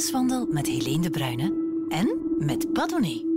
Levenswandel 0.00 0.46
met 0.46 0.66
Helene 0.66 1.02
de 1.02 1.10
Bruyne 1.10 1.52
en 1.88 2.36
met 2.38 2.72
Padone. 2.72 3.29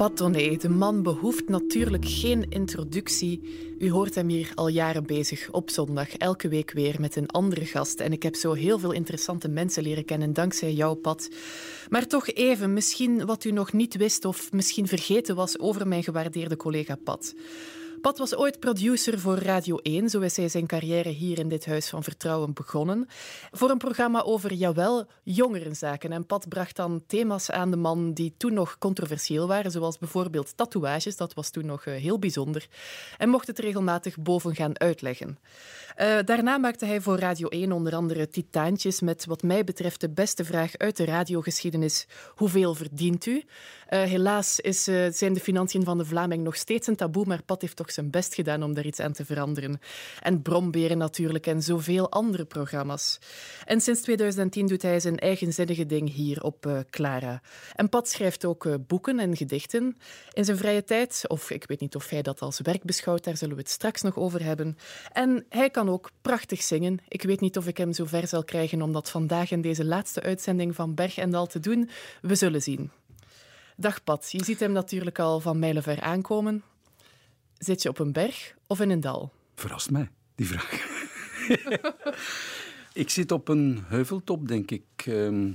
Pat 0.00 0.16
de 0.16 0.68
man 0.68 1.02
behoeft 1.02 1.48
natuurlijk 1.48 2.04
geen 2.06 2.50
introductie. 2.50 3.40
U 3.78 3.90
hoort 3.90 4.14
hem 4.14 4.28
hier 4.28 4.52
al 4.54 4.68
jaren 4.68 5.06
bezig, 5.06 5.48
op 5.50 5.70
zondag, 5.70 6.16
elke 6.16 6.48
week 6.48 6.70
weer 6.70 7.00
met 7.00 7.16
een 7.16 7.28
andere 7.28 7.66
gast. 7.66 8.00
En 8.00 8.12
ik 8.12 8.22
heb 8.22 8.34
zo 8.34 8.52
heel 8.52 8.78
veel 8.78 8.92
interessante 8.92 9.48
mensen 9.48 9.82
leren 9.82 10.04
kennen 10.04 10.32
dankzij 10.32 10.72
jou, 10.72 10.96
Pat. 10.96 11.28
Maar 11.88 12.06
toch 12.06 12.28
even, 12.28 12.72
misschien 12.72 13.26
wat 13.26 13.44
u 13.44 13.50
nog 13.50 13.72
niet 13.72 13.96
wist 13.96 14.24
of 14.24 14.52
misschien 14.52 14.86
vergeten 14.86 15.36
was 15.36 15.58
over 15.58 15.88
mijn 15.88 16.02
gewaardeerde 16.02 16.56
collega 16.56 16.96
Pat. 16.96 17.34
Pat 18.00 18.18
was 18.18 18.36
ooit 18.36 18.60
producer 18.60 19.18
voor 19.18 19.38
Radio 19.38 19.76
1. 19.76 20.08
Zo 20.08 20.20
is 20.20 20.36
hij 20.36 20.48
zijn 20.48 20.66
carrière 20.66 21.08
hier 21.08 21.38
in 21.38 21.48
dit 21.48 21.66
Huis 21.66 21.88
van 21.88 22.02
Vertrouwen 22.02 22.52
begonnen. 22.52 23.08
Voor 23.50 23.70
een 23.70 23.78
programma 23.78 24.22
over, 24.22 24.52
jawel, 24.52 25.06
jongerenzaken. 25.22 26.12
En 26.12 26.26
Pat 26.26 26.48
bracht 26.48 26.76
dan 26.76 27.02
thema's 27.06 27.50
aan 27.50 27.70
de 27.70 27.76
man 27.76 28.12
die 28.12 28.34
toen 28.36 28.54
nog 28.54 28.78
controversieel 28.78 29.46
waren, 29.46 29.70
zoals 29.70 29.98
bijvoorbeeld 29.98 30.56
tatoeages. 30.56 31.16
Dat 31.16 31.34
was 31.34 31.50
toen 31.50 31.66
nog 31.66 31.84
eh, 31.84 31.94
heel 31.94 32.18
bijzonder. 32.18 32.66
En 33.18 33.28
mocht 33.28 33.46
het 33.46 33.58
regelmatig 33.58 34.18
boven 34.18 34.54
gaan 34.54 34.80
uitleggen. 34.80 35.38
Uh, 36.00 36.18
daarna 36.24 36.58
maakte 36.58 36.84
hij 36.84 37.00
voor 37.00 37.18
Radio 37.18 37.48
1 37.48 37.72
onder 37.72 37.94
andere 37.94 38.28
Titaantjes 38.28 39.00
met 39.00 39.26
wat 39.26 39.42
mij 39.42 39.64
betreft 39.64 40.00
de 40.00 40.10
beste 40.10 40.44
vraag 40.44 40.76
uit 40.76 40.96
de 40.96 41.04
radiogeschiedenis. 41.04 42.06
Hoeveel 42.34 42.74
verdient 42.74 43.26
u? 43.26 43.42
Uh, 43.90 44.02
helaas 44.02 44.60
is, 44.60 44.82
zijn 45.10 45.32
de 45.32 45.40
financiën 45.40 45.84
van 45.84 45.98
de 45.98 46.04
Vlaming 46.04 46.44
nog 46.44 46.56
steeds 46.56 46.86
een 46.86 46.96
taboe, 46.96 47.26
maar 47.26 47.42
Pat 47.42 47.60
heeft 47.60 47.76
toch 47.76 47.89
zijn 47.90 48.10
best 48.10 48.34
gedaan 48.34 48.62
om 48.62 48.74
daar 48.74 48.86
iets 48.86 49.00
aan 49.00 49.12
te 49.12 49.24
veranderen. 49.24 49.80
En 50.22 50.42
Bromberen 50.42 50.98
natuurlijk 50.98 51.46
en 51.46 51.62
zoveel 51.62 52.10
andere 52.10 52.44
programma's. 52.44 53.18
En 53.64 53.80
sinds 53.80 54.00
2010 54.00 54.66
doet 54.66 54.82
hij 54.82 55.00
zijn 55.00 55.18
eigenzinnige 55.18 55.86
ding 55.86 56.12
hier 56.12 56.42
op 56.42 56.66
uh, 56.66 56.78
Clara. 56.90 57.42
En 57.74 57.88
Pat 57.88 58.08
schrijft 58.08 58.44
ook 58.44 58.64
uh, 58.64 58.74
boeken 58.86 59.18
en 59.18 59.36
gedichten 59.36 59.96
in 60.32 60.44
zijn 60.44 60.56
vrije 60.56 60.84
tijd. 60.84 61.24
Of 61.26 61.50
ik 61.50 61.64
weet 61.66 61.80
niet 61.80 61.94
of 61.94 62.08
hij 62.08 62.22
dat 62.22 62.40
als 62.40 62.60
werk 62.60 62.82
beschouwt, 62.82 63.24
daar 63.24 63.36
zullen 63.36 63.54
we 63.54 63.60
het 63.60 63.70
straks 63.70 64.02
nog 64.02 64.16
over 64.16 64.44
hebben. 64.44 64.76
En 65.12 65.44
hij 65.48 65.70
kan 65.70 65.88
ook 65.88 66.10
prachtig 66.22 66.62
zingen. 66.62 66.98
Ik 67.08 67.22
weet 67.22 67.40
niet 67.40 67.56
of 67.56 67.66
ik 67.66 67.76
hem 67.76 67.92
zo 67.92 68.04
ver 68.04 68.26
zal 68.26 68.44
krijgen 68.44 68.82
om 68.82 68.92
dat 68.92 69.10
vandaag 69.10 69.50
in 69.50 69.60
deze 69.60 69.84
laatste 69.84 70.22
uitzending 70.22 70.74
van 70.74 70.94
Berg 70.94 71.18
en 71.18 71.30
Dal 71.30 71.46
te 71.46 71.60
doen. 71.60 71.90
We 72.22 72.34
zullen 72.34 72.62
zien. 72.62 72.90
Dag 73.76 74.04
Pat, 74.04 74.28
je 74.30 74.44
ziet 74.44 74.60
hem 74.60 74.72
natuurlijk 74.72 75.18
al 75.18 75.40
van 75.40 75.58
mijlenver 75.58 76.00
aankomen. 76.00 76.62
Zit 77.60 77.82
je 77.82 77.88
op 77.88 77.98
een 77.98 78.12
berg 78.12 78.54
of 78.66 78.80
in 78.80 78.90
een 78.90 79.00
dal? 79.00 79.32
Verrast 79.54 79.90
mij, 79.90 80.10
die 80.34 80.46
vraag. 80.46 80.86
ik 83.02 83.10
zit 83.10 83.32
op 83.32 83.48
een 83.48 83.82
heuveltop, 83.86 84.48
denk 84.48 84.70
ik. 84.70 84.84
Ehm, 84.96 85.52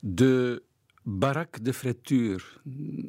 de 0.00 0.62
Barak 1.02 1.64
de 1.64 1.72
Fretuur. 1.72 2.60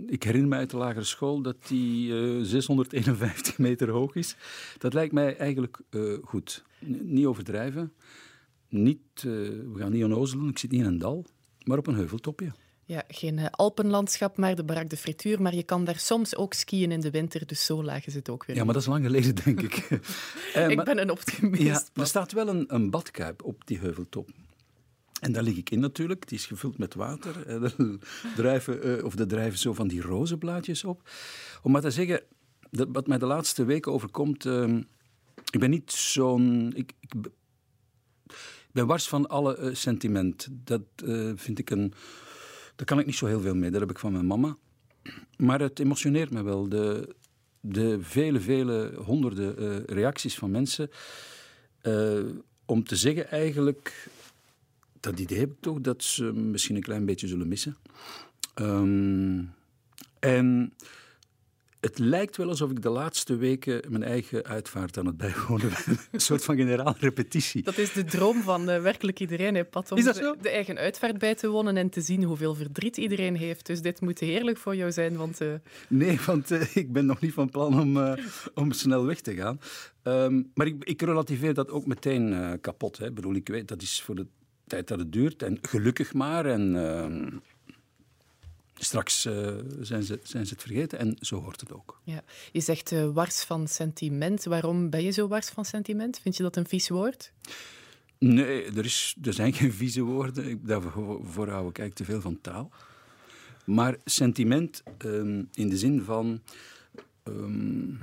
Ik 0.07 0.23
herinner 0.23 0.49
me 0.49 0.55
uit 0.55 0.69
de 0.69 0.77
lagere 0.77 1.03
school 1.03 1.41
dat 1.41 1.67
die 1.67 2.09
uh, 2.09 2.39
eh, 2.39 2.45
651 2.45 3.57
meter 3.57 3.89
hoog 3.89 4.15
is. 4.15 4.35
Dat 4.77 4.93
lijkt 4.93 5.13
mij 5.13 5.37
eigenlijk 5.37 5.81
uh, 5.89 6.17
goed. 6.23 6.63
niet 7.01 7.25
overdrijven. 7.25 7.93
Niet, 8.69 8.99
uh, 9.15 9.23
we 9.73 9.73
gaan 9.75 9.91
niet 9.91 10.03
onnozelen, 10.03 10.49
ik 10.49 10.57
zit 10.57 10.71
niet 10.71 10.81
in 10.81 10.87
een 10.87 10.97
dal, 10.97 11.25
maar 11.63 11.77
op 11.77 11.87
een 11.87 11.95
heuveltopje. 11.95 12.51
Ja, 12.91 13.03
geen 13.07 13.37
uh, 13.37 13.45
Alpenlandschap, 13.51 14.37
maar 14.37 14.55
de 14.55 14.63
Barak 14.63 14.89
de 14.89 14.97
Frituur. 14.97 15.41
Maar 15.41 15.55
je 15.55 15.63
kan 15.63 15.83
daar 15.83 15.99
soms 15.99 16.35
ook 16.35 16.53
skiën 16.53 16.91
in 16.91 16.99
de 16.99 17.11
winter, 17.11 17.45
dus 17.45 17.65
zo 17.65 17.83
laag 17.83 18.05
is 18.05 18.13
het 18.13 18.29
ook 18.29 18.45
weer. 18.45 18.55
Ja, 18.55 18.63
maar 18.63 18.73
dat 18.73 18.81
is 18.81 18.87
lang 18.87 19.05
geleden, 19.05 19.35
denk 19.35 19.61
ik. 19.61 19.89
uh, 20.55 20.69
ik 20.75 20.83
ben 20.83 21.01
een 21.01 21.11
optimist. 21.11 21.61
Ja, 21.61 21.83
er 21.93 22.07
staat 22.07 22.31
wel 22.31 22.47
een, 22.47 22.65
een 22.67 22.89
badkuip 22.89 23.43
op 23.43 23.67
die 23.67 23.79
heuveltop. 23.79 24.29
En 25.19 25.31
daar 25.31 25.43
lig 25.43 25.57
ik 25.57 25.69
in 25.69 25.79
natuurlijk. 25.79 26.27
Die 26.27 26.37
is 26.37 26.45
gevuld 26.45 26.77
met 26.77 26.93
water. 26.93 27.47
Er 27.63 27.75
drijven, 28.35 28.87
uh, 28.87 29.03
of 29.03 29.19
er 29.19 29.27
drijven 29.27 29.59
zo 29.59 29.73
van 29.73 29.87
die 29.87 30.01
rozenblaadjes 30.01 30.83
op. 30.83 31.09
Om 31.63 31.71
maar 31.71 31.81
te 31.81 31.91
zeggen, 31.91 32.21
dat, 32.71 32.87
wat 32.91 33.07
mij 33.07 33.17
de 33.17 33.25
laatste 33.25 33.63
weken 33.63 33.91
overkomt... 33.91 34.45
Uh, 34.45 34.77
ik 35.51 35.59
ben 35.59 35.69
niet 35.69 35.91
zo'n... 35.91 36.71
Ik, 36.75 36.93
ik, 36.99 37.13
ben 38.71 38.87
wars 38.87 39.07
van 39.07 39.27
alle 39.27 39.69
sentiment. 39.73 40.47
Dat 40.51 40.81
vind 41.35 41.59
ik 41.59 41.69
een 41.69 41.93
daar 42.81 42.89
kan 42.89 42.99
ik 42.99 43.05
niet 43.05 43.15
zo 43.15 43.25
heel 43.25 43.41
veel 43.41 43.55
mee. 43.55 43.71
Dat 43.71 43.79
heb 43.79 43.89
ik 43.89 43.99
van 43.99 44.11
mijn 44.11 44.25
mama. 44.25 44.57
Maar 45.37 45.59
het 45.59 45.79
emotioneert 45.79 46.31
me 46.31 46.43
wel. 46.43 46.69
De, 46.69 47.15
de 47.59 47.97
vele, 48.01 48.39
vele 48.39 48.93
honderden 48.95 49.63
uh, 49.63 49.75
reacties 49.85 50.37
van 50.37 50.51
mensen. 50.51 50.89
Uh, 51.83 52.19
om 52.65 52.83
te 52.83 52.95
zeggen 52.95 53.29
eigenlijk. 53.29 54.09
Dat 54.99 55.19
idee 55.19 55.39
heb 55.39 55.51
ik 55.51 55.57
toch 55.59 55.81
dat 55.81 56.03
ze 56.03 56.23
misschien 56.23 56.75
een 56.75 56.81
klein 56.81 57.05
beetje 57.05 57.27
zullen 57.27 57.47
missen. 57.47 57.75
Um, 58.55 59.53
en 60.19 60.73
het 61.81 61.99
lijkt 61.99 62.37
wel 62.37 62.47
alsof 62.47 62.71
ik 62.71 62.81
de 62.81 62.89
laatste 62.89 63.35
weken 63.35 63.81
mijn 63.89 64.03
eigen 64.03 64.43
uitvaart 64.43 64.97
aan 64.97 65.05
het 65.05 65.17
bijwonen 65.17 65.69
ben. 65.69 65.97
Een 66.11 66.19
soort 66.19 66.43
van 66.43 66.55
generaalrepetitie. 66.55 67.63
Dat 67.63 67.77
is 67.77 67.93
de 67.93 68.03
droom 68.03 68.41
van 68.41 68.69
uh, 68.69 68.81
werkelijk 68.81 69.19
iedereen, 69.19 69.55
hè, 69.55 69.65
Pat, 69.65 69.91
om 69.91 69.97
is 69.97 70.03
dat 70.03 70.15
zo? 70.15 70.35
De, 70.35 70.41
de, 70.41 70.49
eigen 70.49 70.77
uitvaart 70.77 71.17
bij 71.17 71.35
te 71.35 71.47
wonen 71.47 71.77
en 71.77 71.89
te 71.89 72.01
zien 72.01 72.23
hoeveel 72.23 72.55
verdriet 72.55 72.97
iedereen 72.97 73.35
heeft. 73.35 73.65
Dus 73.65 73.81
dit 73.81 74.01
moet 74.01 74.19
heerlijk 74.19 74.57
voor 74.57 74.75
jou 74.75 74.91
zijn, 74.91 75.15
want... 75.15 75.41
Uh... 75.41 75.53
Nee, 75.87 76.19
want 76.25 76.51
uh, 76.51 76.75
ik 76.75 76.91
ben 76.91 77.05
nog 77.05 77.19
niet 77.19 77.33
van 77.33 77.49
plan 77.49 77.79
om, 77.79 78.17
om 78.53 78.71
snel 78.71 79.05
weg 79.05 79.21
te 79.21 79.33
gaan. 79.33 79.59
Um, 80.03 80.51
maar 80.53 80.67
ik, 80.67 80.83
ik 80.83 81.01
relativeer 81.01 81.53
dat 81.53 81.69
ook 81.69 81.85
meteen 81.85 82.57
kapot. 82.61 82.97
Hè. 82.97 83.05
Ik 83.05 83.15
bedoel, 83.15 83.35
ik 83.35 83.47
weet, 83.47 83.67
dat 83.67 83.81
is 83.81 84.01
voor 84.01 84.15
de 84.15 84.25
tijd 84.67 84.87
dat 84.87 84.99
het 84.99 85.11
duurt. 85.11 85.43
En 85.43 85.57
gelukkig 85.61 86.13
maar. 86.13 86.45
En 86.45 86.75
ehm, 86.75 87.29
Straks 88.83 89.25
uh, 89.25 89.55
zijn, 89.79 90.03
ze, 90.03 90.19
zijn 90.23 90.45
ze 90.45 90.53
het 90.53 90.61
vergeten 90.61 90.99
en 90.99 91.17
zo 91.19 91.41
hoort 91.41 91.59
het 91.59 91.73
ook. 91.73 92.01
Ja. 92.03 92.23
Je 92.51 92.61
zegt 92.61 92.91
uh, 92.91 93.09
wars 93.09 93.43
van 93.43 93.67
sentiment. 93.67 94.43
Waarom 94.43 94.89
ben 94.89 95.03
je 95.03 95.11
zo 95.11 95.27
wars 95.27 95.49
van 95.49 95.65
sentiment? 95.65 96.19
Vind 96.19 96.37
je 96.37 96.43
dat 96.43 96.55
een 96.55 96.67
vies 96.67 96.89
woord? 96.89 97.31
Nee, 98.17 98.63
er, 98.63 98.85
is, 98.85 99.15
er 99.21 99.33
zijn 99.33 99.53
geen 99.53 99.73
vieze 99.73 100.01
woorden. 100.01 100.65
Daarvoor 100.65 101.49
hou 101.49 101.69
ik 101.69 101.79
eigenlijk 101.79 101.93
te 101.93 102.03
veel 102.03 102.21
van 102.21 102.41
taal. 102.41 102.71
Maar 103.65 103.97
sentiment 104.05 104.83
um, 105.05 105.49
in 105.53 105.69
de 105.69 105.77
zin 105.77 106.01
van. 106.01 106.41
Um, 107.23 107.99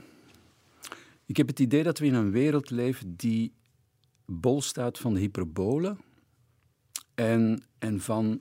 ik 1.27 1.37
heb 1.37 1.47
het 1.47 1.59
idee 1.59 1.83
dat 1.83 1.99
we 1.99 2.07
in 2.07 2.15
een 2.15 2.31
wereld 2.31 2.71
leven 2.71 3.17
die 3.17 3.53
bol 4.27 4.63
staat 4.63 4.99
van 4.99 5.15
de 5.15 5.21
hyperbole 5.21 5.97
en, 7.15 7.63
en 7.79 8.01
van 8.01 8.41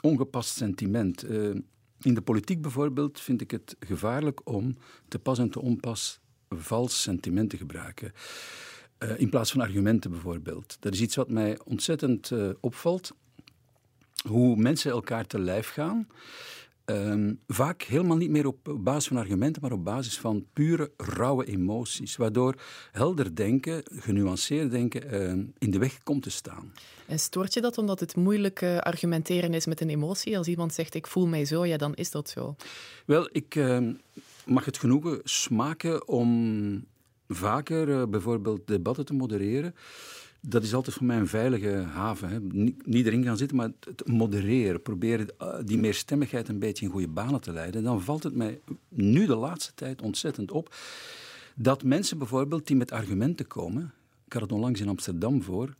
ongepast 0.00 0.56
sentiment. 0.56 1.30
Uh, 1.30 1.54
in 2.00 2.14
de 2.14 2.22
politiek 2.22 2.62
bijvoorbeeld 2.62 3.20
vind 3.20 3.40
ik 3.40 3.50
het 3.50 3.76
gevaarlijk 3.80 4.40
om 4.44 4.76
te 5.08 5.18
pas 5.18 5.38
en 5.38 5.50
te 5.50 5.60
onpas 5.60 6.20
vals 6.48 7.02
sentiment 7.02 7.50
te 7.50 7.56
gebruiken. 7.56 8.12
Uh, 8.98 9.20
in 9.20 9.28
plaats 9.28 9.52
van 9.52 9.60
argumenten 9.60 10.10
bijvoorbeeld. 10.10 10.76
Dat 10.80 10.94
is 10.94 11.00
iets 11.00 11.16
wat 11.16 11.30
mij 11.30 11.58
ontzettend 11.64 12.30
uh, 12.30 12.50
opvalt. 12.60 13.12
Hoe 14.28 14.56
mensen 14.56 14.90
elkaar 14.90 15.26
te 15.26 15.38
lijf 15.38 15.68
gaan. 15.68 16.08
Um, 16.90 17.40
vaak 17.46 17.82
helemaal 17.82 18.16
niet 18.16 18.30
meer 18.30 18.46
op 18.46 18.76
basis 18.80 19.08
van 19.08 19.16
argumenten, 19.16 19.62
maar 19.62 19.72
op 19.72 19.84
basis 19.84 20.18
van 20.18 20.46
pure, 20.52 20.90
rauwe 20.96 21.44
emoties. 21.44 22.16
Waardoor 22.16 22.54
helder 22.92 23.34
denken, 23.34 23.82
genuanceerd 23.92 24.70
denken, 24.70 25.14
uh, 25.14 25.44
in 25.58 25.70
de 25.70 25.78
weg 25.78 26.02
komt 26.02 26.22
te 26.22 26.30
staan. 26.30 26.72
En 27.06 27.18
stoort 27.18 27.54
je 27.54 27.60
dat 27.60 27.78
omdat 27.78 28.00
het 28.00 28.16
moeilijk 28.16 28.60
uh, 28.60 28.78
argumenteren 28.78 29.54
is 29.54 29.66
met 29.66 29.80
een 29.80 29.88
emotie? 29.88 30.38
Als 30.38 30.46
iemand 30.46 30.74
zegt, 30.74 30.94
ik 30.94 31.06
voel 31.06 31.26
mij 31.26 31.44
zo, 31.44 31.66
ja, 31.66 31.76
dan 31.76 31.94
is 31.94 32.10
dat 32.10 32.28
zo. 32.28 32.56
Wel, 33.06 33.28
ik 33.32 33.54
uh, 33.54 33.88
mag 34.46 34.64
het 34.64 34.78
genoegen 34.78 35.20
smaken 35.24 36.08
om 36.08 36.86
vaker 37.28 38.00
eh, 38.00 38.06
bijvoorbeeld 38.08 38.66
debatten 38.66 39.04
te 39.04 39.14
modereren 39.14 39.74
dat 40.40 40.62
is 40.62 40.74
altijd 40.74 40.96
voor 40.96 41.06
mij 41.06 41.16
een 41.16 41.28
veilige 41.28 41.70
haven. 41.70 42.28
Hè. 42.28 42.40
Niet, 42.84 43.06
erin 43.06 43.24
gaan 43.24 43.36
zitten, 43.36 43.56
maar 43.56 43.70
het 43.80 44.06
modereren. 44.06 44.82
Proberen 44.82 45.28
eh, 45.38 45.58
die 45.64 45.78
meerstemmigheid 45.78 46.48
een 46.48 46.58
beetje 46.58 46.84
in 46.84 46.90
goede 46.90 47.08
banen 47.08 47.40
te 47.40 47.52
leiden. 47.52 47.82
Dan 47.82 48.02
valt 48.02 48.22
het 48.22 48.34
mij 48.34 48.60
nu 48.88 49.26
de 49.26 49.36
laatste 49.36 49.72
tijd 49.74 50.02
ontzettend 50.02 50.50
op 50.50 50.74
dat 51.54 51.82
mensen 51.82 52.18
bijvoorbeeld 52.18 52.66
die 52.66 52.76
met 52.76 52.92
argumenten 52.92 53.46
komen. 53.46 53.92
Ik 54.26 54.32
had 54.32 54.42
het 54.42 54.52
onlangs 54.52 54.80
in 54.80 54.88
Amsterdam 54.88 55.42
voor. 55.42 55.76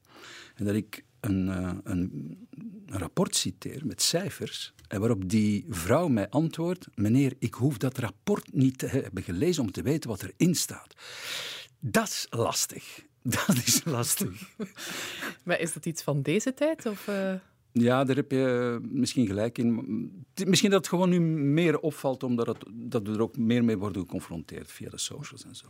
En 0.54 0.64
dat 0.64 0.74
ik 0.74 1.04
een, 1.20 1.46
een, 1.48 1.80
een, 1.84 2.38
rapport 2.86 3.36
citeer 3.36 3.86
met 3.86 4.02
cijfers. 4.02 4.74
En 4.88 5.00
waarop 5.00 5.28
die 5.28 5.64
vrouw 5.68 6.08
mij 6.08 6.28
antwoordt: 6.28 6.86
Meneer, 6.94 7.34
ik 7.38 7.54
hoef 7.54 7.78
dat 7.78 7.98
rapport 7.98 8.52
niet 8.52 8.78
te 8.78 8.86
hebben 8.86 9.22
gelezen 9.22 9.62
om 9.62 9.70
te 9.70 9.82
weten 9.82 10.10
wat 10.10 10.22
erin 10.22 10.54
staat. 10.54 10.94
Dat 11.80 12.08
is 12.08 12.26
lastig. 12.30 13.06
Dat 13.46 13.56
is 13.64 13.84
lastig. 13.84 14.54
maar 15.44 15.60
is 15.60 15.72
dat 15.72 15.86
iets 15.86 16.02
van 16.02 16.22
deze 16.22 16.54
tijd? 16.54 16.86
Of, 16.86 17.06
uh... 17.08 17.34
Ja, 17.72 18.04
daar 18.04 18.16
heb 18.16 18.30
je 18.30 18.78
misschien 18.82 19.26
gelijk 19.26 19.58
in. 19.58 20.26
Misschien 20.46 20.70
dat 20.70 20.78
het 20.78 20.88
gewoon 20.88 21.08
nu 21.08 21.20
meer 21.20 21.78
opvalt, 21.78 22.22
omdat 22.22 22.46
het, 22.46 22.56
dat 22.70 23.06
we 23.06 23.12
er 23.12 23.22
ook 23.22 23.36
meer 23.36 23.64
mee 23.64 23.78
worden 23.78 24.02
geconfronteerd 24.02 24.72
via 24.72 24.90
de 24.90 24.98
socials 24.98 25.44
en 25.44 25.54
zo. 25.54 25.66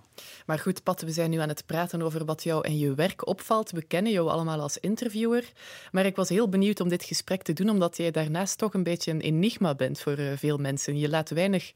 Maar 0.47 0.59
goed, 0.59 0.83
Pat, 0.83 1.00
we 1.00 1.11
zijn 1.11 1.31
nu 1.31 1.39
aan 1.39 1.49
het 1.49 1.67
praten 1.67 2.03
over 2.03 2.25
wat 2.25 2.43
jou 2.43 2.65
en 2.65 2.79
je 2.79 2.95
werk 2.95 3.27
opvalt. 3.27 3.71
We 3.71 3.83
kennen 3.83 4.12
jou 4.12 4.29
allemaal 4.29 4.61
als 4.61 4.79
interviewer. 4.79 5.53
Maar 5.93 6.06
ik 6.06 6.17
was 6.17 6.29
heel 6.29 6.49
benieuwd 6.49 6.81
om 6.81 6.89
dit 6.89 7.05
gesprek 7.05 7.43
te 7.43 7.53
doen, 7.53 7.71
omdat 7.71 7.97
jij 7.97 8.11
daarnaast 8.11 8.59
toch 8.59 8.75
een 8.75 8.83
beetje 8.83 9.11
een 9.11 9.21
enigma 9.21 9.75
bent 9.75 10.01
voor 10.01 10.19
uh, 10.19 10.33
veel 10.37 10.59
mensen. 10.59 10.99
Je 10.99 11.09
laat 11.09 11.31
weinig 11.31 11.73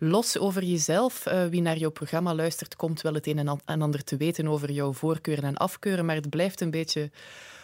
los 0.00 0.38
over 0.38 0.64
jezelf. 0.64 1.26
Uh, 1.26 1.46
wie 1.46 1.60
naar 1.60 1.78
jouw 1.78 1.90
programma 1.90 2.34
luistert, 2.34 2.76
komt 2.76 3.00
wel 3.00 3.14
het 3.14 3.26
een 3.26 3.48
en 3.64 3.80
ander 3.80 4.04
te 4.04 4.16
weten 4.16 4.48
over 4.48 4.70
jouw 4.70 4.92
voorkeuren 4.92 5.44
en 5.44 5.56
afkeuren. 5.56 6.04
Maar 6.04 6.14
het 6.14 6.30
blijft 6.30 6.60
een 6.60 6.70
beetje 6.70 7.10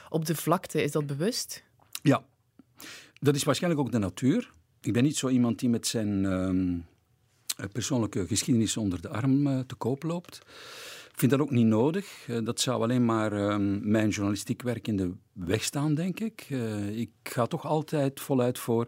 op 0.09 0.25
de 0.25 0.35
vlakte. 0.35 0.83
Is 0.83 0.93
dat 0.93 1.07
bewust? 1.07 1.65
Ja, 2.03 2.25
dat 3.21 3.35
is 3.35 3.45
waarschijnlijk 3.45 3.83
ook 3.83 3.93
de 3.93 3.99
natuur. 3.99 4.53
Ik 4.81 4.93
ben 4.93 5.03
niet 5.03 5.17
zo 5.17 5.29
iemand 5.29 5.59
die 5.59 5.69
met 5.69 5.87
zijn 5.87 6.23
uh, 6.25 7.67
persoonlijke 7.73 8.27
geschiedenis 8.27 8.77
onder 8.77 9.01
de 9.01 9.09
arm 9.09 9.47
uh, 9.47 9.61
te 9.61 9.75
koop 9.75 10.03
loopt. 10.03 10.41
Ik 11.13 11.23
vind 11.23 11.31
dat 11.31 11.41
ook 11.41 11.51
niet 11.51 11.67
nodig. 11.67 12.29
Dat 12.45 12.61
zou 12.61 12.83
alleen 12.83 13.05
maar 13.05 13.33
ehm, 13.33 13.91
mijn 13.91 14.09
journalistiek 14.09 14.63
werk 14.63 14.89
in 14.89 14.97
de 14.97 15.13
weg 15.33 15.63
staan, 15.63 15.95
denk 15.95 16.21
ik. 16.21 16.47
ik 16.93 17.11
ga 17.23 17.47
toch 17.47 17.67
altijd 17.67 18.21
voluit 18.21 18.59
voor 18.59 18.87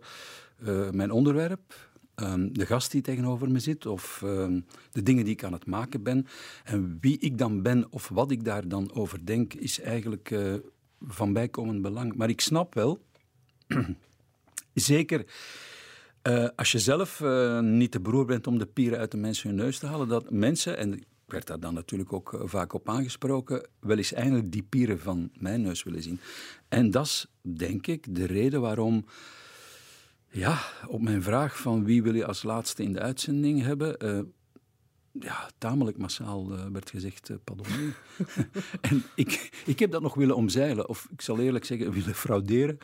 mijn 0.91 1.11
onderwerp, 1.11 1.89
um, 2.21 2.53
de 2.53 2.67
gast 2.67 2.91
die 2.91 3.03
tegenover 3.03 3.51
me 3.51 3.59
zit, 3.59 3.87
of 3.87 4.19
de 4.91 5.03
dingen 5.03 5.25
die 5.25 5.33
ik 5.33 5.45
aan 5.45 5.53
het 5.53 5.67
maken 5.67 6.03
ben. 6.03 6.27
En 6.65 6.99
wie 7.01 7.19
ik 7.19 7.39
dan 7.39 7.63
ben 7.63 7.87
of 7.91 8.09
wat 8.09 8.31
ik 8.31 8.45
daar 8.45 8.69
dan 8.69 8.93
over 8.93 9.27
denk, 9.27 9.55
is 9.55 9.81
eigenlijk 9.81 10.35
van 11.01 11.33
bijkomend 11.33 11.83
belang. 11.83 12.15
Maar 12.15 12.29
ik 12.29 12.41
snap 12.41 12.75
wel, 12.75 13.05
zeker 14.75 15.25
uh, 16.23 16.49
als 16.57 16.73
je 16.73 16.79
zelf 16.79 17.21
uh, 17.21 17.61
niet 17.61 17.93
de 17.93 18.01
broer 18.01 18.25
bent 18.25 18.47
om 18.47 18.59
de 18.59 18.67
pieren 18.67 18.99
uit 18.99 19.11
de 19.11 19.17
mensen 19.17 19.49
hun 19.49 19.59
neus 19.59 19.79
te 19.79 19.87
halen, 19.87 20.09
dat 20.09 20.31
mensen, 20.31 20.77
en 20.77 20.93
ik 20.93 21.05
werd 21.27 21.47
daar 21.47 21.61
dan 21.61 21.75
natuurlijk 21.75 22.13
ook 22.13 22.43
vaak 22.45 22.73
op 22.73 22.89
aangesproken, 22.89 23.69
wel 23.81 23.97
eens 23.97 24.13
eigenlijk 24.13 24.53
die 24.53 24.63
pieren 24.63 24.99
van 24.99 25.31
mijn 25.39 25.63
neus 25.63 25.83
willen 25.83 26.03
zien. 26.03 26.21
En 26.69 26.91
dat 26.91 27.05
is, 27.05 27.27
denk 27.43 27.87
ik, 27.87 28.15
de 28.15 28.25
reden 28.25 28.61
waarom. 28.61 29.05
Ja, 30.31 30.59
op 30.87 31.01
mijn 31.01 31.23
vraag 31.23 31.59
van 31.59 31.85
wie 31.85 32.03
wil 32.03 32.15
je 32.15 32.27
als 32.27 32.43
laatste 32.43 32.83
in 32.83 32.93
de 32.93 33.01
uitzending 33.01 33.63
hebben, 33.63 33.97
ja, 35.21 35.51
tamelijk 35.59 35.99
massaal 35.99 36.53
uh, 36.53 36.65
werd 36.73 36.91
gezegd, 36.91 37.29
uh, 37.29 37.37
pardon. 37.45 37.67
en 38.81 39.03
ik, 39.15 39.63
ik 39.67 39.79
heb 39.79 39.91
dat 39.91 40.03
nog 40.03 40.15
willen 40.15 40.37
omzeilen, 40.37 40.89
of 40.89 41.09
ik 41.13 41.21
zal 41.21 41.41
eerlijk 41.41 41.65
zeggen, 41.65 41.93
willen 41.93 42.15
frauderen. 42.15 42.79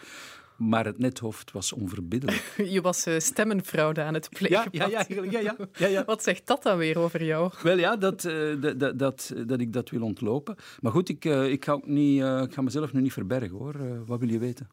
Maar 0.57 0.85
het 0.85 0.99
nethoofd 0.99 1.53
was 1.53 1.73
onverbiddelijk. 1.73 2.55
Je 2.75 2.81
was 2.81 3.07
uh, 3.07 3.19
stemmenfraude 3.19 4.03
aan 4.03 4.15
het 4.15 4.29
plegen. 4.29 4.69
Ja, 4.71 4.87
ja, 4.87 5.05
ja, 5.09 5.23
ja, 5.41 5.57
ja, 5.77 5.87
ja, 5.87 6.05
Wat 6.05 6.23
zegt 6.23 6.47
dat 6.47 6.63
dan 6.63 6.79
weer 6.79 6.99
over 6.99 7.25
jou? 7.25 7.53
Wel 7.63 7.79
ja, 7.79 7.97
dat, 7.97 8.25
uh, 8.25 8.63
dat, 8.77 8.99
dat, 8.99 9.33
dat 9.47 9.61
ik 9.61 9.73
dat 9.73 9.91
wil 9.91 10.03
ontlopen. 10.03 10.57
Maar 10.81 10.93
goed, 10.93 11.09
ik, 11.09 11.25
uh, 11.25 11.51
ik, 11.51 11.65
ga, 11.65 11.73
ook 11.73 11.87
niet, 11.87 12.23
ik 12.23 12.55
ga 12.55 12.63
mezelf 12.63 12.93
nu 12.93 13.01
niet 13.01 13.13
verbergen 13.13 13.57
hoor. 13.57 14.05
wat 14.07 14.21
wil 14.21 14.29
je 14.29 14.39
weten? 14.39 14.69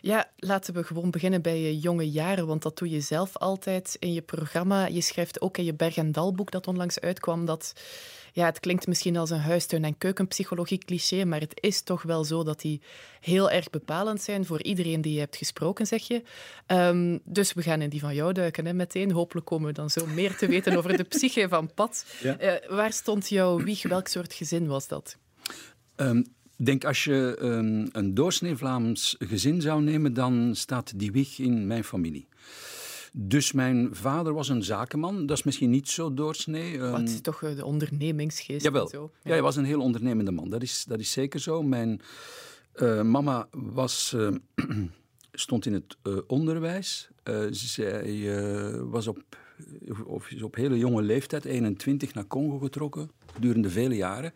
Ja, 0.00 0.30
laten 0.36 0.74
we 0.74 0.84
gewoon 0.84 1.10
beginnen 1.10 1.42
bij 1.42 1.60
je 1.60 1.78
jonge 1.78 2.10
jaren. 2.10 2.46
Want 2.46 2.62
dat 2.62 2.78
doe 2.78 2.90
je 2.90 3.00
zelf 3.00 3.36
altijd 3.36 3.96
in 3.98 4.12
je 4.12 4.22
programma. 4.22 4.86
Je 4.86 5.00
schrijft 5.00 5.40
ook 5.40 5.58
in 5.58 5.64
je 5.64 5.74
Berg- 5.74 5.96
en 5.96 6.12
Dalboek 6.12 6.50
dat 6.50 6.66
onlangs 6.66 7.00
uitkwam 7.00 7.44
dat 7.44 7.72
ja, 8.34 8.44
het 8.44 8.60
klinkt 8.60 8.86
misschien 8.86 9.16
als 9.16 9.30
een 9.30 9.40
huistuin- 9.40 9.84
en 9.84 9.98
keukenpsychologie-cliché, 9.98 11.24
maar 11.24 11.40
het 11.40 11.58
is 11.60 11.82
toch 11.82 12.02
wel 12.02 12.24
zo 12.24 12.44
dat 12.44 12.60
die 12.60 12.80
heel 13.20 13.50
erg 13.50 13.70
bepalend 13.70 14.22
zijn 14.22 14.46
voor 14.46 14.62
iedereen 14.62 15.00
die 15.00 15.12
je 15.12 15.18
hebt 15.18 15.36
gesproken, 15.36 15.86
zeg 15.86 16.06
je. 16.06 16.22
Um, 16.66 17.20
dus 17.24 17.52
we 17.52 17.62
gaan 17.62 17.82
in 17.82 17.88
die 17.88 18.00
van 18.00 18.14
jou 18.14 18.32
duiken, 18.32 18.66
hè, 18.66 18.72
meteen. 18.72 19.10
Hopelijk 19.10 19.46
komen 19.46 19.66
we 19.66 19.72
dan 19.72 19.90
zo 19.90 20.06
meer 20.06 20.36
te 20.36 20.46
weten 20.46 20.76
over 20.76 20.96
de 20.96 21.02
psyche 21.02 21.48
van 21.48 21.74
Pat. 21.74 22.06
Ja. 22.22 22.40
Uh, 22.40 22.76
waar 22.76 22.92
stond 22.92 23.28
jouw 23.28 23.58
wieg? 23.58 23.82
Welk 23.82 24.08
soort 24.08 24.32
gezin 24.32 24.66
was 24.66 24.88
dat? 24.88 25.18
Um, 25.96 26.26
denk 26.56 26.84
als 26.84 27.04
je 27.04 27.38
um, 27.40 27.88
een 27.92 28.14
doorsnee 28.14 28.56
Vlaams 28.56 29.16
gezin 29.18 29.60
zou 29.60 29.82
nemen, 29.82 30.12
dan 30.12 30.50
staat 30.54 30.92
die 30.98 31.12
wieg 31.12 31.38
in 31.38 31.66
mijn 31.66 31.84
familie. 31.84 32.28
Dus 33.16 33.52
mijn 33.52 33.88
vader 33.92 34.32
was 34.32 34.48
een 34.48 34.62
zakenman. 34.62 35.26
Dat 35.26 35.36
is 35.36 35.42
misschien 35.42 35.70
niet 35.70 35.88
zo 35.88 36.14
doorsnee. 36.14 36.80
Wat 36.80 37.00
is 37.00 37.20
toch 37.20 37.42
eh, 37.42 37.56
de 37.56 37.64
ondernemingsgeest 37.64 38.64
Jawel. 38.64 38.88
zo? 38.88 39.10
Ja. 39.12 39.20
ja, 39.22 39.30
hij 39.30 39.42
was 39.42 39.56
een 39.56 39.64
heel 39.64 39.80
ondernemende 39.80 40.30
man. 40.30 40.50
Dat 40.50 40.62
is, 40.62 40.84
dat 40.88 41.00
is 41.00 41.12
zeker 41.12 41.40
zo. 41.40 41.62
Mijn 41.62 42.00
uh, 42.76 43.02
mama 43.02 43.48
was, 43.50 44.14
uh, 44.16 44.34
stond 45.32 45.66
in 45.66 45.72
het 45.72 45.96
uh, 46.02 46.18
onderwijs. 46.26 47.08
zij 47.50 48.82
was 48.82 49.06
op, 49.06 49.22
of 50.04 50.30
is 50.30 50.42
op 50.42 50.54
hele 50.54 50.78
jonge 50.78 51.02
leeftijd, 51.02 51.44
21, 51.44 52.14
naar 52.14 52.26
Congo 52.26 52.58
getrokken. 52.58 53.10
Durende 53.38 53.70
vele 53.70 53.96
jaren. 53.96 54.32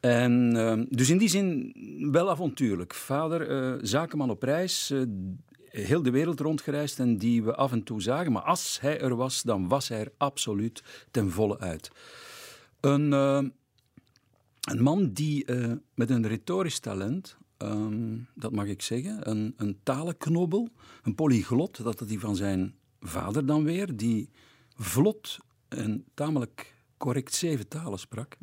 En, 0.00 0.86
dus 0.90 1.10
in 1.10 1.18
die 1.18 1.28
zin 1.28 1.74
wel 2.12 2.30
avontuurlijk. 2.30 2.94
Vader, 2.94 3.78
zakenman 3.86 4.30
op 4.30 4.42
reis, 4.42 4.92
heel 5.70 6.02
de 6.02 6.10
wereld 6.10 6.40
rondgereisd 6.40 6.98
en 6.98 7.18
die 7.18 7.42
we 7.42 7.54
af 7.54 7.72
en 7.72 7.82
toe 7.82 8.02
zagen. 8.02 8.32
Maar 8.32 8.42
als 8.42 8.80
hij 8.80 9.00
er 9.00 9.16
was, 9.16 9.42
dan 9.42 9.68
was 9.68 9.88
hij 9.88 10.00
er 10.00 10.12
absoluut 10.16 10.82
ten 11.10 11.30
volle 11.30 11.58
uit. 11.58 11.90
Een, 12.80 13.12
uh, 13.12 13.42
een 14.60 14.82
man 14.82 15.12
die 15.12 15.50
uh, 15.50 15.72
met 15.94 16.10
een 16.10 16.26
retorisch 16.26 16.78
talent, 16.78 17.36
um, 17.58 18.26
dat 18.34 18.52
mag 18.52 18.66
ik 18.66 18.82
zeggen, 18.82 19.30
een, 19.30 19.54
een 19.56 19.80
talenknobbel, 19.82 20.68
een 21.02 21.14
polyglot, 21.14 21.82
dat 21.82 22.00
hij 22.00 22.18
van 22.18 22.36
zijn 22.36 22.74
vader 23.00 23.46
dan 23.46 23.64
weer, 23.64 23.96
die 23.96 24.30
vlot 24.76 25.38
en 25.68 26.04
tamelijk 26.14 26.74
correct 26.96 27.34
zeven 27.34 27.68
talen 27.68 27.98
sprak. 27.98 28.36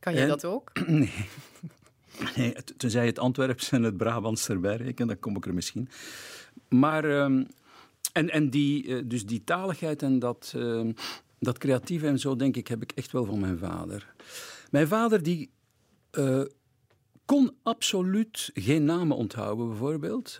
Kan 0.00 0.14
je 0.14 0.20
en, 0.20 0.28
dat 0.28 0.44
ook? 0.44 0.86
Nee. 0.86 1.12
Nee, 2.36 2.54
tenzij 2.76 3.06
het 3.06 3.18
Antwerps 3.18 3.70
en 3.70 3.82
het 3.82 3.96
Brabants 3.96 4.48
erbij 4.48 4.76
rekenen, 4.76 5.06
dan 5.08 5.18
kom 5.18 5.36
ik 5.36 5.46
er 5.46 5.54
misschien. 5.54 5.88
Maar, 6.68 7.04
um, 7.04 7.46
en, 8.12 8.30
en 8.30 8.50
die, 8.50 8.86
uh, 8.86 9.02
dus 9.04 9.26
die 9.26 9.44
taligheid 9.44 10.02
en 10.02 10.18
dat, 10.18 10.52
uh, 10.56 10.90
dat 11.38 11.58
creatieve 11.58 12.06
en 12.06 12.18
zo, 12.18 12.36
denk 12.36 12.56
ik, 12.56 12.68
heb 12.68 12.82
ik 12.82 12.92
echt 12.92 13.12
wel 13.12 13.24
van 13.24 13.40
mijn 13.40 13.58
vader. 13.58 14.14
Mijn 14.70 14.88
vader, 14.88 15.22
die 15.22 15.50
uh, 16.12 16.42
kon 17.24 17.50
absoluut 17.62 18.50
geen 18.54 18.84
namen 18.84 19.16
onthouden, 19.16 19.68
bijvoorbeeld. 19.68 20.38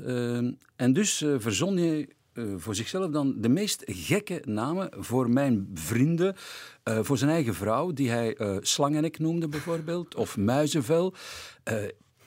en 0.77 0.93
dus 0.93 1.25
verzon 1.39 1.77
je 1.77 2.09
uh, 2.35 2.55
voor 2.57 2.75
zichzelf 2.75 3.11
dan 3.11 3.35
de 3.41 3.49
meest 3.49 3.83
gekke 3.87 4.43
namen 4.45 4.91
voor 4.99 5.31
mijn 5.31 5.71
vrienden. 5.75 6.37
Uh, 6.85 6.99
voor 7.03 7.19
zijn 7.19 7.31
eigen 7.31 7.55
vrouw, 7.55 7.93
die 7.93 8.11
hij 8.11 8.39
uh, 8.39 8.57
slangenek 8.61 9.19
noemde 9.19 9.49
bijvoorbeeld, 9.49 10.15
of 10.15 10.37
muizenvel. 10.37 11.15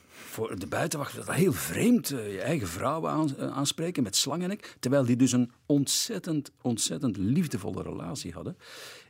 voor 0.08 0.60
de 0.60 0.68
buitenwacht 0.68 1.16
was 1.16 1.26
dat 1.26 1.36
heel 1.36 1.54
vreemd, 1.54 2.08
je 2.08 2.42
eigen 2.42 2.68
vrouw 2.68 3.08
aan, 3.08 3.38
aanspreken 3.38 4.04
met 4.04 4.16
slangenek. 4.16 4.76
Terwijl 4.80 5.06
die 5.06 5.16
dus 5.16 5.32
een 5.32 5.52
ontzettend, 5.66 6.52
ontzettend 6.62 7.18
liefdevolle 7.18 7.82
relatie 7.82 8.34
hadden. 8.34 8.58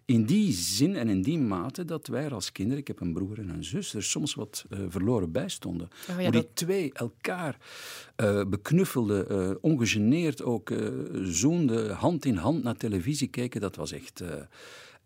In 0.07 0.25
die 0.25 0.53
zin 0.53 0.95
en 0.95 1.09
in 1.09 1.21
die 1.21 1.37
mate 1.37 1.85
dat 1.85 2.07
wij 2.07 2.29
als 2.29 2.51
kinderen, 2.51 2.79
ik 2.79 2.87
heb 2.87 2.99
een 2.99 3.13
broer 3.13 3.39
en 3.39 3.49
een 3.49 3.63
zus, 3.63 3.93
er 3.93 4.03
soms 4.03 4.33
wat 4.35 4.65
uh, 4.69 4.79
verloren 4.89 5.31
bij 5.31 5.49
stonden. 5.49 5.87
Oh 5.87 6.07
ja, 6.07 6.13
Hoe 6.13 6.31
die 6.31 6.41
dat... 6.41 6.55
twee 6.55 6.93
elkaar 6.93 7.57
uh, 8.17 8.43
beknuffelden, 8.45 9.31
uh, 9.31 9.55
ongegeneerd 9.61 10.43
ook 10.43 10.73
zoenden, 11.23 11.95
hand 11.95 12.25
in 12.25 12.35
hand 12.35 12.63
naar 12.63 12.75
televisie 12.75 13.27
keken, 13.27 13.61
dat 13.61 13.75
was 13.75 13.91
echt 13.91 14.23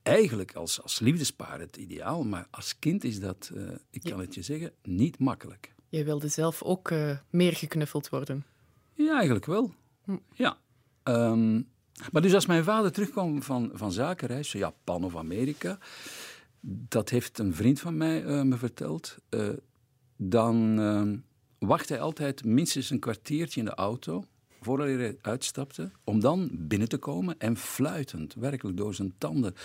eigenlijk 0.03 0.53
als, 0.53 0.81
als 0.81 1.00
liefdespaar 1.00 1.60
het 1.60 1.77
ideaal. 1.77 2.24
Maar 2.24 2.48
als 2.51 2.79
kind 2.79 3.03
is 3.03 3.20
dat, 3.20 3.51
ik 3.89 4.01
kan 4.01 4.20
het 4.20 4.36
je 4.36 4.41
zeggen, 4.41 4.72
niet 4.84 5.20
makkelijk. 5.20 5.74
Jij 5.89 6.05
wilde 6.05 6.27
zelf 6.27 6.63
ook 6.63 6.91
meer 7.29 7.53
geknuffeld 7.53 8.10
worden? 8.10 8.46
Ja, 8.93 9.13
eigenlijk 9.15 9.46
wel. 9.46 9.74
Hm. 10.03 10.17
Ja. 10.34 10.58
Um, 11.03 11.67
maar 12.12 12.22
dus 12.22 12.34
als 12.34 12.46
mijn 12.46 12.63
vader 12.63 12.91
terugkwam 12.91 13.43
van, 13.43 13.72
van 13.74 13.91
zakenreis, 13.91 14.51
Japan 14.51 15.03
of 15.03 15.15
Amerika, 15.15 15.77
dat 16.62 17.10
heeft 17.10 17.39
een 17.39 17.53
vriend 17.53 17.79
van 17.79 17.98
mij 17.98 18.24
uh, 18.24 18.41
me 18.41 18.58
verteld, 18.58 19.17
uh, 19.29 19.50
dan 20.17 20.79
uh, 20.79 21.17
wacht 21.60 21.89
hij 21.89 22.01
altijd 22.01 22.46
minstens 22.46 22.89
een 22.89 23.00
kwartiertje 23.00 23.60
in 23.60 23.65
de 23.65 23.75
auto 23.75 24.25
voordat 24.62 24.88
hij 24.88 25.17
uitstapte, 25.22 25.91
om 26.03 26.20
dan 26.20 26.50
binnen 26.53 26.89
te 26.89 26.98
komen 26.98 27.36
en 27.39 27.58
fluitend, 27.58 28.34
werkelijk 28.34 28.77
door 28.77 28.93
zijn 28.93 29.13
tanden. 29.17 29.55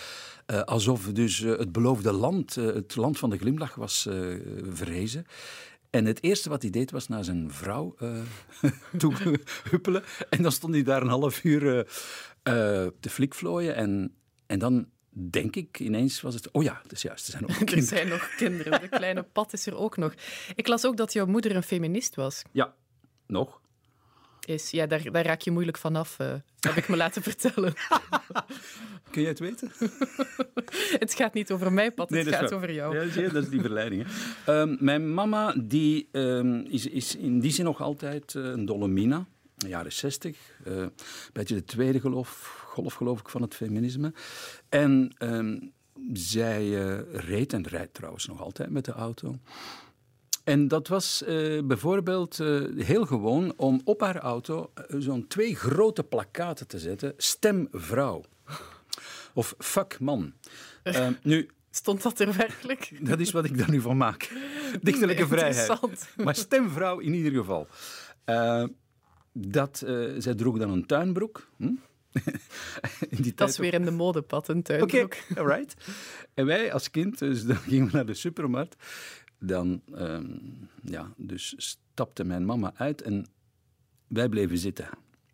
Alsof 0.65 1.11
dus 1.11 1.37
het 1.37 1.71
beloofde 1.71 2.11
land, 2.11 2.55
het 2.55 2.95
land 2.95 3.17
van 3.17 3.29
de 3.29 3.37
glimlach 3.37 3.75
was 3.75 4.07
verrezen. 4.69 5.25
En 5.89 6.05
het 6.05 6.23
eerste 6.23 6.49
wat 6.49 6.61
hij 6.61 6.71
deed 6.71 6.91
was 6.91 7.07
naar 7.07 7.23
zijn 7.23 7.51
vrouw 7.51 7.95
uh, 7.99 8.21
toe 8.97 9.39
huppelen. 9.69 10.03
En 10.29 10.41
dan 10.41 10.51
stond 10.51 10.73
hij 10.73 10.83
daar 10.83 11.01
een 11.01 11.07
half 11.07 11.43
uur 11.43 11.63
uh, 11.63 11.75
uh, 11.77 11.83
te 12.99 13.09
flikvlooien. 13.09 13.75
En, 13.75 14.15
en 14.45 14.59
dan 14.59 14.87
denk 15.29 15.55
ik 15.55 15.79
ineens 15.79 16.21
was 16.21 16.33
het... 16.33 16.51
Oh 16.51 16.63
ja, 16.63 16.79
dat 16.83 16.91
is 16.91 17.01
juist, 17.01 17.25
er 17.25 17.31
zijn 17.31 17.43
nog 17.43 17.57
kinderen. 17.63 17.79
er 17.79 17.87
zijn 17.87 18.07
nog 18.07 18.35
kinderen. 18.35 18.81
De 18.81 18.89
kleine 18.89 19.23
Pat 19.33 19.53
is 19.53 19.65
er 19.65 19.75
ook 19.77 19.97
nog. 19.97 20.13
Ik 20.55 20.67
las 20.67 20.85
ook 20.85 20.97
dat 20.97 21.13
jouw 21.13 21.25
moeder 21.25 21.55
een 21.55 21.63
feminist 21.63 22.15
was. 22.15 22.43
Ja, 22.51 22.75
nog. 23.27 23.61
Is. 24.47 24.71
Ja, 24.71 24.85
daar, 24.85 25.11
daar 25.11 25.25
raak 25.25 25.41
je 25.41 25.51
moeilijk 25.51 25.77
vanaf, 25.77 26.17
uh, 26.21 26.33
heb 26.59 26.75
ik 26.75 26.87
me 26.87 26.95
laten 27.05 27.21
vertellen. 27.21 27.73
Kun 29.11 29.21
jij 29.21 29.29
het 29.29 29.39
weten? 29.39 29.71
het 31.03 31.13
gaat 31.13 31.33
niet 31.33 31.51
over 31.51 31.73
mij, 31.73 31.91
Pat, 31.91 32.09
het 32.09 32.27
gaat 32.27 32.53
over 32.53 32.73
jou. 32.73 32.95
Ja, 32.95 33.29
dat 33.29 33.43
is 33.43 33.49
die 33.49 33.61
verleiding. 33.61 34.05
Hè. 34.05 34.59
Um, 34.59 34.77
mijn 34.79 35.13
mama 35.13 35.55
die, 35.63 36.09
um, 36.11 36.65
is, 36.65 36.87
is 36.87 37.15
in 37.15 37.39
die 37.39 37.51
zin 37.51 37.65
nog 37.65 37.81
altijd 37.81 38.33
uh, 38.33 38.45
een 38.45 38.65
dolomina, 38.65 39.25
jaren 39.55 39.93
zestig. 39.93 40.37
Uh, 40.67 40.75
een 40.75 40.91
beetje 41.33 41.55
de 41.55 41.63
tweede 41.63 41.99
golf, 41.99 42.63
golf, 42.67 42.93
geloof 42.93 43.19
ik, 43.19 43.29
van 43.29 43.41
het 43.41 43.55
feminisme. 43.55 44.13
En 44.69 45.15
um, 45.19 45.71
zij 46.13 46.65
uh, 46.65 46.99
reed 47.11 47.53
en 47.53 47.67
rijdt 47.67 47.93
trouwens 47.93 48.25
nog 48.25 48.41
altijd 48.41 48.69
met 48.69 48.85
de 48.85 48.91
auto. 48.91 49.39
En 50.47 50.67
dat 50.67 50.87
was 50.87 51.23
uh, 51.27 51.63
bijvoorbeeld 51.63 52.39
uh, 52.39 52.85
heel 52.85 53.05
gewoon 53.05 53.53
om 53.55 53.81
op 53.83 54.01
haar 54.01 54.17
auto 54.17 54.71
zo'n 54.87 55.27
twee 55.27 55.55
grote 55.55 56.03
plakaten 56.03 56.67
te 56.67 56.79
zetten: 56.79 57.13
stem 57.17 57.67
vrouw. 57.71 58.23
Of 59.33 59.55
fuck 59.57 59.99
man. 59.99 60.33
Uh, 60.83 61.07
nu, 61.23 61.49
Stond 61.69 62.03
dat 62.03 62.19
er 62.19 62.37
werkelijk? 62.37 62.91
Dat 63.01 63.19
is 63.19 63.31
wat 63.31 63.45
ik 63.45 63.57
daar 63.57 63.71
nu 63.71 63.81
van 63.81 63.97
maak. 63.97 64.31
Dichterlijke 64.81 65.27
vrijheid. 65.27 65.79
Maar 66.23 66.35
stemvrouw 66.35 66.99
in 66.99 67.13
ieder 67.13 67.31
geval. 67.31 67.67
dat, 69.33 69.77
zij 70.17 70.35
droeg 70.35 70.57
dan 70.57 70.69
een 70.69 70.85
tuinbroek. 70.85 71.49
Hm? 71.57 71.71
die 73.09 73.33
dat 73.35 73.49
is 73.49 73.57
weer 73.57 73.73
in 73.73 73.85
de 73.85 73.91
modepad, 73.91 74.47
een 74.47 74.63
tuinbroek. 74.63 75.03
Oké, 75.03 75.17
okay, 75.27 75.43
alright. 75.43 75.75
En 76.33 76.45
wij 76.45 76.73
als 76.73 76.91
kind, 76.91 77.19
dus 77.19 77.43
dan 77.43 77.57
gingen 77.57 77.85
we 77.85 77.91
naar 77.91 78.05
de 78.05 78.13
supermarkt 78.13 78.75
dan 79.39 79.81
um, 79.95 80.69
ja, 80.83 81.13
dus 81.17 81.53
stapte 81.57 82.23
mijn 82.23 82.45
mama 82.45 82.73
uit 82.75 83.01
en 83.01 83.25
wij 84.07 84.29
bleven 84.29 84.57
zitten. 84.57 84.89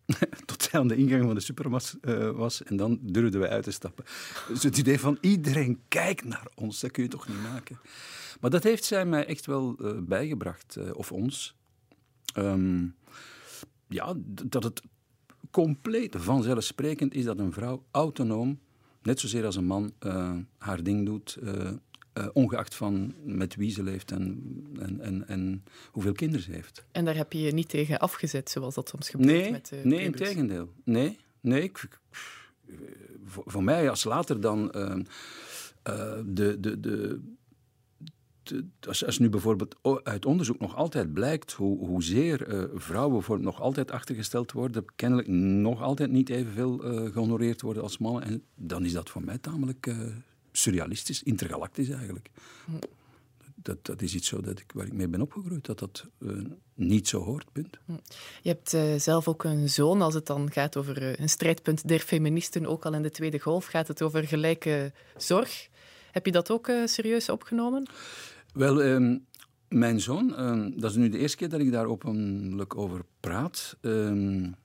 Tot 0.46 0.64
zij 0.64 0.80
aan 0.80 0.88
de 0.88 0.96
ingang 0.96 1.24
van 1.24 1.36
de 1.36 1.42
supermarkt 1.42 1.98
uh, 2.02 2.30
was 2.30 2.64
en 2.64 2.76
dan 2.76 3.00
durfden 3.02 3.40
wij 3.40 3.50
uit 3.50 3.64
te 3.64 3.72
stappen. 3.72 4.06
Dus 4.48 4.64
het 4.64 4.78
idee 4.78 5.00
van 5.00 5.18
iedereen 5.22 5.82
kijkt 5.88 6.26
naar 6.26 6.48
ons, 6.56 6.80
dat 6.80 6.92
kun 6.92 7.04
je 7.04 7.10
toch 7.10 7.28
niet 7.28 7.42
maken. 7.42 7.80
Maar 8.40 8.50
dat 8.50 8.64
heeft 8.64 8.84
zij 8.84 9.06
mij 9.06 9.26
echt 9.26 9.46
wel 9.46 9.76
uh, 9.80 10.00
bijgebracht, 10.02 10.76
uh, 10.80 10.90
of 10.94 11.12
ons. 11.12 11.56
Um, 12.38 12.96
ja, 13.88 14.14
dat 14.46 14.64
het 14.64 14.82
compleet 15.52 16.16
vanzelfsprekend 16.18 17.14
is 17.14 17.24
dat 17.24 17.40
een 17.40 17.54
vrouw 17.54 17.84
autonoom, 17.92 18.60
net 19.02 19.20
zozeer 19.20 19.46
als 19.46 19.56
een 19.56 19.66
man, 19.66 19.94
haar 20.58 20.84
ding 20.84 21.06
doet, 21.06 21.38
uh, 22.17 22.27
ongeacht 22.34 22.75
van 22.75 23.13
met 23.24 23.55
wie 23.55 23.72
ze 23.72 23.84
leeft 23.84 24.12
en, 24.12 24.41
en, 24.79 25.01
en, 25.01 25.27
en, 25.27 25.63
hoeveel 25.91 26.12
kinderen 26.12 26.46
ze 26.46 26.51
heeft. 26.51 26.86
En 26.91 27.05
daar 27.05 27.15
heb 27.15 27.34
je 27.34 27.41
je 27.41 27.51
niet 27.51 27.70
tegen 27.70 28.00
afgezet, 28.00 28.50
zoals 28.50 28.75
dat 28.75 28.89
soms 28.89 29.10
gebeurt 29.10 29.32
nee, 29.32 29.51
met 29.51 29.72
uh, 29.74 29.84
Nee, 29.84 30.00
in 30.00 30.12
tegendeel. 30.12 30.74
Nee, 30.84 31.20
nee 31.41 31.63
ik, 31.63 31.88
voor, 33.25 33.43
voor, 33.46 33.63
mij, 33.63 33.89
als 33.89 34.03
later 34.03 34.41
dan 34.41 34.72
uh, 34.75 34.96
de, 36.25 36.60
de, 36.60 36.79
de, 36.79 37.20
de 38.43 38.65
als, 38.88 39.05
als, 39.05 39.20
nu 39.20 39.29
bijvoorbeeld 39.29 39.75
uit 40.03 40.25
onderzoek 40.25 40.60
nog 40.60 40.75
altijd 40.75 41.13
blijkt 41.13 41.51
hoe, 41.51 41.88
hoezeer 41.88 42.67
vrouwen 42.74 43.13
bijvoorbeeld 43.13 43.50
nog 43.50 43.62
altijd 43.62 43.91
achtergesteld 43.91 44.51
worden, 44.51 44.86
kennelijk 44.96 45.27
nog 45.27 45.82
altijd 45.82 46.12
niet 46.12 46.29
evenveel 46.29 46.77
gehonoreerd 47.12 47.62
worden 47.62 47.84
als 47.84 47.98
mannen, 47.98 48.24
en 48.24 48.43
dan 48.55 48.86
is 48.86 48.93
dat 48.93 49.10
voor 49.10 49.24
mij 49.24 49.38
tamelijk 49.38 49.88
surrealistisch, 50.54 51.24
intergalactisch 51.24 51.90
eigenlijk. 51.90 52.30
Dat, 53.56 53.86
dat 53.86 54.02
is 54.02 54.16
iets 54.16 54.28
zo 54.28 54.42
dat 54.42 54.60
ik, 54.60 54.72
waar 54.74 54.86
ik 54.86 54.94
mee 54.94 55.08
ben 55.08 55.22
opgegroeid, 55.22 55.66
dat 55.66 55.80
dat 55.80 56.06
uh, 56.20 56.46
niet 56.74 57.08
zo 57.08 57.24
hoort, 57.24 57.52
punt. 57.52 57.80
Je 58.42 58.50
hebt 58.50 58.74
uh, 58.74 58.96
zelf 58.98 59.28
ook 59.28 59.44
een 59.44 59.70
zoon, 59.70 60.02
als 60.02 60.14
het 60.14 60.26
dan 60.26 60.52
gaat 60.52 60.78
over 60.78 61.02
uh, 61.02 61.16
een 61.16 61.30
strijdpunt 61.30 61.88
der 61.88 62.00
feministen, 62.00 62.66
ook 62.66 62.86
al 62.86 62.94
in 62.94 63.02
de 63.02 63.10
Tweede 63.10 63.40
Golf, 63.40 63.66
gaat 63.66 63.88
het 63.88 64.02
over 64.02 64.28
gelijke 64.28 64.92
zorg. 65.18 65.70
Heb 66.12 66.26
je 66.26 66.32
dat 66.32 66.52
ook 66.52 66.72
serieus 66.86 67.30
opgenomen? 67.30 67.90
Wel, 68.54 68.82
um, 68.82 69.26
mijn 69.68 70.00
zoon, 70.00 70.40
um, 70.40 70.80
dat 70.80 70.92
is 70.92 70.98
nu 70.98 71.10
de 71.10 71.18
eerste 71.18 71.38
keer 71.38 71.50
dat 71.50 71.60
ik 71.60 71.72
daar 71.72 71.86
openlijk 71.86 72.78
over 72.78 73.06
praat. 73.20 73.78
Um, 73.82 74.56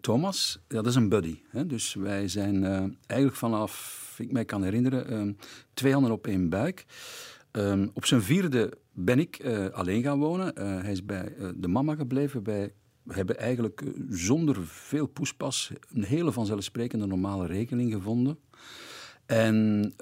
Thomas, 0.00 0.60
ja, 0.68 0.76
dat 0.76 0.86
is 0.86 0.94
een 0.94 1.08
buddy. 1.08 1.40
Hè? 1.48 1.66
Dus 1.66 1.94
wij 1.94 2.28
zijn 2.28 2.64
eigenlijk 3.06 3.38
vanaf 3.38 3.98
ik 4.20 4.32
mij 4.32 4.44
kan 4.44 4.62
herinneren, 4.62 5.12
um, 5.12 5.36
twee 5.74 5.92
handen 5.92 6.12
op 6.12 6.26
één 6.26 6.48
buik. 6.48 6.84
Um, 7.52 7.90
op 7.94 8.04
zijn 8.04 8.22
vierde 8.22 8.78
ben 8.92 9.18
ik 9.18 9.44
uh, 9.44 9.66
alleen 9.68 10.02
gaan 10.02 10.18
wonen. 10.18 10.80
Hij 10.82 10.92
is 10.92 11.04
bij 11.04 11.32
de 11.56 11.68
mama 11.68 11.94
gebleven. 11.94 12.42
Wij 12.42 12.72
hebben 13.08 13.38
eigenlijk 13.38 13.82
zonder 14.08 14.66
veel 14.66 15.06
poespas 15.06 15.70
een 15.94 16.04
hele 16.04 16.32
vanzelfsprekende 16.32 17.06
normale 17.06 17.46
regeling 17.46 17.92
gevonden. 17.92 18.38
En 19.26 19.94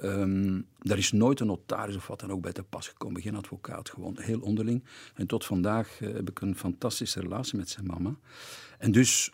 daar 0.79 0.97
is 0.97 1.11
nooit 1.11 1.39
een 1.39 1.47
notaris 1.47 1.95
of 1.95 2.07
wat 2.07 2.19
dan 2.19 2.31
ook 2.31 2.41
bij 2.41 2.51
te 2.51 2.63
pas 2.63 2.87
gekomen. 2.87 3.21
Geen 3.21 3.35
advocaat, 3.35 3.89
gewoon 3.89 4.15
heel 4.19 4.39
onderling. 4.39 4.83
En 5.15 5.27
tot 5.27 5.45
vandaag 5.45 5.99
heb 5.99 6.29
ik 6.29 6.41
een 6.41 6.55
fantastische 6.55 7.19
relatie 7.19 7.57
met 7.57 7.69
zijn 7.69 7.85
mama. 7.85 8.15
En 8.77 8.91
dus 8.91 9.31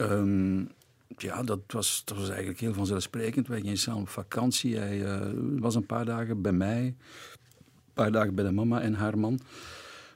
um, 0.00 0.68
ja, 1.16 1.42
dat 1.42 1.60
was, 1.66 2.02
dat 2.04 2.16
was 2.16 2.28
eigenlijk 2.28 2.60
heel 2.60 2.74
vanzelfsprekend. 2.74 3.48
Wij 3.48 3.60
gingen 3.60 3.78
samen 3.78 4.00
op 4.00 4.08
vakantie. 4.08 4.76
Hij 4.76 4.98
uh, 4.98 5.30
was 5.60 5.74
een 5.74 5.86
paar 5.86 6.04
dagen 6.04 6.42
bij 6.42 6.52
mij, 6.52 6.84
een 6.84 7.92
paar 7.92 8.12
dagen 8.12 8.34
bij 8.34 8.44
de 8.44 8.50
mama 8.50 8.80
en 8.80 8.94
haar 8.94 9.18
man. 9.18 9.40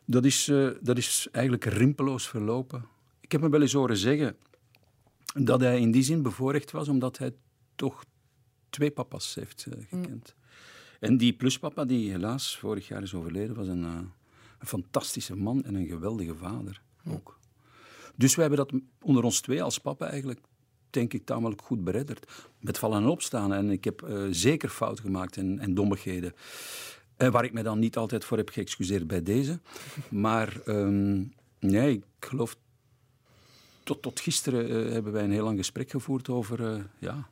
Dat 0.04 0.24
is, 0.24 0.48
uh, 0.48 0.70
dat 0.80 0.98
is 0.98 1.28
eigenlijk 1.30 1.64
rimpeloos 1.64 2.28
verlopen. 2.28 2.84
Ik 3.20 3.32
heb 3.32 3.40
me 3.40 3.48
wel 3.48 3.60
eens 3.60 3.72
horen 3.72 3.96
zeggen 3.96 4.36
dat 5.34 5.60
hij 5.60 5.80
in 5.80 5.90
die 5.90 6.02
zin 6.02 6.22
bevoorrecht 6.22 6.70
was, 6.70 6.88
omdat 6.88 7.18
hij 7.18 7.34
toch 7.74 8.04
twee 8.70 8.90
papa's 8.90 9.34
heeft 9.34 9.66
uh, 9.68 9.74
gekend. 9.74 10.34
Mm. 10.36 10.42
En 11.00 11.16
die 11.16 11.32
pluspapa, 11.32 11.84
die 11.84 12.10
helaas 12.10 12.58
vorig 12.58 12.88
jaar 12.88 13.02
is 13.02 13.14
overleden, 13.14 13.56
was 13.56 13.66
een, 13.66 13.82
een 13.82 14.10
fantastische 14.58 15.36
man 15.36 15.64
en 15.64 15.74
een 15.74 15.86
geweldige 15.86 16.34
vader 16.34 16.82
mm. 17.02 17.12
ook. 17.12 17.40
Dus 18.14 18.34
wij 18.34 18.46
hebben 18.46 18.66
dat 18.66 18.80
onder 19.02 19.24
ons 19.24 19.40
twee 19.40 19.62
als 19.62 19.78
papa 19.78 20.06
eigenlijk 20.06 20.40
denk 20.92 21.12
ik, 21.12 21.24
tamelijk 21.24 21.62
goed 21.62 21.84
beredderd. 21.84 22.50
Met 22.60 22.78
vallen 22.78 23.02
en 23.02 23.08
opstaan. 23.08 23.52
En 23.52 23.70
ik 23.70 23.84
heb 23.84 24.02
uh, 24.08 24.26
zeker 24.30 24.68
fouten 24.68 25.04
gemaakt 25.04 25.36
en, 25.36 25.58
en 25.58 25.74
dommigheden. 25.74 26.34
En 27.16 27.32
waar 27.32 27.44
ik 27.44 27.52
me 27.52 27.62
dan 27.62 27.78
niet 27.78 27.96
altijd 27.96 28.24
voor 28.24 28.36
heb 28.36 28.48
geëxcuseerd 28.48 29.06
bij 29.06 29.22
deze. 29.22 29.60
Maar 30.08 30.60
um, 30.66 31.32
nee, 31.58 31.92
ik 31.92 32.04
geloof. 32.26 32.56
Tot, 33.82 34.02
tot 34.02 34.20
gisteren 34.20 34.70
uh, 34.70 34.92
hebben 34.92 35.12
wij 35.12 35.24
een 35.24 35.32
heel 35.32 35.44
lang 35.44 35.58
gesprek 35.58 35.90
gevoerd 35.90 36.28
over. 36.28 36.86
Ja. 36.98 37.28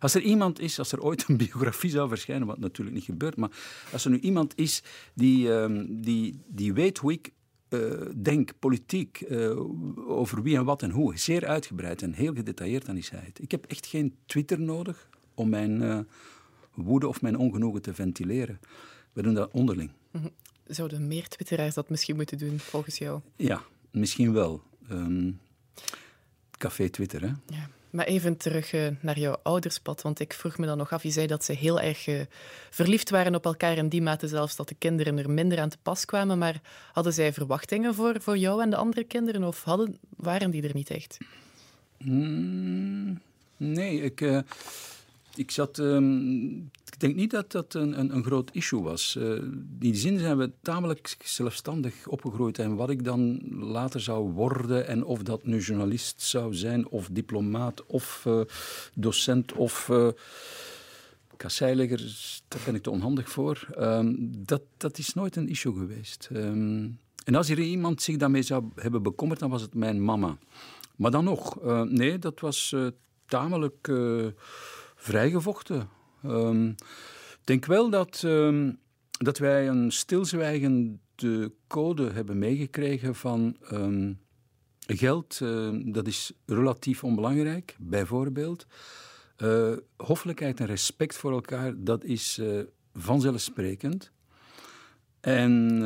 Als 0.00 0.14
er 0.14 0.20
iemand 0.20 0.60
is, 0.60 0.78
als 0.78 0.92
er 0.92 1.02
ooit 1.02 1.28
een 1.28 1.36
biografie 1.36 1.90
zou 1.90 2.08
verschijnen, 2.08 2.46
wat 2.46 2.58
natuurlijk 2.58 2.96
niet 2.96 3.04
gebeurt, 3.04 3.36
maar 3.36 3.50
als 3.92 4.04
er 4.04 4.10
nu 4.10 4.18
iemand 4.18 4.52
is 4.56 4.82
die, 5.14 5.48
um, 5.48 6.00
die, 6.02 6.40
die 6.46 6.72
weet 6.72 6.98
hoe 6.98 7.12
ik 7.12 7.32
denk 8.16 8.52
politiek 8.58 9.24
uh, 9.28 9.60
over 10.10 10.42
wie 10.42 10.56
en 10.56 10.64
wat 10.64 10.82
en 10.82 10.90
hoe, 10.90 11.18
zeer 11.18 11.46
uitgebreid 11.46 12.02
en 12.02 12.12
heel 12.12 12.34
gedetailleerd, 12.34 12.86
dan 12.86 12.96
is 12.96 13.10
hij 13.10 13.22
het. 13.24 13.42
Ik 13.42 13.50
heb 13.50 13.64
echt 13.64 13.86
geen 13.86 14.14
Twitter 14.26 14.60
nodig 14.60 15.08
om 15.34 15.48
mijn 15.48 15.82
uh, 15.82 15.98
woede 16.74 17.08
of 17.08 17.22
mijn 17.22 17.36
ongenoegen 17.36 17.82
te 17.82 17.94
ventileren. 17.94 18.60
We 19.12 19.22
doen 19.22 19.34
dat 19.34 19.50
onderling. 19.52 19.90
Mhm. 20.10 20.26
Zouden 20.66 21.06
meer 21.06 21.28
twitteraars 21.28 21.74
dat 21.74 21.88
misschien 21.88 22.16
moeten 22.16 22.38
doen, 22.38 22.58
volgens 22.58 22.98
jou? 22.98 23.20
Ja, 23.36 23.62
misschien 23.90 24.32
wel. 24.32 24.62
Um, 24.90 25.40
café 26.58 26.88
Twitter, 26.88 27.20
hè? 27.20 27.32
Ja. 27.46 27.68
Maar 27.94 28.06
even 28.06 28.36
terug 28.36 28.72
uh, 28.72 28.86
naar 29.00 29.18
jouw 29.18 29.36
ouderspad, 29.42 30.02
want 30.02 30.20
ik 30.20 30.32
vroeg 30.32 30.58
me 30.58 30.66
dan 30.66 30.78
nog 30.78 30.92
af, 30.92 31.02
je 31.02 31.10
zei 31.10 31.26
dat 31.26 31.44
ze 31.44 31.52
heel 31.52 31.80
erg 31.80 32.06
uh, 32.06 32.20
verliefd 32.70 33.10
waren 33.10 33.34
op 33.34 33.44
elkaar 33.44 33.76
in 33.76 33.88
die 33.88 34.02
mate 34.02 34.28
zelfs 34.28 34.56
dat 34.56 34.68
de 34.68 34.74
kinderen 34.74 35.18
er 35.18 35.30
minder 35.30 35.58
aan 35.60 35.68
te 35.68 35.76
pas 35.82 36.04
kwamen, 36.04 36.38
maar 36.38 36.60
hadden 36.92 37.12
zij 37.12 37.32
verwachtingen 37.32 37.94
voor, 37.94 38.20
voor 38.20 38.36
jou 38.36 38.62
en 38.62 38.70
de 38.70 38.76
andere 38.76 39.04
kinderen 39.04 39.44
of 39.44 39.64
hadden, 39.64 39.98
waren 40.16 40.50
die 40.50 40.62
er 40.62 40.74
niet 40.74 40.90
echt? 40.90 41.18
Mm, 41.98 43.20
nee, 43.56 44.02
ik... 44.02 44.20
Uh 44.20 44.38
ik 45.38 45.50
zat. 45.50 45.78
Um, 45.78 46.70
ik 46.86 47.00
denk 47.00 47.14
niet 47.14 47.30
dat 47.30 47.52
dat 47.52 47.74
een, 47.74 47.98
een, 47.98 48.14
een 48.14 48.24
groot 48.24 48.50
issue 48.52 48.82
was. 48.82 49.16
Uh, 49.18 49.24
in 49.24 49.76
die 49.78 49.94
zin 49.94 50.18
zijn 50.18 50.38
we 50.38 50.50
tamelijk 50.62 51.16
zelfstandig 51.24 52.06
opgegroeid. 52.06 52.58
En 52.58 52.76
wat 52.76 52.90
ik 52.90 53.04
dan 53.04 53.40
later 53.50 54.00
zou 54.00 54.32
worden, 54.32 54.86
en 54.86 55.04
of 55.04 55.22
dat 55.22 55.46
nu 55.46 55.58
journalist 55.58 56.22
zou 56.22 56.54
zijn, 56.54 56.88
of 56.88 57.08
diplomaat, 57.12 57.86
of 57.86 58.24
uh, 58.28 58.40
docent, 58.94 59.52
of. 59.52 59.88
Uh, 59.88 60.08
daar 62.48 62.60
ben 62.64 62.74
ik 62.74 62.82
te 62.82 62.90
onhandig 62.90 63.30
voor. 63.30 63.66
Um, 63.78 64.32
dat, 64.46 64.62
dat 64.76 64.98
is 64.98 65.14
nooit 65.14 65.36
een 65.36 65.48
issue 65.48 65.74
geweest. 65.74 66.28
Um, 66.32 66.98
en 67.24 67.34
als 67.34 67.48
er 67.48 67.58
iemand 67.58 68.02
zich 68.02 68.16
daarmee 68.16 68.42
zou 68.42 68.64
hebben 68.74 69.02
bekommerd, 69.02 69.40
dan 69.40 69.50
was 69.50 69.62
het 69.62 69.74
mijn 69.74 70.04
mama. 70.04 70.38
Maar 70.96 71.10
dan 71.10 71.24
nog, 71.24 71.62
nee, 71.84 72.18
dat 72.18 72.40
was 72.40 72.74
tamelijk 73.26 73.90
vrijgevochten. 75.04 75.88
Um, 76.24 76.68
ik 77.40 77.44
denk 77.44 77.66
wel 77.66 77.90
dat, 77.90 78.22
um, 78.24 78.78
dat 79.10 79.38
wij 79.38 79.68
een 79.68 79.92
stilzwijgende 79.92 81.52
code 81.66 82.10
hebben 82.10 82.38
meegekregen 82.38 83.14
van 83.14 83.56
um, 83.72 84.22
Geld, 84.86 85.38
dat 85.84 86.06
is 86.06 86.32
relatief 86.46 87.04
onbelangrijk. 87.04 87.76
Bijvoorbeeld, 87.78 88.66
uh, 89.38 89.72
hoffelijkheid 89.96 90.60
en 90.60 90.66
respect 90.66 91.16
voor 91.16 91.32
elkaar, 91.32 91.74
dat 91.76 92.04
is 92.04 92.38
uh, 92.38 92.60
vanzelfsprekend. 92.94 94.10
En 95.20 95.80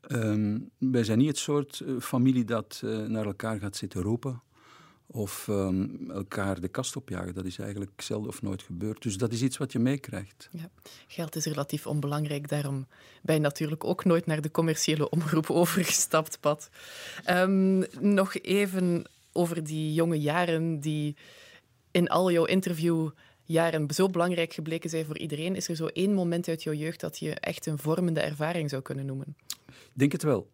ehm, 0.00 0.58
wij 0.78 1.04
zijn 1.04 1.18
niet 1.18 1.28
het 1.28 1.38
soort 1.38 1.84
familie 2.00 2.44
dat 2.44 2.82
naar 2.84 3.26
elkaar 3.26 3.58
gaat 3.58 3.76
zitten 3.76 4.02
roepen 4.02 4.42
of 5.16 5.46
um, 5.48 6.10
elkaar 6.10 6.60
de 6.60 6.68
kast 6.68 6.96
opjagen. 6.96 7.34
Dat 7.34 7.44
is 7.44 7.58
eigenlijk 7.58 8.02
zelden 8.02 8.28
of 8.28 8.42
nooit 8.42 8.62
gebeurd. 8.62 9.02
Dus 9.02 9.16
dat 9.16 9.32
is 9.32 9.42
iets 9.42 9.56
wat 9.56 9.72
je 9.72 9.78
meekrijgt. 9.78 10.48
Ja. 10.50 10.70
Geld 11.06 11.36
is 11.36 11.44
relatief 11.44 11.86
onbelangrijk, 11.86 12.48
daarom 12.48 12.86
ben 13.22 13.34
je 13.34 13.40
natuurlijk 13.40 13.84
ook 13.84 14.04
nooit 14.04 14.26
naar 14.26 14.40
de 14.40 14.50
commerciële 14.50 15.10
omroep 15.10 15.50
overgestapt, 15.60 16.40
Pat. 16.40 16.70
Um, 17.30 17.84
nog 18.00 18.36
even 18.36 19.04
over 19.32 19.64
die 19.64 19.94
jonge 19.94 20.20
jaren 20.20 20.80
die 20.80 21.16
in 21.90 22.08
al 22.08 22.30
jouw 22.30 22.44
interviewjaren 22.44 23.90
zo 23.94 24.08
belangrijk 24.08 24.52
gebleken 24.52 24.90
zijn 24.90 25.04
voor 25.04 25.18
iedereen. 25.18 25.56
Is 25.56 25.68
er 25.68 25.76
zo 25.76 25.86
één 25.86 26.14
moment 26.14 26.48
uit 26.48 26.62
jouw 26.62 26.74
jeugd 26.74 27.00
dat 27.00 27.18
je 27.18 27.30
echt 27.30 27.66
een 27.66 27.78
vormende 27.78 28.20
ervaring 28.20 28.70
zou 28.70 28.82
kunnen 28.82 29.06
noemen? 29.06 29.36
Ik 29.66 29.92
denk 29.92 30.12
het 30.12 30.22
wel. 30.22 30.50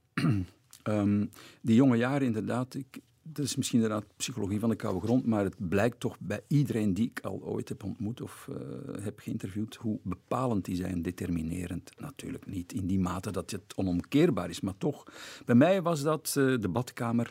um, 0.84 1.30
die 1.62 1.74
jonge 1.74 1.96
jaren, 1.96 2.26
inderdaad. 2.26 2.74
Ik, 2.74 3.00
dat 3.22 3.44
is 3.44 3.56
misschien 3.56 3.82
inderdaad 3.82 4.06
psychologie 4.16 4.60
van 4.60 4.68
de 4.68 4.76
koude 4.76 5.00
grond, 5.00 5.26
maar 5.26 5.44
het 5.44 5.68
blijkt 5.68 6.00
toch 6.00 6.16
bij 6.20 6.40
iedereen 6.48 6.94
die 6.94 7.10
ik 7.10 7.20
al 7.20 7.42
ooit 7.42 7.68
heb 7.68 7.84
ontmoet 7.84 8.20
of 8.20 8.48
uh, 8.50 8.56
heb 9.04 9.18
geïnterviewd, 9.18 9.74
hoe 9.74 9.98
bepalend 10.02 10.64
die 10.64 10.76
zijn, 10.76 11.02
determinerend. 11.02 11.90
Natuurlijk 11.98 12.46
niet 12.46 12.72
in 12.72 12.86
die 12.86 12.98
mate 12.98 13.30
dat 13.30 13.50
het 13.50 13.74
onomkeerbaar 13.76 14.50
is, 14.50 14.60
maar 14.60 14.78
toch. 14.78 15.04
Bij 15.44 15.54
mij 15.54 15.82
was 15.82 16.02
dat 16.02 16.34
uh, 16.38 16.60
de 16.60 16.68
badkamer 16.68 17.30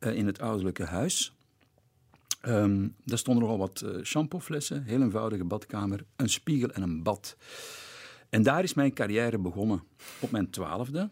uh, 0.00 0.16
in 0.16 0.26
het 0.26 0.40
ouderlijke 0.40 0.84
huis. 0.84 1.34
Um, 2.46 2.94
daar 3.04 3.18
stonden 3.18 3.42
nogal 3.42 3.58
wat 3.58 3.84
shampooflessen, 4.02 4.82
heel 4.82 5.02
eenvoudige 5.02 5.44
badkamer, 5.44 6.04
een 6.16 6.28
spiegel 6.28 6.70
en 6.70 6.82
een 6.82 7.02
bad. 7.02 7.36
En 8.28 8.42
daar 8.42 8.62
is 8.62 8.74
mijn 8.74 8.92
carrière 8.92 9.38
begonnen, 9.38 9.82
op 10.20 10.30
mijn 10.30 10.50
twaalfde. 10.50 11.08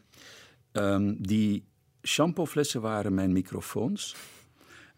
Um, 0.73 1.23
die 1.23 1.65
shampooflessen 2.03 2.81
waren 2.81 3.15
mijn 3.15 3.33
microfoons. 3.33 4.17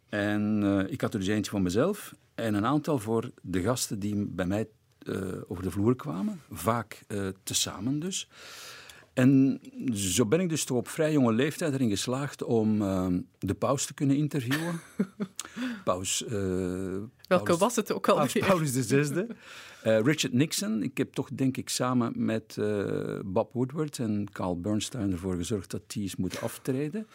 En 0.08 0.62
uh, 0.62 0.92
ik 0.92 1.00
had 1.00 1.14
er 1.14 1.20
dus 1.20 1.28
eentje 1.28 1.50
voor 1.50 1.62
mezelf 1.62 2.14
en 2.34 2.54
een 2.54 2.66
aantal 2.66 2.98
voor 2.98 3.30
de 3.42 3.62
gasten 3.62 3.98
die 3.98 4.26
bij 4.26 4.46
mij 4.46 4.68
uh, 5.02 5.16
over 5.48 5.62
de 5.62 5.70
vloer 5.70 5.96
kwamen. 5.96 6.40
Vaak 6.50 7.02
uh, 7.08 7.28
tezamen 7.42 8.00
dus. 8.00 8.28
En 9.12 9.60
zo 9.92 10.26
ben 10.26 10.40
ik 10.40 10.48
dus 10.48 10.64
toch 10.64 10.76
op 10.76 10.88
vrij 10.88 11.12
jonge 11.12 11.32
leeftijd 11.32 11.74
erin 11.74 11.88
geslaagd 11.88 12.42
om 12.42 12.78
de 13.38 13.54
paus 13.54 13.86
te 13.86 13.94
kunnen 13.94 14.16
interviewen. 14.16 14.80
paus... 15.84 16.24
Welke 17.28 17.56
was 17.56 17.76
het 17.76 17.92
ook 17.92 18.08
al? 18.08 18.26
Paulus 18.46 18.72
de 18.72 18.82
zesde. 18.82 19.26
Uh, 19.86 20.00
Richard 20.00 20.32
Nixon, 20.32 20.82
ik 20.82 20.98
heb 20.98 21.12
toch 21.12 21.28
denk 21.32 21.56
ik 21.56 21.68
samen 21.68 22.12
met 22.24 22.56
uh, 22.58 23.18
Bob 23.24 23.52
Woodward 23.52 23.98
en 23.98 24.28
Carl 24.32 24.60
Bernstein 24.60 25.12
ervoor 25.12 25.36
gezorgd 25.36 25.70
dat 25.70 25.82
die 25.86 26.04
is 26.04 26.16
moeten 26.16 26.40
aftreden. 26.40 27.06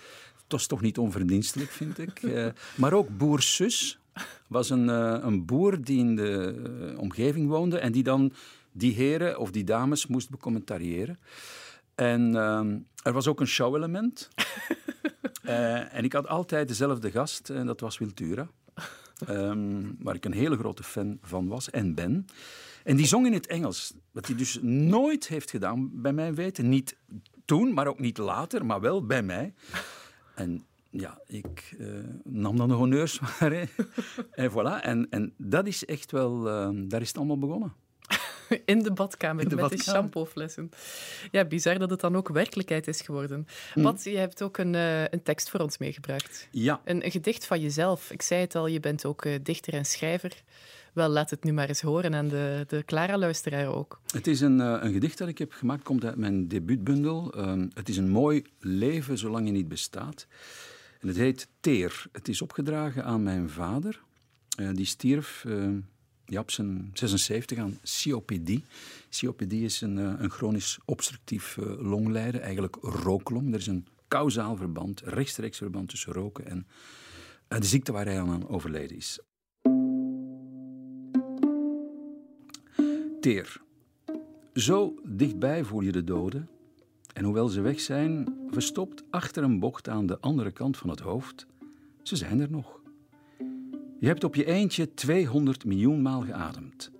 Dat 0.47 0.59
is 0.59 0.67
toch 0.67 0.81
niet 0.81 0.97
onverdienstelijk, 0.97 1.69
vind 1.69 1.99
ik. 1.99 2.21
Uh, 2.21 2.47
maar 2.75 2.93
ook 2.93 3.17
Boer 3.17 3.41
Sus 3.41 3.99
was 4.47 4.69
een, 4.69 4.87
een 4.87 5.45
boer 5.45 5.81
die 5.81 5.99
in 5.99 6.15
de 6.15 6.95
omgeving 6.97 7.47
woonde 7.47 7.77
en 7.77 7.91
die 7.91 8.03
dan 8.03 8.33
die 8.71 8.93
heren 8.93 9.39
of 9.39 9.51
die 9.51 9.63
dames 9.63 10.07
moest 10.07 10.29
becommentariëren. 10.29 11.19
En 11.95 12.35
er 13.03 13.13
was 13.13 13.27
ook 13.27 13.39
een 13.39 13.47
show-element. 13.47 14.29
en 15.91 16.03
ik 16.03 16.13
had 16.13 16.27
altijd 16.27 16.67
dezelfde 16.67 17.11
gast 17.11 17.49
en 17.49 17.65
dat 17.65 17.79
was 17.79 17.97
Wiltura. 17.97 18.49
Um, 19.29 19.95
waar 19.99 20.15
ik 20.15 20.25
een 20.25 20.33
hele 20.33 20.57
grote 20.57 20.83
fan 20.83 21.17
van 21.21 21.47
was 21.47 21.69
en 21.69 21.93
ben. 21.93 22.25
En 22.83 22.95
die 22.95 23.05
zong 23.05 23.25
in 23.25 23.33
het 23.33 23.47
Engels. 23.47 23.93
Wat 24.11 24.27
hij 24.27 24.35
dus 24.35 24.59
nooit 24.61 25.27
heeft 25.27 25.49
gedaan, 25.49 26.01
bij 26.01 26.13
mijn 26.13 26.35
weten. 26.35 26.69
Niet 26.69 26.97
toen, 27.45 27.73
maar 27.73 27.87
ook 27.87 27.99
niet 27.99 28.17
later, 28.17 28.65
maar 28.65 28.81
wel 28.81 29.05
bij 29.05 29.23
mij. 29.23 29.53
En 30.35 30.65
ja, 30.89 31.21
ik 31.27 31.75
uh, 31.77 32.03
nam 32.23 32.57
dan 32.57 32.67
de 32.67 32.73
honneurs 32.73 33.19
waar. 33.39 33.69
en 34.31 34.51
voilà. 34.51 34.81
En, 34.81 35.07
en 35.09 35.33
dat 35.37 35.67
is 35.67 35.85
echt 35.85 36.11
wel, 36.11 36.47
uh, 36.47 36.89
daar 36.89 37.01
is 37.01 37.07
het 37.07 37.17
allemaal 37.17 37.39
begonnen. 37.39 37.73
In 38.65 38.83
de 38.83 38.91
badkamer 38.91 39.43
In 39.43 39.49
de 39.49 39.55
met 39.55 39.63
badkamer. 39.63 39.85
die 39.85 39.93
shampooflessen. 39.93 40.69
Ja, 41.31 41.45
bizar 41.45 41.79
dat 41.79 41.89
het 41.89 41.99
dan 41.99 42.15
ook 42.15 42.29
werkelijkheid 42.29 42.87
is 42.87 43.01
geworden. 43.01 43.47
Mm. 43.75 43.83
Pat, 43.83 44.03
je 44.03 44.17
hebt 44.17 44.41
ook 44.41 44.57
een, 44.57 44.73
uh, 44.73 45.01
een 45.01 45.23
tekst 45.23 45.49
voor 45.49 45.59
ons 45.59 45.77
meegebracht. 45.77 46.47
Ja. 46.51 46.81
Een, 46.85 47.05
een, 47.05 47.11
gedicht 47.11 47.45
van 47.45 47.61
jezelf. 47.61 48.11
Ik 48.11 48.21
zei 48.21 48.41
het 48.41 48.55
al, 48.55 48.67
je 48.67 48.79
bent 48.79 49.05
ook 49.05 49.25
uh, 49.25 49.35
dichter 49.43 49.73
en 49.73 49.85
schrijver. 49.85 50.43
Wel, 50.93 51.09
laat 51.09 51.29
het 51.29 51.43
nu 51.43 51.53
maar 51.53 51.67
eens 51.67 51.81
horen 51.81 52.15
aan 52.15 52.27
de, 52.27 52.65
de 52.67 52.83
Clara-luisteraar 52.85 53.67
ook. 53.67 54.01
Het 54.11 54.27
is 54.27 54.41
een, 54.41 54.59
uh, 54.59 54.77
een 54.79 54.93
gedicht 54.93 55.17
dat 55.17 55.27
ik 55.27 55.37
heb 55.37 55.51
gemaakt, 55.51 55.83
komt 55.83 56.05
uit 56.05 56.15
mijn 56.15 56.47
debuutbundel. 56.47 57.33
Ehm, 57.33 57.67
het 57.73 57.89
is 57.89 57.97
een 57.97 58.09
mooi 58.09 58.43
leven 58.59 59.17
zolang 59.17 59.45
je 59.45 59.51
niet 59.51 59.67
bestaat. 59.67 60.27
En 60.99 61.07
het 61.07 61.17
heet 61.17 61.47
Teer. 61.59 62.05
Het 62.11 62.27
is 62.27 62.41
opgedragen 62.41 63.03
aan 63.03 63.23
mijn 63.23 63.49
vader. 63.49 64.03
die 64.73 64.85
stierf 64.85 65.43
ehm, 65.47 65.77
ja, 66.25 66.39
op 66.39 66.51
zijn 66.51 66.91
76 66.93 67.57
aan 67.57 67.79
COPD. 68.03 68.59
COPD 69.19 69.53
is 69.53 69.81
een, 69.81 69.97
een 69.97 70.29
chronisch 70.29 70.77
obstructief 70.85 71.57
uh, 71.57 71.89
longlijden, 71.89 72.41
eigenlijk 72.41 72.75
rooklong. 72.81 73.53
Er 73.53 73.59
is 73.59 73.67
een 73.67 73.87
kausaal 74.07 74.55
verband, 74.55 75.01
rechtstreeks 75.01 75.57
verband 75.57 75.89
tussen 75.89 76.13
roken 76.13 76.45
en 76.45 76.67
uh, 77.49 77.59
de 77.59 77.65
ziekte 77.65 77.91
waar 77.91 78.05
hij 78.05 78.19
aan 78.19 78.49
overleden 78.49 78.97
is. 78.97 79.19
Teer. 83.19 83.61
Zo 84.53 84.95
dichtbij 85.03 85.63
voel 85.63 85.81
je 85.81 85.91
de 85.91 86.03
doden. 86.03 86.49
En 87.13 87.23
hoewel 87.23 87.47
ze 87.47 87.61
weg 87.61 87.79
zijn, 87.79 88.37
verstopt 88.49 89.03
achter 89.09 89.43
een 89.43 89.59
bocht 89.59 89.89
aan 89.89 90.05
de 90.05 90.19
andere 90.19 90.51
kant 90.51 90.77
van 90.77 90.89
het 90.89 90.99
hoofd, 90.99 91.45
ze 92.03 92.15
zijn 92.15 92.39
er 92.39 92.51
nog. 92.51 92.81
Je 93.99 94.07
hebt 94.07 94.23
op 94.23 94.35
je 94.35 94.45
eentje 94.45 94.93
200 94.93 95.65
miljoen 95.65 96.01
maal 96.01 96.21
geademd. 96.21 96.91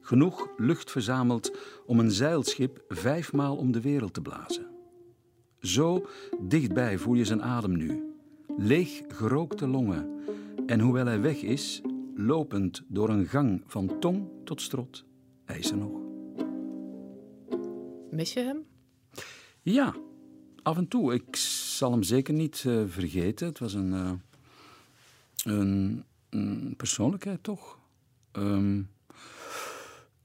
Genoeg 0.00 0.48
lucht 0.56 0.90
verzameld 0.90 1.56
om 1.86 1.98
een 1.98 2.10
zeilschip 2.10 2.84
vijfmaal 2.88 3.56
om 3.56 3.72
de 3.72 3.80
wereld 3.80 4.14
te 4.14 4.20
blazen. 4.20 4.66
Zo 5.60 6.06
dichtbij 6.40 6.98
voel 6.98 7.14
je 7.14 7.24
zijn 7.24 7.42
adem 7.42 7.76
nu. 7.76 8.14
Leeg 8.56 9.02
gerookte 9.08 9.66
longen. 9.66 10.10
En 10.66 10.80
hoewel 10.80 11.06
hij 11.06 11.20
weg 11.20 11.42
is, 11.42 11.80
lopend 12.14 12.82
door 12.88 13.08
een 13.08 13.26
gang 13.26 13.62
van 13.66 13.98
tong 13.98 14.28
tot 14.44 14.60
strot, 14.60 15.04
hij 15.44 15.58
is 15.58 15.70
er 15.70 15.76
nog. 15.76 16.00
Mis 18.10 18.32
je 18.32 18.40
hem? 18.40 18.64
Ja, 19.62 19.94
af 20.62 20.76
en 20.76 20.88
toe. 20.88 21.14
Ik 21.14 21.36
zal 21.36 21.90
hem 21.90 22.02
zeker 22.02 22.34
niet 22.34 22.64
uh, 22.66 22.82
vergeten. 22.86 23.46
Het 23.46 23.58
was 23.58 23.74
een, 23.74 23.92
uh, 23.92 24.12
een 25.44 26.04
persoonlijkheid, 26.76 27.42
toch? 27.42 27.78
Um, 28.32 28.90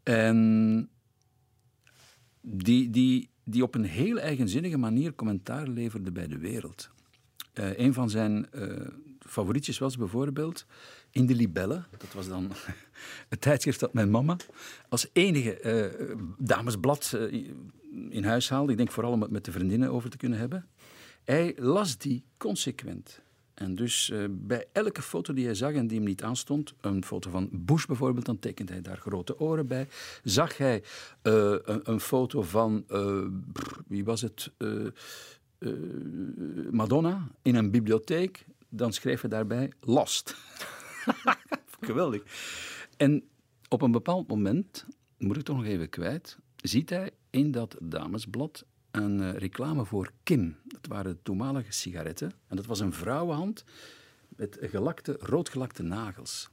en 0.03 0.89
die, 2.41 2.89
die, 2.89 3.29
die 3.43 3.63
op 3.63 3.75
een 3.75 3.83
heel 3.83 4.19
eigenzinnige 4.19 4.77
manier 4.77 5.15
commentaar 5.15 5.67
leverde 5.67 6.11
bij 6.11 6.27
de 6.27 6.37
wereld. 6.37 6.89
Uh, 7.53 7.77
een 7.77 7.93
van 7.93 8.09
zijn 8.09 8.47
uh, 8.55 8.87
favorietjes 9.19 9.77
was 9.77 9.97
bijvoorbeeld 9.97 10.65
In 11.11 11.25
de 11.25 11.35
Libelle. 11.35 11.83
Dat 11.97 12.13
was 12.13 12.27
dan 12.27 12.51
het 13.29 13.41
tijdschrift 13.41 13.79
dat 13.79 13.93
mijn 13.93 14.11
mama 14.11 14.35
als 14.89 15.09
enige 15.13 15.61
uh, 15.63 16.15
damesblad 16.37 17.17
in 18.09 18.23
huis 18.23 18.49
haalde. 18.49 18.71
Ik 18.71 18.77
denk 18.77 18.91
vooral 18.91 19.11
om 19.11 19.21
het 19.21 19.31
met 19.31 19.45
de 19.45 19.51
vriendinnen 19.51 19.91
over 19.91 20.09
te 20.09 20.17
kunnen 20.17 20.39
hebben. 20.39 20.67
Hij 21.23 21.55
las 21.57 21.97
die 21.97 22.23
consequent. 22.37 23.21
En 23.57 23.75
dus 23.75 24.09
uh, 24.09 24.25
bij 24.29 24.65
elke 24.71 25.01
foto 25.01 25.33
die 25.33 25.45
hij 25.45 25.55
zag 25.55 25.73
en 25.73 25.87
die 25.87 25.97
hem 25.97 26.07
niet 26.07 26.23
aanstond, 26.23 26.73
een 26.81 27.03
foto 27.03 27.29
van 27.29 27.49
Bush 27.51 27.85
bijvoorbeeld, 27.85 28.25
dan 28.25 28.39
tekent 28.39 28.69
hij 28.69 28.81
daar 28.81 28.97
grote 28.97 29.39
oren 29.39 29.67
bij. 29.67 29.87
Zag 30.23 30.57
hij 30.57 30.83
uh, 31.23 31.55
een, 31.63 31.91
een, 31.91 31.99
foto 31.99 32.41
van, 32.41 32.83
uh, 32.89 33.25
brr, 33.51 33.77
wie 33.87 34.05
was 34.05 34.21
het, 34.21 34.51
Madonna 36.71 37.27
in 37.41 37.55
een 37.55 37.71
bibliotheek, 37.71 38.45
dan 38.69 38.93
schreef 38.93 39.21
hij 39.21 39.29
daarbij 39.29 39.71
Lost. 39.79 40.35
Geweldig. 41.79 42.23
En 42.97 43.23
op 43.69 43.81
een 43.81 43.91
bepaald 43.91 44.27
moment, 44.27 44.85
moet 45.17 45.37
ik 45.37 45.43
toch 45.43 45.57
nog 45.57 45.65
even 45.65 45.89
kwijt, 45.89 46.37
ziet 46.55 46.89
hij 46.89 47.11
in 47.29 47.51
dat 47.51 47.75
damesblad 47.81 48.65
een 48.97 49.19
uh, 49.19 49.33
reclame 49.33 49.85
voor 49.85 50.11
Kim. 50.23 50.55
Dat 50.63 50.85
waren 50.87 51.19
toenmalige 51.23 51.71
sigaretten. 51.71 52.31
En 52.47 52.55
dat 52.55 52.65
was 52.65 52.79
een 52.79 52.93
vrouwenhand 52.93 53.63
met 54.27 54.57
gelakte, 54.61 55.17
roodgelakte 55.19 55.83
nagels. 55.83 56.49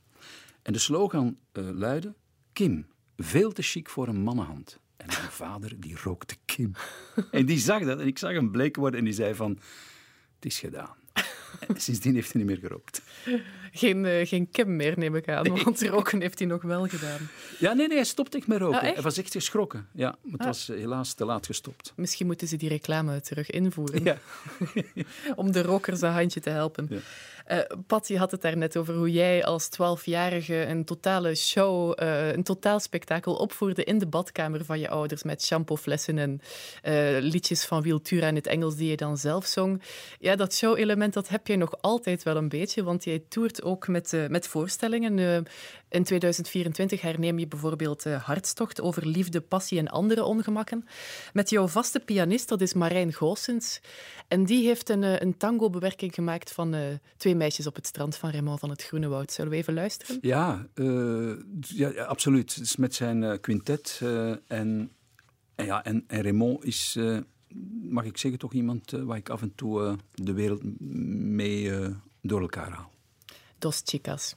En 0.63 0.73
de 0.73 0.79
slogan 0.79 1.39
uh, 1.53 1.71
luidde: 1.71 2.15
Kim, 2.53 2.87
veel 3.17 3.53
te 3.53 3.63
chic 3.63 3.89
voor 3.89 4.09
een 4.09 4.21
mannenhand. 4.21 4.79
En 4.97 5.07
mijn 5.07 5.31
vader, 5.45 5.81
die 5.81 5.97
rookte 6.03 6.37
Kim. 6.45 6.73
en 7.31 7.47
die 7.47 7.59
zag 7.59 7.85
dat. 7.85 8.01
En 8.01 8.07
ik 8.07 8.19
zag 8.19 8.33
hem 8.33 8.51
bleek 8.51 8.77
worden 8.77 8.99
en 8.99 9.05
die 9.05 9.15
zei 9.15 9.35
van... 9.35 9.59
het 10.35 10.45
is 10.45 10.59
gedaan. 10.59 10.97
Sindsdien 11.75 12.15
heeft 12.15 12.33
hij 12.33 12.43
niet 12.43 12.51
meer 12.51 12.61
gerookt. 12.69 13.03
Geen, 13.77 14.05
uh, 14.05 14.27
geen 14.27 14.51
Kim 14.51 14.77
meer, 14.77 14.99
neem 14.99 15.15
ik 15.15 15.29
aan, 15.29 15.63
want 15.65 15.83
roken 15.83 16.21
heeft 16.21 16.39
hij 16.39 16.49
nog 16.49 16.63
wel 16.63 16.87
gedaan. 16.89 17.29
Ja, 17.59 17.73
nee, 17.73 17.89
nee, 17.89 17.97
hij 17.97 18.07
stopte 18.07 18.37
echt 18.37 18.47
met 18.47 18.59
roken. 18.59 18.81
Ah, 18.81 18.95
hij 18.95 19.03
was 19.03 19.19
echt 19.19 19.33
geschrokken. 19.33 19.89
Ja, 19.93 20.17
maar 20.23 20.33
het 20.33 20.41
ah. 20.41 20.47
was 20.47 20.69
eh, 20.69 20.77
helaas 20.77 21.13
te 21.13 21.25
laat 21.25 21.47
gestopt. 21.47 21.93
Misschien 21.97 22.27
moeten 22.27 22.49
ze 22.49 22.57
die 22.57 22.69
reclame 22.69 23.21
terug 23.21 23.51
invoeren. 23.51 24.05
Ja. 24.05 24.19
Om 25.37 25.53
de 25.53 25.63
rokers 25.63 26.01
een 26.01 26.13
handje 26.13 26.41
te 26.41 26.51
helpen. 26.51 26.87
Ja. 26.91 26.99
Uh, 27.49 27.59
Pat, 27.87 28.09
je 28.09 28.19
had 28.19 28.31
het 28.31 28.43
daar 28.43 28.57
net 28.57 28.77
over 28.77 28.95
hoe 28.95 29.13
jij 29.13 29.45
als 29.45 29.69
twaalfjarige 29.69 30.67
een 30.67 30.85
totale 30.85 31.35
show, 31.35 32.03
uh, 32.03 32.33
een 32.33 32.43
totaal 32.43 32.81
spektakel 32.81 33.35
opvoerde 33.35 33.85
in 33.85 33.99
de 33.99 34.07
badkamer 34.07 34.65
van 34.65 34.81
je 34.81 34.89
ouders 34.89 35.23
met 35.23 35.45
shampooflessen 35.45 36.19
en 36.19 36.41
uh, 36.85 37.21
liedjes 37.21 37.65
van 37.65 37.83
Wiltura 37.83 38.27
in 38.27 38.35
het 38.35 38.47
Engels 38.47 38.77
die 38.77 38.91
je 38.91 38.97
dan 38.97 39.17
zelf 39.17 39.47
zong. 39.47 39.83
Ja, 40.19 40.37
dat 40.37 40.55
show-element 40.55 41.15
dat 41.15 41.29
heb 41.29 41.47
je 41.47 41.57
nog 41.57 41.75
altijd 41.81 42.23
wel 42.23 42.37
een 42.37 42.49
beetje, 42.49 42.83
want 42.83 43.05
jij 43.05 43.23
toert 43.29 43.63
ook 43.65 43.89
met, 43.89 44.27
met 44.29 44.47
voorstellingen. 44.47 45.47
in 45.89 46.05
2024 46.05 47.01
herneem 47.01 47.39
je 47.39 47.47
bijvoorbeeld 47.47 48.05
Hartstocht 48.05 48.81
over 48.81 49.07
liefde, 49.07 49.41
passie 49.41 49.79
en 49.79 49.89
andere 49.89 50.25
ongemakken. 50.25 50.85
Met 51.33 51.51
jouw 51.51 51.67
vaste 51.67 52.01
pianist, 52.01 52.49
dat 52.49 52.61
is 52.61 52.75
Marijn 52.75 53.13
Goossens. 53.13 53.81
En 54.29 54.45
die 54.45 54.67
heeft 54.67 54.89
een, 54.89 55.23
een 55.23 55.37
tango-bewerking 55.37 56.15
gemaakt 56.15 56.53
van 56.53 56.75
twee 57.17 57.37
meisjes 57.37 57.67
op 57.67 57.75
het 57.75 57.87
strand 57.87 58.17
van 58.17 58.31
Raymond 58.31 58.61
van 58.61 58.71
het 58.71 58.83
Groene 58.83 59.09
Woud. 59.09 59.33
Zullen 59.33 59.51
we 59.51 59.57
even 59.57 59.75
luisteren? 59.75 60.19
Ja, 60.21 60.67
ja, 61.61 61.91
absoluut. 62.05 62.55
Het 62.55 62.65
is 62.65 62.77
met 62.77 62.95
zijn 62.95 63.41
quintet. 63.41 64.01
En, 64.47 64.91
en, 65.55 65.67
ja, 65.67 65.85
en, 65.85 66.05
en 66.07 66.23
Raymond 66.23 66.65
is, 66.65 66.99
mag 67.83 68.05
ik 68.05 68.19
zeggen, 68.19 68.41
toch 68.41 68.53
iemand 68.53 68.91
waar 68.91 69.17
ik 69.17 69.29
af 69.29 69.43
en 69.43 69.55
toe 69.55 69.97
de 70.13 70.33
wereld 70.33 70.63
mee 70.81 71.73
door 72.21 72.41
elkaar 72.41 72.71
haal. 72.71 72.93
Dos 73.65 73.83
chicas. 73.83 74.37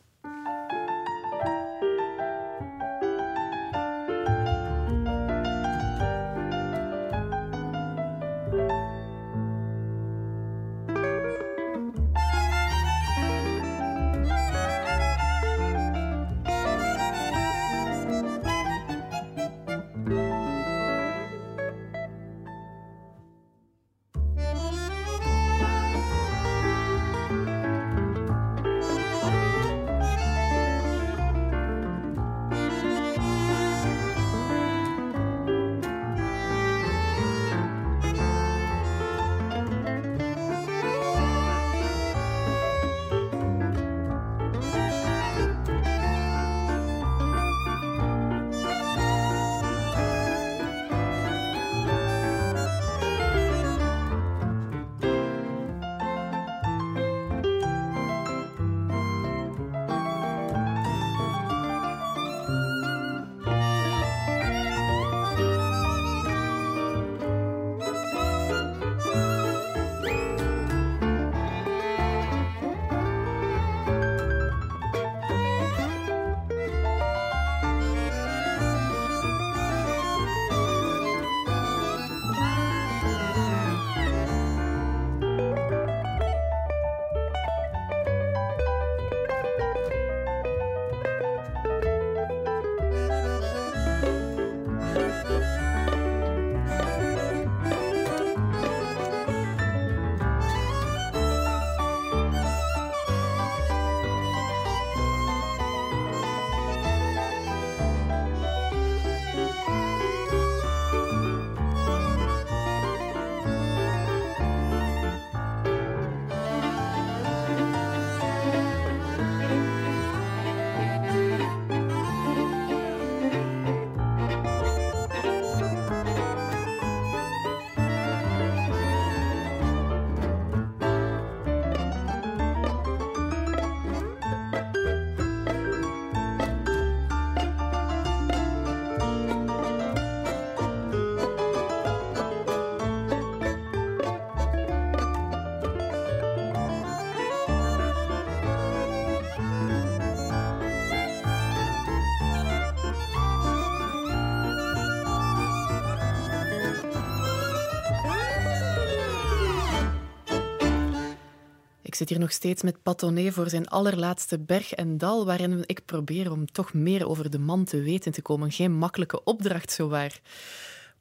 Zit 161.98 162.10
hier 162.10 162.20
nog 162.20 162.32
steeds 162.32 162.62
met 162.62 162.84
Patonnet 162.84 163.34
voor 163.34 163.50
zijn 163.50 163.68
allerlaatste 163.68 164.40
Berg 164.40 164.74
en 164.74 164.98
Dal, 164.98 165.26
waarin 165.26 165.64
ik 165.66 165.86
probeer 165.86 166.32
om 166.32 166.52
toch 166.52 166.74
meer 166.74 167.08
over 167.08 167.30
de 167.30 167.40
man 167.40 167.64
te 167.64 167.82
weten 167.82 168.12
te 168.12 168.22
komen. 168.22 168.52
Geen 168.52 168.74
makkelijke 168.74 169.24
opdracht, 169.24 169.72
zowaar. 169.72 170.20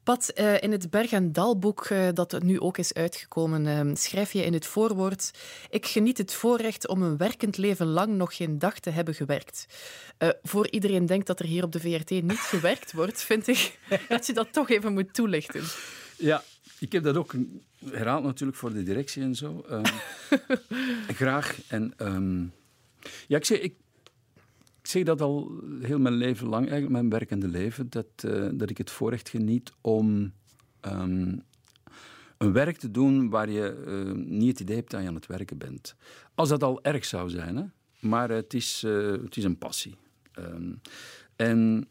Pat, 0.03 0.31
uh, 0.35 0.61
in 0.61 0.71
het 0.71 0.89
Berg- 0.89 1.11
en 1.11 1.31
Dalboek 1.31 1.89
uh, 1.89 2.07
dat 2.13 2.43
nu 2.43 2.59
ook 2.59 2.77
is 2.77 2.93
uitgekomen, 2.93 3.87
uh, 3.87 3.95
schrijf 3.95 4.33
je 4.33 4.43
in 4.43 4.53
het 4.53 4.65
voorwoord: 4.65 5.31
Ik 5.69 5.85
geniet 5.85 6.17
het 6.17 6.33
voorrecht 6.33 6.87
om 6.87 7.01
een 7.01 7.17
werkend 7.17 7.57
leven 7.57 7.87
lang 7.87 8.15
nog 8.15 8.35
geen 8.35 8.59
dag 8.59 8.79
te 8.79 8.89
hebben 8.89 9.13
gewerkt. 9.13 9.65
voor 10.43 10.69
iedereen 10.69 11.05
denkt 11.05 11.27
dat 11.27 11.39
er 11.39 11.45
hier 11.45 11.63
op 11.63 11.71
de 11.71 11.79
VRT 11.79 12.09
niet 12.09 12.37
gewerkt 12.37 12.93
wordt, 12.93 13.23
vind 13.23 13.47
ik 13.47 13.79
dat 14.09 14.25
je 14.25 14.33
dat 14.33 14.53
toch 14.53 14.69
even 14.69 14.93
moet 14.93 15.13
toelichten. 15.13 15.63
Ja, 16.17 16.43
ik 16.79 16.91
heb 16.91 17.03
dat 17.03 17.17
ook 17.17 17.33
herhaald 17.85 18.23
natuurlijk 18.23 18.57
voor 18.57 18.73
de 18.73 18.83
directie 18.83 19.23
en 19.23 19.35
zo. 19.35 19.65
Um, 19.71 19.81
graag. 21.21 21.59
En 21.67 21.93
um, 21.97 22.51
ja, 23.27 23.37
ik 23.37 23.45
zeg, 23.45 23.59
ik, 23.59 23.75
ik 24.81 24.87
zeg 24.87 25.03
dat 25.03 25.21
al 25.21 25.51
heel 25.81 25.99
mijn 25.99 26.13
leven 26.13 26.47
lang, 26.47 26.61
eigenlijk 26.61 26.91
mijn 26.91 27.09
werkende 27.09 27.47
leven, 27.47 27.89
dat, 27.89 28.07
uh, 28.25 28.49
dat 28.53 28.69
ik 28.69 28.77
het 28.77 28.91
voorrecht 28.91 29.29
geniet 29.29 29.71
om 29.81 30.33
um, 30.81 31.43
een 32.37 32.51
werk 32.51 32.77
te 32.77 32.91
doen 32.91 33.29
waar 33.29 33.49
je 33.49 33.83
uh, 33.87 34.25
niet 34.25 34.49
het 34.49 34.59
idee 34.59 34.75
hebt 34.75 34.91
dat 34.91 35.01
je 35.01 35.07
aan 35.07 35.15
het 35.15 35.27
werken 35.27 35.57
bent. 35.57 35.95
Als 36.35 36.49
dat 36.49 36.63
al 36.63 36.83
erg 36.83 37.05
zou 37.05 37.29
zijn, 37.29 37.55
hè? 37.55 37.63
maar 37.99 38.29
het 38.29 38.53
is, 38.53 38.83
uh, 38.85 39.11
het 39.11 39.37
is 39.37 39.43
een 39.43 39.57
passie. 39.57 39.95
en 41.35 41.87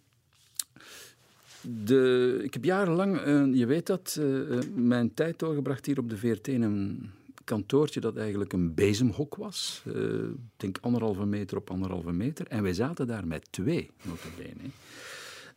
de, 1.69 2.41
ik 2.43 2.53
heb 2.53 2.65
jarenlang, 2.65 3.27
uh, 3.27 3.55
je 3.55 3.67
weet 3.67 3.87
dat, 3.87 4.17
uh, 4.21 4.59
mijn 4.75 5.15
tijd 5.15 5.39
doorgebracht 5.39 5.87
hier 5.87 5.99
op 5.99 6.11
de 6.11 6.17
VRT 6.17 6.49
in 6.49 6.63
een 6.63 7.11
kantoortje 7.45 8.01
dat 8.01 8.17
eigenlijk 8.17 8.53
een 8.53 8.75
bezemhok 8.75 9.35
was. 9.35 9.83
Ik 9.87 10.37
denk 10.57 10.79
anderhalve 10.81 11.27
meter 11.27 11.57
op 11.57 11.71
anderhalve 11.71 12.13
meter. 12.13 12.47
En 12.47 12.63
wij 12.63 12.75
zaten 12.75 13.07
daar 13.07 13.27
met 13.27 13.47
twee, 13.51 13.91
notabene. 14.03 14.71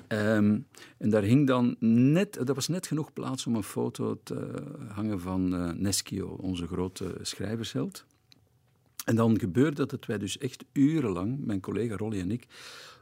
Ehm, 0.07 0.59
en 0.97 1.09
daar 1.09 1.23
hing 1.23 1.47
dan 1.47 1.75
net, 1.79 2.33
dat 2.33 2.55
was 2.55 2.67
net 2.67 2.87
genoeg 2.87 3.13
plaats 3.13 3.45
om 3.45 3.55
een 3.55 3.63
foto 3.63 4.19
te 4.23 4.53
hangen 4.87 5.19
van 5.19 5.49
Neschio, 5.81 6.27
onze 6.27 6.67
grote 6.67 7.15
schrijversheld. 7.21 8.05
En 9.05 9.15
dan 9.15 9.39
gebeurde 9.39 9.85
dat 9.85 10.05
wij 10.05 10.17
dus 10.17 10.37
echt 10.37 10.65
urenlang, 10.71 11.45
mijn 11.45 11.59
collega 11.59 11.95
Rolly 11.95 12.19
en 12.19 12.31
ik, 12.31 12.47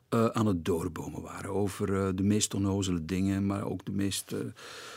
uh, 0.09 0.25
aan 0.25 0.45
het 0.45 0.65
doorbomen 0.65 1.21
waren 1.21 1.49
over 1.49 1.89
uh, 1.89 2.09
de 2.15 2.23
meest 2.23 2.53
onnozele 2.53 3.05
dingen, 3.05 3.45
maar 3.45 3.63
ook 3.63 3.85
de 3.85 3.91
meest 3.91 4.31
uh, 4.31 4.39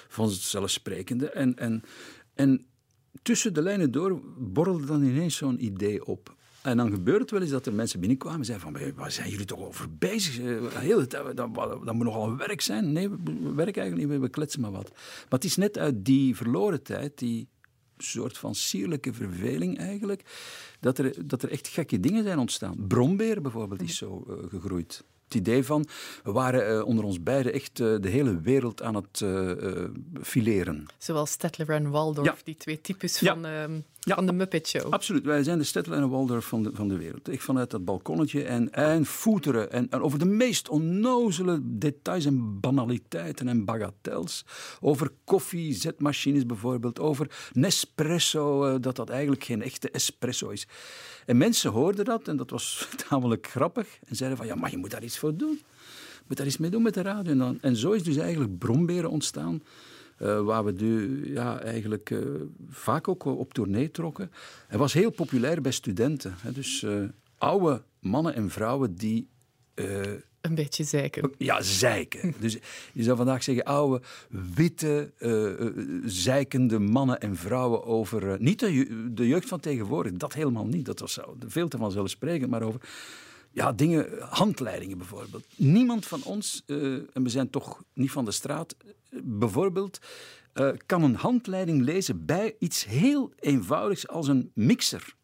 vanzelfsprekende. 0.09 1.31
En, 1.31 1.59
en, 1.59 1.83
en 2.35 2.67
tussen 3.23 3.55
de 3.55 3.63
lijnen 3.63 3.91
door 3.91 4.21
borrelde 4.39 4.87
dan 4.87 5.03
ineens 5.03 5.37
zo'n 5.37 5.65
idee 5.65 6.07
op. 6.07 6.35
En 6.63 6.77
dan 6.77 6.91
gebeurt 6.91 7.21
het 7.21 7.31
wel 7.31 7.41
eens 7.41 7.51
dat 7.51 7.67
er 7.67 7.73
mensen 7.73 8.01
binnenkwamen 8.01 8.39
en 8.39 8.45
zeiden 8.45 8.73
van, 8.73 8.95
waar 8.95 9.13
zijn 9.13 9.31
jullie 9.31 9.47
toch 9.47 9.61
over 9.61 9.97
bezig? 9.99 10.37
Heel 10.75 11.09
dat, 11.09 11.93
moet 11.93 12.05
nogal 12.05 12.37
werk 12.37 12.61
zijn. 12.61 12.93
Nee, 12.93 13.09
we 13.09 13.53
werken 13.55 13.83
eigenlijk 13.83 14.13
niet, 14.13 14.21
we 14.21 14.29
kletsen 14.29 14.61
maar 14.61 14.73
wat. 14.73 14.91
Maar 14.91 15.27
het 15.29 15.45
is 15.45 15.57
net 15.57 15.79
uit 15.79 16.05
die 16.05 16.37
verloren 16.37 16.83
tijd, 16.83 17.19
die 17.19 17.49
soort 18.03 18.39
van 18.39 18.55
sierlijke 18.55 19.13
verveling 19.13 19.79
eigenlijk, 19.79 20.23
dat 20.81 20.99
er, 20.99 21.27
dat 21.27 21.43
er 21.43 21.51
echt 21.51 21.69
gekke 21.69 22.01
dingen 22.01 22.25
zijn 22.25 22.39
ontstaan. 22.39 22.75
Brombeer 22.89 23.43
bijvoorbeeld 23.43 23.83
is 23.83 23.97
zo 23.97 24.25
uh, 24.29 24.35
gegroeid. 24.49 25.05
Het 25.25 25.35
idee 25.35 25.65
van, 25.65 25.87
we 26.23 26.33
waren 26.33 26.77
uh, 26.77 26.85
onder 26.87 27.05
ons 27.05 27.23
beiden 27.23 27.53
echt 27.53 27.81
uh, 27.81 27.97
de 28.01 28.09
hele 28.09 28.41
wereld 28.41 28.83
aan 28.83 28.95
het 28.95 29.25
fileren. 30.23 30.87
Zoals 30.99 31.31
Stettler 31.31 31.71
en 31.71 31.91
Waldorf, 31.91 32.27
ja. 32.27 32.37
die 32.45 32.57
twee 32.57 32.81
types 32.81 33.21
ja. 33.21 33.35
van, 33.35 33.47
ehm, 33.47 33.81
ja, 34.01 34.15
van 34.15 34.27
de 34.27 34.33
Muppet 34.33 34.69
Show. 34.69 34.93
Absoluut, 34.93 35.25
wij 35.25 35.43
zijn 35.43 35.59
de 35.59 35.65
Stettler 35.65 35.99
en 35.99 36.09
Waldorf 36.09 36.47
van 36.47 36.63
de, 36.63 36.71
van 36.73 36.89
de 36.89 36.97
wereld. 36.97 37.29
Ik 37.29 37.41
vanuit 37.41 37.71
dat 37.71 37.85
balkonnetje 37.85 38.45
en, 38.45 38.73
en 38.73 39.07
voeteren 39.07 39.73
en, 39.73 39.91
en 39.91 40.01
over 40.01 40.19
de 40.19 40.25
meest 40.25 40.69
onnozele 40.69 41.61
details 41.63 42.25
en 42.25 42.61
banaliteiten 42.61 43.49
en 43.49 43.65
bagatels. 43.65 44.45
Over 44.81 45.11
koffiezetmachines 45.25 46.47
bijvoorbeeld, 46.47 47.01
over 47.01 47.51
Nespresso, 47.53 48.81
dat 48.81 48.97
dat 48.97 49.09
eigenlijk 49.09 49.45
geen 49.45 49.63
echte 49.63 49.91
espresso 49.91 50.49
is. 50.49 50.67
En 51.27 51.37
mensen 51.37 51.71
hoorden 51.71 52.05
dat 52.05 52.29
en 52.29 52.37
dat 52.37 52.51
was 52.51 52.89
tamelijk 53.09 53.47
grappig 53.47 53.99
en 54.07 54.17
zeiden 54.17 54.39
van 54.39 54.47
ja, 54.47 54.55
maar 54.55 54.71
je 54.71 54.77
moet 54.77 54.91
daar 54.91 55.05
iets 55.05 55.19
voor 55.19 55.37
doen. 55.37 55.61
Je 56.19 56.27
moet 56.27 56.37
daar 56.37 56.47
iets 56.47 56.59
mee 56.59 56.71
doen 56.71 56.83
met 56.83 56.95
de 56.95 57.03
radio. 57.03 57.33
En, 57.33 57.39
dan, 57.39 57.59
en 57.61 57.77
zo 57.77 57.91
is 57.91 58.03
dus 58.03 58.17
eigenlijk 58.17 58.59
Bromberen 58.59 59.11
ontstaan. 59.11 59.63
Uh, 60.23 60.41
waar 60.41 60.65
we 60.65 60.73
nu 60.73 61.23
ja, 61.33 61.61
eigenlijk 61.61 62.11
uh, 62.11 62.21
vaak 62.69 63.09
ook 63.09 63.25
op 63.25 63.55
tournee 63.55 63.91
trokken. 63.91 64.31
Hij 64.67 64.79
was 64.79 64.93
heel 64.93 65.11
populair 65.11 65.61
bij 65.61 65.73
studenten. 65.73 66.35
Hè, 66.41 66.53
dus 66.53 66.83
uh, 66.83 67.05
oude 67.39 67.83
mannen 67.99 68.35
en 68.35 68.51
vrouwen 68.51 68.95
die 68.95 69.29
een 70.41 70.55
beetje 70.55 70.85
zeiken. 70.85 71.33
Ja, 71.39 71.63
zeiken. 71.63 72.35
Dus 72.41 72.59
je 72.93 73.03
zou 73.03 73.17
vandaag 73.17 73.43
zeggen 73.43 73.65
oude, 73.65 74.03
witte, 74.55 75.13
zeikende 76.05 76.79
mannen 76.79 77.21
en 77.21 77.37
vrouwen 77.37 77.85
over... 77.85 78.37
Niet 78.41 78.61
de, 78.61 79.11
de, 79.15 79.29
jeugd 79.29 79.49
van 79.49 79.61
tegenwoordig, 79.61 80.13
dat 80.13 80.33
helemaal 80.33 80.67
niet. 80.67 80.87
Dat 80.87 81.01
was 81.01 81.19
veel 81.47 81.69
te 81.69 81.79
vanzelfsprekend, 81.79 82.51
maar 82.51 82.63
over... 82.63 82.81
Ja, 83.53 83.73
dingen, 83.73 84.09
handleidingen 84.29 84.99
bijvoorbeeld. 84.99 85.47
Niemand 85.57 86.07
van 86.07 86.23
ons, 86.25 86.63
en 86.67 87.23
we 87.23 87.29
zijn 87.29 87.51
toch 87.51 87.83
niet 87.93 88.11
van 88.11 88.25
de 88.25 88.31
straat, 88.31 88.77
bijvoorbeeld, 89.23 89.99
kan 90.87 91.03
een 91.03 91.15
handleiding 91.15 91.83
lezen 91.83 92.27
bij 92.27 92.57
iets 92.59 92.85
heel 92.85 93.33
eenvoudigs 93.39 94.09
als 94.09 94.29
een 94.29 94.51
mixer. 94.55 95.15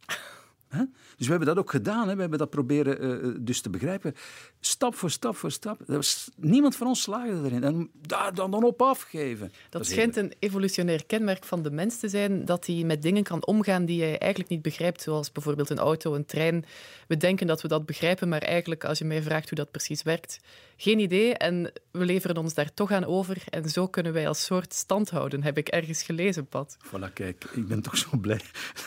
Dus 1.16 1.26
we 1.26 1.31
hebben 1.31 1.48
dat 1.48 1.59
ook 1.59 1.70
gedaan. 1.70 2.09
Hè. 2.09 2.14
We 2.14 2.20
hebben 2.20 2.38
dat 2.38 2.50
proberen 2.50 3.24
uh, 3.26 3.35
dus 3.40 3.61
te 3.61 3.70
begrijpen. 3.70 4.14
Stap 4.61 4.94
voor 4.94 5.11
stap 5.11 5.37
voor 5.37 5.50
stap. 5.50 5.81
Was, 5.87 6.31
niemand 6.37 6.76
van 6.76 6.87
ons 6.87 7.02
slaagde 7.02 7.40
erin. 7.44 7.64
En 7.64 7.90
daar 8.07 8.35
dan, 8.35 8.50
dan 8.50 8.64
op 8.64 8.83
afgeven. 8.83 9.48
Dat, 9.48 9.83
dat 9.83 9.87
schijnt 9.87 10.16
een 10.16 10.33
evolutionair 10.38 11.07
kenmerk 11.07 11.44
van 11.44 11.62
de 11.62 11.70
mens 11.70 11.98
te 11.98 12.09
zijn. 12.09 12.44
Dat 12.44 12.66
hij 12.66 12.83
met 12.85 13.02
dingen 13.02 13.22
kan 13.22 13.46
omgaan 13.46 13.85
die 13.85 14.02
hij 14.02 14.18
eigenlijk 14.18 14.50
niet 14.50 14.62
begrijpt. 14.62 15.02
Zoals 15.02 15.33
bijvoorbeeld 15.33 15.70
een 15.70 15.79
auto, 15.79 16.14
een 16.14 16.26
trein. 16.26 16.64
We 17.09 17.16
denken 17.16 17.46
dat 17.46 17.62
we 17.62 17.68
dat 17.68 17.87
begrijpen. 17.87 18.29
Maar 18.29 18.42
eigenlijk, 18.42 18.85
als 18.85 18.98
je 18.98 19.05
mij 19.05 19.22
vraagt 19.22 19.48
hoe 19.48 19.59
dat 19.59 19.70
precies 19.70 20.02
werkt, 20.02 20.40
geen 20.76 20.98
idee. 20.98 21.35
En 21.35 21.72
we 21.90 22.05
leveren 22.05 22.37
ons 22.37 22.55
daar 22.55 22.74
toch 22.74 22.90
aan 22.90 23.05
over. 23.05 23.42
En 23.50 23.68
zo 23.68 23.88
kunnen 23.88 24.12
wij 24.12 24.29
als 24.29 24.44
soort 24.44 24.74
stand 24.74 25.11
houden. 25.11 25.42
Heb 25.42 25.59
ik 25.59 25.68
ergens 25.68 26.02
gelezen, 26.02 26.46
Pat. 26.46 26.76
Voilà, 26.87 27.12
kijk. 27.12 27.44
Ik 27.55 27.66
ben 27.66 27.83
toch 27.83 27.96
zo 27.96 28.09
blij 28.20 28.40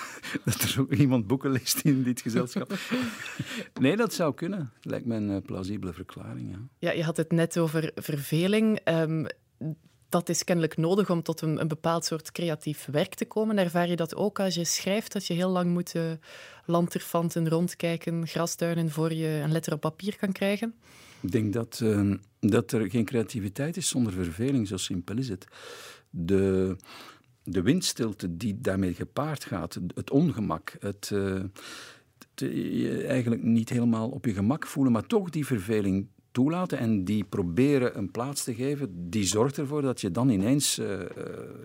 dat 0.46 0.62
er 0.62 0.76
ook 0.80 0.94
iemand 0.94 1.28
boeken 1.28 1.52
leest 1.52 1.69
in 1.84 2.04
dit 2.04 2.22
gezelschap. 2.22 2.74
nee, 3.82 3.96
dat 3.96 4.14
zou 4.14 4.34
kunnen. 4.34 4.72
Lijkt 4.82 5.06
me 5.06 5.16
een 5.16 5.30
uh, 5.30 5.38
plausibele 5.46 5.94
verklaring. 5.94 6.52
Ja. 6.52 6.60
ja, 6.78 6.92
je 6.92 7.04
had 7.04 7.18
het 7.18 7.32
net 7.32 7.58
over 7.58 7.92
verveling. 7.96 8.80
Um, 8.86 9.28
dat 10.10 10.30
is 10.30 10.44
kennelijk 10.44 10.78
nodig 10.78 11.10
om 11.10 11.24
tot 11.24 11.42
een, 11.42 11.60
een, 11.60 11.68
bepaald 11.68 12.06
soort 12.06 12.32
creatief 12.32 12.88
werk 12.92 13.14
te 13.14 13.26
komen. 13.26 13.58
Ervaar 13.58 13.90
je 13.90 13.96
dat 13.96 14.16
ook 14.16 14.40
als 14.40 14.56
je 14.56 14.64
schrijft, 14.66 15.14
dat 15.14 15.28
je 15.28 15.34
heel 15.34 15.50
lang 15.50 15.72
moet 15.72 15.96
uh, 15.96 16.12
lanterfanten 16.66 17.50
rondkijken, 17.50 18.28
grasduinen 18.28 18.90
voor 18.90 19.14
je 19.14 19.28
een 19.28 19.52
letter 19.52 19.74
op 19.74 19.80
papier 19.80 20.18
kan 20.18 20.32
krijgen? 20.32 20.74
Ik 21.22 21.32
denk 21.32 21.54
dat, 21.54 21.80
uh, 21.84 22.14
dat 22.40 22.72
er 22.72 22.90
geen 22.90 23.06
creativiteit 23.06 23.78
is 23.78 23.88
zonder 23.88 24.14
verveling, 24.14 24.68
zo 24.68 24.78
simpel 24.78 25.18
is 25.18 25.30
het. 25.30 25.48
De, 26.10 26.76
de 27.52 27.62
windstilte 27.62 28.38
die 28.38 28.62
daarmee 28.62 28.94
gepaard 28.94 29.44
gaat, 29.44 29.80
het 29.96 30.12
ongemak, 30.12 30.78
het, 30.80 31.12
je 32.36 33.04
eigenlijk 33.08 33.44
niet 33.44 33.70
helemaal 33.70 34.10
op 34.10 34.26
je 34.26 34.34
gemak 34.34 34.68
voelen, 34.68 34.94
maar 34.94 35.06
toch 35.06 35.30
die 35.30 35.46
verveling 35.46 36.08
toelaten 36.32 36.78
en 36.78 37.04
die 37.04 37.24
proberen 37.24 37.98
een 37.98 38.12
plaats 38.12 38.44
te 38.44 38.56
geven, 38.56 39.10
die 39.10 39.26
zorgt 39.26 39.58
ervoor 39.58 39.82
dat 39.82 40.02
je 40.02 40.12
dan 40.12 40.30
ineens, 40.30 40.80
uh, 40.80 41.00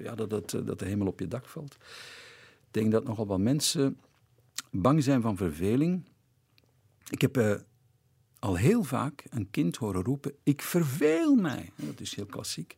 ja, 0.02 0.14
dat, 0.14 0.30
dat, 0.30 0.50
dat 0.50 0.78
de 0.78 0.84
hemel 0.84 1.06
op 1.06 1.20
je 1.20 1.28
dak 1.28 1.46
valt. 1.46 1.74
Ik 2.66 2.80
denk 2.80 2.92
dat 2.92 3.04
nogal 3.04 3.26
wat 3.26 3.38
mensen 3.38 3.98
bang 4.70 5.02
zijn 5.02 5.22
van 5.22 5.36
verveling. 5.36 6.02
Ik 7.10 7.20
heb 7.20 7.64
al 8.38 8.56
heel 8.56 8.82
vaak 8.82 9.24
een 9.30 9.50
kind 9.50 9.76
horen 9.76 10.02
roepen: 10.02 10.32
Ik 10.42 10.62
verveel 10.62 11.34
mij. 11.34 11.70
Dat 11.76 12.00
is 12.00 12.14
heel 12.14 12.26
klassiek. 12.26 12.76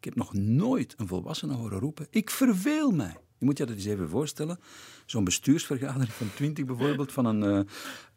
Ik 0.00 0.06
heb 0.06 0.14
nog 0.14 0.34
nooit 0.34 0.94
een 0.96 1.06
volwassene 1.06 1.54
horen 1.54 1.78
roepen: 1.78 2.06
Ik 2.10 2.30
verveel 2.30 2.90
mij. 2.90 3.16
Je 3.38 3.44
moet 3.44 3.58
je 3.58 3.66
dat 3.66 3.74
eens 3.74 3.84
even 3.84 4.08
voorstellen. 4.08 4.58
Zo'n 5.06 5.24
bestuursvergadering 5.24 6.12
van 6.12 6.30
twintig 6.34 6.64
bijvoorbeeld, 6.64 7.12
van 7.12 7.24
een, 7.24 7.66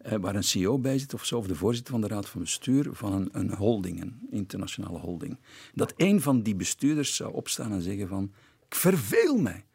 uh, 0.05 0.15
waar 0.19 0.35
een 0.35 0.43
CEO 0.43 0.79
bij 0.79 0.97
zit 0.97 1.13
of 1.13 1.25
zo, 1.25 1.37
of 1.37 1.47
de 1.47 1.55
voorzitter 1.55 1.93
van 1.93 2.01
de 2.01 2.07
raad 2.07 2.29
van 2.29 2.41
bestuur 2.41 2.89
van 2.91 3.13
een, 3.13 3.29
een 3.31 3.53
holding, 3.53 4.01
een 4.01 4.27
internationale 4.29 4.99
holding. 4.99 5.39
Dat 5.73 5.93
een 5.97 6.21
van 6.21 6.41
die 6.41 6.55
bestuurders 6.55 7.15
zou 7.15 7.33
opstaan 7.33 7.71
en 7.71 7.81
zeggen 7.81 8.07
van, 8.07 8.33
ik 8.67 8.75
verveel 8.75 9.37
mij. 9.37 9.65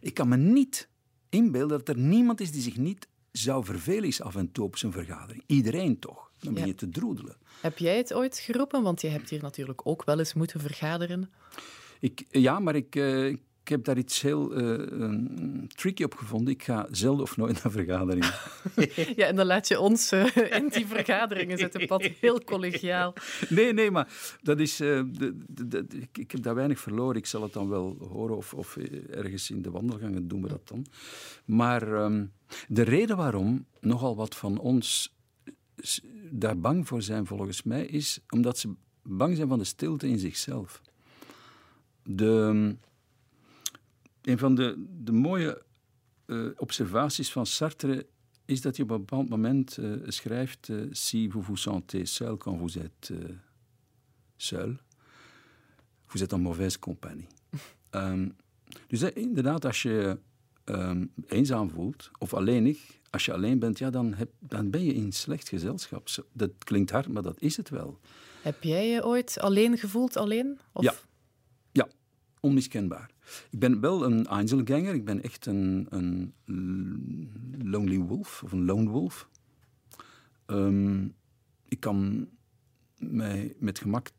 Ik 0.00 0.14
kan 0.14 0.28
me 0.28 0.36
niet 0.36 0.88
inbeelden 1.28 1.78
dat 1.78 1.88
er 1.88 1.98
niemand 1.98 2.40
is 2.40 2.52
die 2.52 2.62
zich 2.62 2.76
niet 2.76 3.08
zou 3.32 3.64
vervelen 3.64 4.08
is 4.08 4.22
af 4.22 4.36
en 4.36 4.52
toe 4.52 4.64
op 4.64 4.76
zijn 4.76 4.92
vergadering. 4.92 5.42
Iedereen 5.46 5.98
toch. 5.98 6.30
Dan 6.38 6.54
ben 6.54 6.66
je 6.66 6.74
te 6.74 6.88
droedelen. 6.88 7.36
Heb 7.64 7.78
jij 7.78 7.96
het 7.96 8.14
ooit 8.14 8.38
geroepen? 8.38 8.82
Want 8.82 9.00
je 9.00 9.08
hebt 9.08 9.30
hier 9.30 9.42
natuurlijk 9.42 9.80
ook 9.86 10.04
wel 10.04 10.18
eens 10.18 10.34
moeten 10.34 10.60
vergaderen. 10.60 11.30
Ik, 12.00 12.24
ja, 12.30 12.58
maar 12.58 12.74
ik, 12.74 12.96
uh, 12.96 13.26
ik 13.26 13.40
heb 13.64 13.84
daar 13.84 13.98
iets 13.98 14.20
heel 14.20 14.60
uh, 14.60 15.66
tricky 15.68 16.02
op 16.02 16.14
gevonden. 16.14 16.52
Ik 16.52 16.62
ga 16.62 16.86
zelden 16.90 17.22
of 17.22 17.36
nooit 17.36 17.62
naar 17.62 17.72
vergaderingen. 17.72 18.32
ja, 19.20 19.26
en 19.26 19.36
dan 19.36 19.46
laat 19.46 19.68
je 19.68 19.80
ons 19.80 20.12
uh, 20.12 20.36
in 20.36 20.68
die 20.68 20.86
vergaderingen 20.86 21.58
zitten, 21.58 21.86
Pat. 21.86 22.10
Heel 22.20 22.44
collegiaal. 22.44 23.14
Nee, 23.48 23.72
nee, 23.72 23.90
maar 23.90 24.08
dat 24.42 24.60
is, 24.60 24.76
de, 24.76 25.08
de, 25.48 25.86
de, 25.86 26.08
ik, 26.12 26.30
heb 26.30 26.42
daar 26.42 26.54
weinig 26.54 26.80
verloren. 26.80 27.16
Ik 27.16 27.26
zal 27.26 27.42
het 27.42 27.52
dan 27.52 27.68
wel 27.68 27.96
horen 28.10 28.36
of, 28.36 28.54
of 28.54 28.76
ergens 29.10 29.50
in 29.50 29.62
de 29.62 29.70
wandelgangen 29.70 30.28
doen 30.28 30.42
we 30.42 30.48
dat 30.48 30.68
dan. 30.68 30.86
Maar 31.44 31.88
um, 31.88 32.32
de 32.68 32.82
reden 32.82 33.16
waarom 33.16 33.66
nogal 33.80 34.16
wat 34.16 34.36
van 34.36 34.58
ons 34.58 35.13
daar 36.30 36.58
bang 36.58 36.88
voor 36.88 37.02
zijn, 37.02 37.26
volgens 37.26 37.62
mij, 37.62 37.86
is 37.86 38.18
omdat 38.28 38.58
ze 38.58 38.74
bang 39.02 39.36
zijn 39.36 39.48
van 39.48 39.58
de 39.58 39.64
stilte 39.64 40.08
in 40.08 40.18
zichzelf. 40.18 40.80
De, 42.02 42.76
een 44.22 44.38
van 44.38 44.54
de, 44.54 44.84
de 45.04 45.12
mooie 45.12 45.62
uh, 46.26 46.50
observaties 46.56 47.32
van 47.32 47.46
Sartre 47.46 48.06
is 48.44 48.60
dat 48.60 48.76
hij 48.76 48.84
op 48.84 48.90
een 48.90 48.98
bepaald 48.98 49.28
moment 49.28 49.76
uh, 49.76 49.96
schrijft: 50.06 50.68
uh, 50.68 50.86
Si 50.90 51.28
vous 51.28 51.46
vous 51.46 51.62
sentez 51.62 52.14
seul 52.14 52.36
quand 52.36 52.58
vous 52.58 52.78
êtes 52.78 53.12
seul, 54.36 54.76
vous 56.06 56.22
êtes 56.22 56.32
en 56.32 56.42
mauvaise 56.42 56.78
compagnie. 56.78 57.26
um, 57.90 58.36
dus 58.88 59.02
inderdaad, 59.02 59.64
als 59.64 59.82
je 59.82 60.18
um, 60.64 61.12
eenzaam 61.26 61.70
voelt 61.70 62.10
of 62.18 62.34
alleenig, 62.34 63.00
als 63.10 63.24
je 63.24 63.32
alleen 63.32 63.58
bent, 63.58 63.78
ja, 63.78 63.90
dan, 63.90 64.14
heb, 64.14 64.30
dan 64.38 64.70
ben 64.70 64.84
je 64.84 64.94
in 64.94 65.12
slecht 65.12 65.48
gezelschap. 65.48 66.08
Dat 66.32 66.50
klinkt 66.58 66.90
hard, 66.90 67.08
maar 67.08 67.22
dat 67.22 67.40
is 67.40 67.56
het 67.56 67.68
wel. 67.68 67.98
Heb 68.42 68.62
jij 68.62 68.88
je 68.88 69.04
ooit 69.04 69.40
alleen 69.40 69.78
gevoeld, 69.78 70.16
alleen? 70.16 70.58
Of? 70.72 70.82
Ja. 70.82 70.94
ja, 71.72 71.88
onmiskenbaar. 72.40 73.10
Ik 73.50 73.58
ben 73.58 73.80
wel 73.80 74.04
een 74.04 74.26
Einzelganger, 74.26 74.94
ik 74.94 75.04
ben 75.04 75.22
echt 75.22 75.46
een, 75.46 75.86
een 75.90 76.34
lonely 77.62 77.98
wolf, 77.98 78.42
of 78.42 78.52
een 78.52 78.64
lone 78.64 78.90
wolf. 78.90 79.28
Um, 80.46 81.14
ik 81.68 81.80
kan 81.80 82.28
mij 82.98 83.54
met 83.58 83.78
gemak 83.78 84.10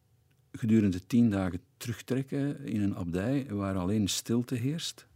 gedurende 0.51 1.05
tien 1.05 1.29
dagen 1.29 1.59
terugtrekken 1.77 2.65
in 2.65 2.81
een 2.81 2.95
abdij 2.95 3.45
waar 3.49 3.77
alleen 3.77 4.07
stilte 4.07 4.55
heerst. 4.55 5.07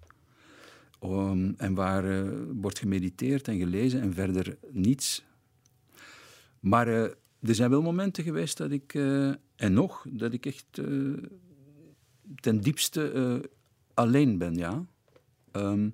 Um, 1.03 1.53
en 1.57 1.73
waar 1.73 2.05
uh, 2.05 2.31
wordt 2.61 2.79
gemediteerd 2.79 3.47
en 3.47 3.57
gelezen 3.57 4.01
en 4.01 4.13
verder 4.13 4.57
niets. 4.71 5.23
Maar 6.59 6.87
uh, 6.87 7.03
er 7.39 7.55
zijn 7.55 7.69
wel 7.69 7.81
momenten 7.81 8.23
geweest 8.23 8.57
dat 8.57 8.71
ik, 8.71 8.93
uh, 8.93 9.33
en 9.55 9.73
nog, 9.73 10.05
dat 10.09 10.33
ik 10.33 10.45
echt 10.45 10.65
ten 12.35 12.61
diepste 12.61 13.49
alleen 13.93 14.37
ben, 14.37 14.55
ja. 14.55 14.85
Um, 15.51 15.93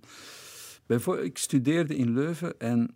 ik 1.21 1.37
studeerde 1.37 1.95
in 1.95 2.13
Leuven 2.13 2.59
en 2.59 2.95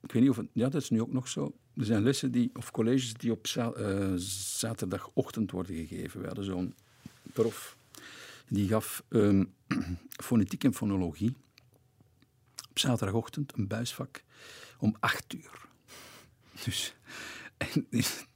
ik 0.00 0.12
weet 0.12 0.22
niet 0.22 0.30
of 0.30 0.36
het, 0.36 0.48
ja, 0.52 0.68
dat 0.68 0.82
is 0.82 0.90
nu 0.90 1.00
ook 1.00 1.12
nog 1.12 1.28
zo. 1.28 1.54
Er 1.76 1.84
zijn 1.84 2.02
lessen 2.02 2.32
die, 2.32 2.50
of 2.54 2.70
colleges 2.70 3.14
die 3.14 3.32
op 3.32 3.46
zaterdagochtend 4.16 5.50
worden 5.50 5.76
gegeven. 5.76 6.20
We 6.20 6.26
hadden 6.26 6.44
zo'n 6.44 6.74
prof 7.32 7.76
die 8.52 8.68
gaf 8.68 9.04
um, 9.08 9.54
fonetiek 10.26 10.64
en 10.64 10.74
fonologie 10.74 11.36
op 12.68 12.78
zaterdagochtend 12.78 13.52
een 13.56 13.66
buisvak 13.66 14.24
om 14.78 14.96
acht 15.00 15.32
uur. 15.32 15.68
Dus 16.64 16.94
het 17.90 18.26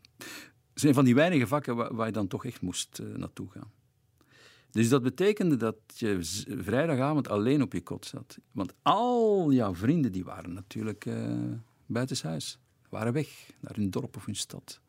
zijn 0.74 0.94
van 0.94 1.05
die 1.05 1.14
weinige 1.14 1.46
vakken 1.46 1.96
waar, 1.96 2.07
je 2.07 2.12
dan 2.12 2.26
toch 2.29 2.44
echt 2.44 2.61
moest 2.61 2.98
uh, 2.98 3.16
naartoe 3.16 3.50
gaan. 3.50 3.70
Dus 4.70 4.88
dat 4.88 5.02
betekende 5.02 5.57
dat 5.57 5.76
je 5.94 6.18
vrijdagavond 6.59 7.29
alleen 7.29 7.62
op 7.62 7.72
je 7.72 7.83
kot 7.83 8.07
zat. 8.07 8.38
Want 8.52 8.74
al 8.83 9.52
jouw 9.52 9.74
vrienden 9.74 10.12
die 10.12 10.24
waren 10.24 10.52
natuurlijk 10.52 11.05
uh, 11.05 11.52
buitenshuis. 11.87 12.59
Waren 12.88 13.12
weg 13.12 13.50
naar 13.61 13.74
hun 13.74 13.90
dorp 13.90 14.16
of 14.16 14.24
hun 14.24 14.37
stad. 14.37 14.81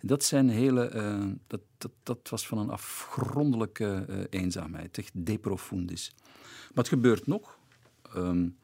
Dat 0.00 0.24
zijn 0.24 0.48
hele... 0.48 0.92
Uh, 0.94 1.32
dat, 1.46 1.60
dat, 1.78 1.92
dat 2.02 2.28
was 2.28 2.46
van 2.46 2.58
een 2.58 2.70
afgrondelijke 2.70 4.06
uh, 4.08 4.24
eenzaamheid. 4.30 4.98
Echt 4.98 5.10
de 5.14 5.38
profundis. 5.38 6.14
Maar 6.44 6.84
het 6.84 6.88
gebeurt 6.88 7.26
nog. 7.26 7.58
Um, 8.16 8.56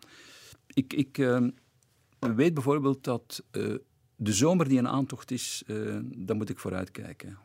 ik 0.67 0.93
ik 0.93 1.19
uh, 1.19 1.47
weet 2.19 2.55
bijvoorbeeld 2.55 3.05
dat 3.05 3.43
de 4.17 4.33
zomer 4.33 4.69
die 4.69 4.79
een 4.79 4.89
aantocht 4.89 5.31
is, 5.31 5.63
daar 6.15 6.37
moet 6.37 6.49
ik 6.49 6.59
vooruitkijken 6.59 7.39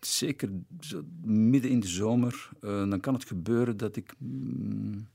zeker 0.00 0.50
midden 1.24 1.70
in 1.70 1.80
de 1.80 1.86
zomer, 1.86 2.48
dan 2.60 3.00
kan 3.00 3.14
het 3.14 3.24
gebeuren 3.24 3.76
dat 3.76 3.96
ik, 3.96 4.14
mm, 4.18 5.08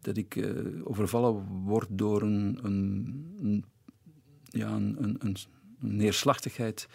dat 0.00 0.16
ik 0.16 0.54
overvallen 0.84 1.46
word 1.46 1.88
door 1.90 2.22
een, 2.22 2.58
een, 2.62 3.36
een 3.40 3.64
ja, 4.44 4.72
een, 4.74 5.16
een, 5.18 5.36
neerslachtigheid 5.84 6.88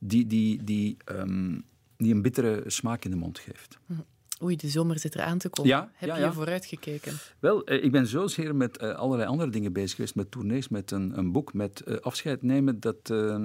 die, 0.00 0.26
die, 0.26 0.64
die, 0.64 0.96
um, 1.12 1.64
die 1.96 2.14
een 2.14 2.22
bittere 2.22 2.62
smaak 2.66 3.04
in 3.04 3.10
de 3.10 3.16
mond 3.16 3.38
geeft. 3.38 3.78
Hm. 3.86 3.94
Oei, 4.42 4.56
de 4.56 4.68
zomer 4.68 4.98
zit 4.98 5.14
er 5.14 5.22
aan 5.22 5.38
te 5.38 5.48
komen. 5.48 5.70
Ja, 5.70 5.90
Heb 5.94 6.08
ja, 6.08 6.16
je 6.16 6.22
ja. 6.22 6.32
vooruit 6.32 6.66
gekeken? 6.66 7.12
Wel, 7.38 7.64
eh, 7.64 7.84
ik 7.84 7.92
ben 7.92 8.06
zozeer 8.06 8.54
met 8.54 8.82
uh, 8.82 8.94
allerlei 8.94 9.28
andere 9.28 9.50
dingen 9.50 9.72
bezig 9.72 9.96
geweest. 9.96 10.14
Met 10.14 10.30
tournees, 10.30 10.68
met 10.68 10.90
een, 10.90 11.18
een 11.18 11.32
boek, 11.32 11.54
met 11.54 11.82
uh, 11.86 11.96
afscheid 11.96 12.42
nemen. 12.42 12.80
Dat, 12.80 13.10
uh, 13.10 13.36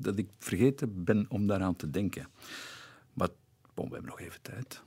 dat 0.00 0.18
ik 0.18 0.28
vergeten 0.38 1.04
ben 1.04 1.26
om 1.28 1.46
daaraan 1.46 1.76
te 1.76 1.90
denken. 1.90 2.26
Maar 3.12 3.28
bon, 3.74 3.88
we 3.88 3.92
hebben 3.94 4.10
nog 4.10 4.20
even 4.20 4.42
tijd. 4.42 4.82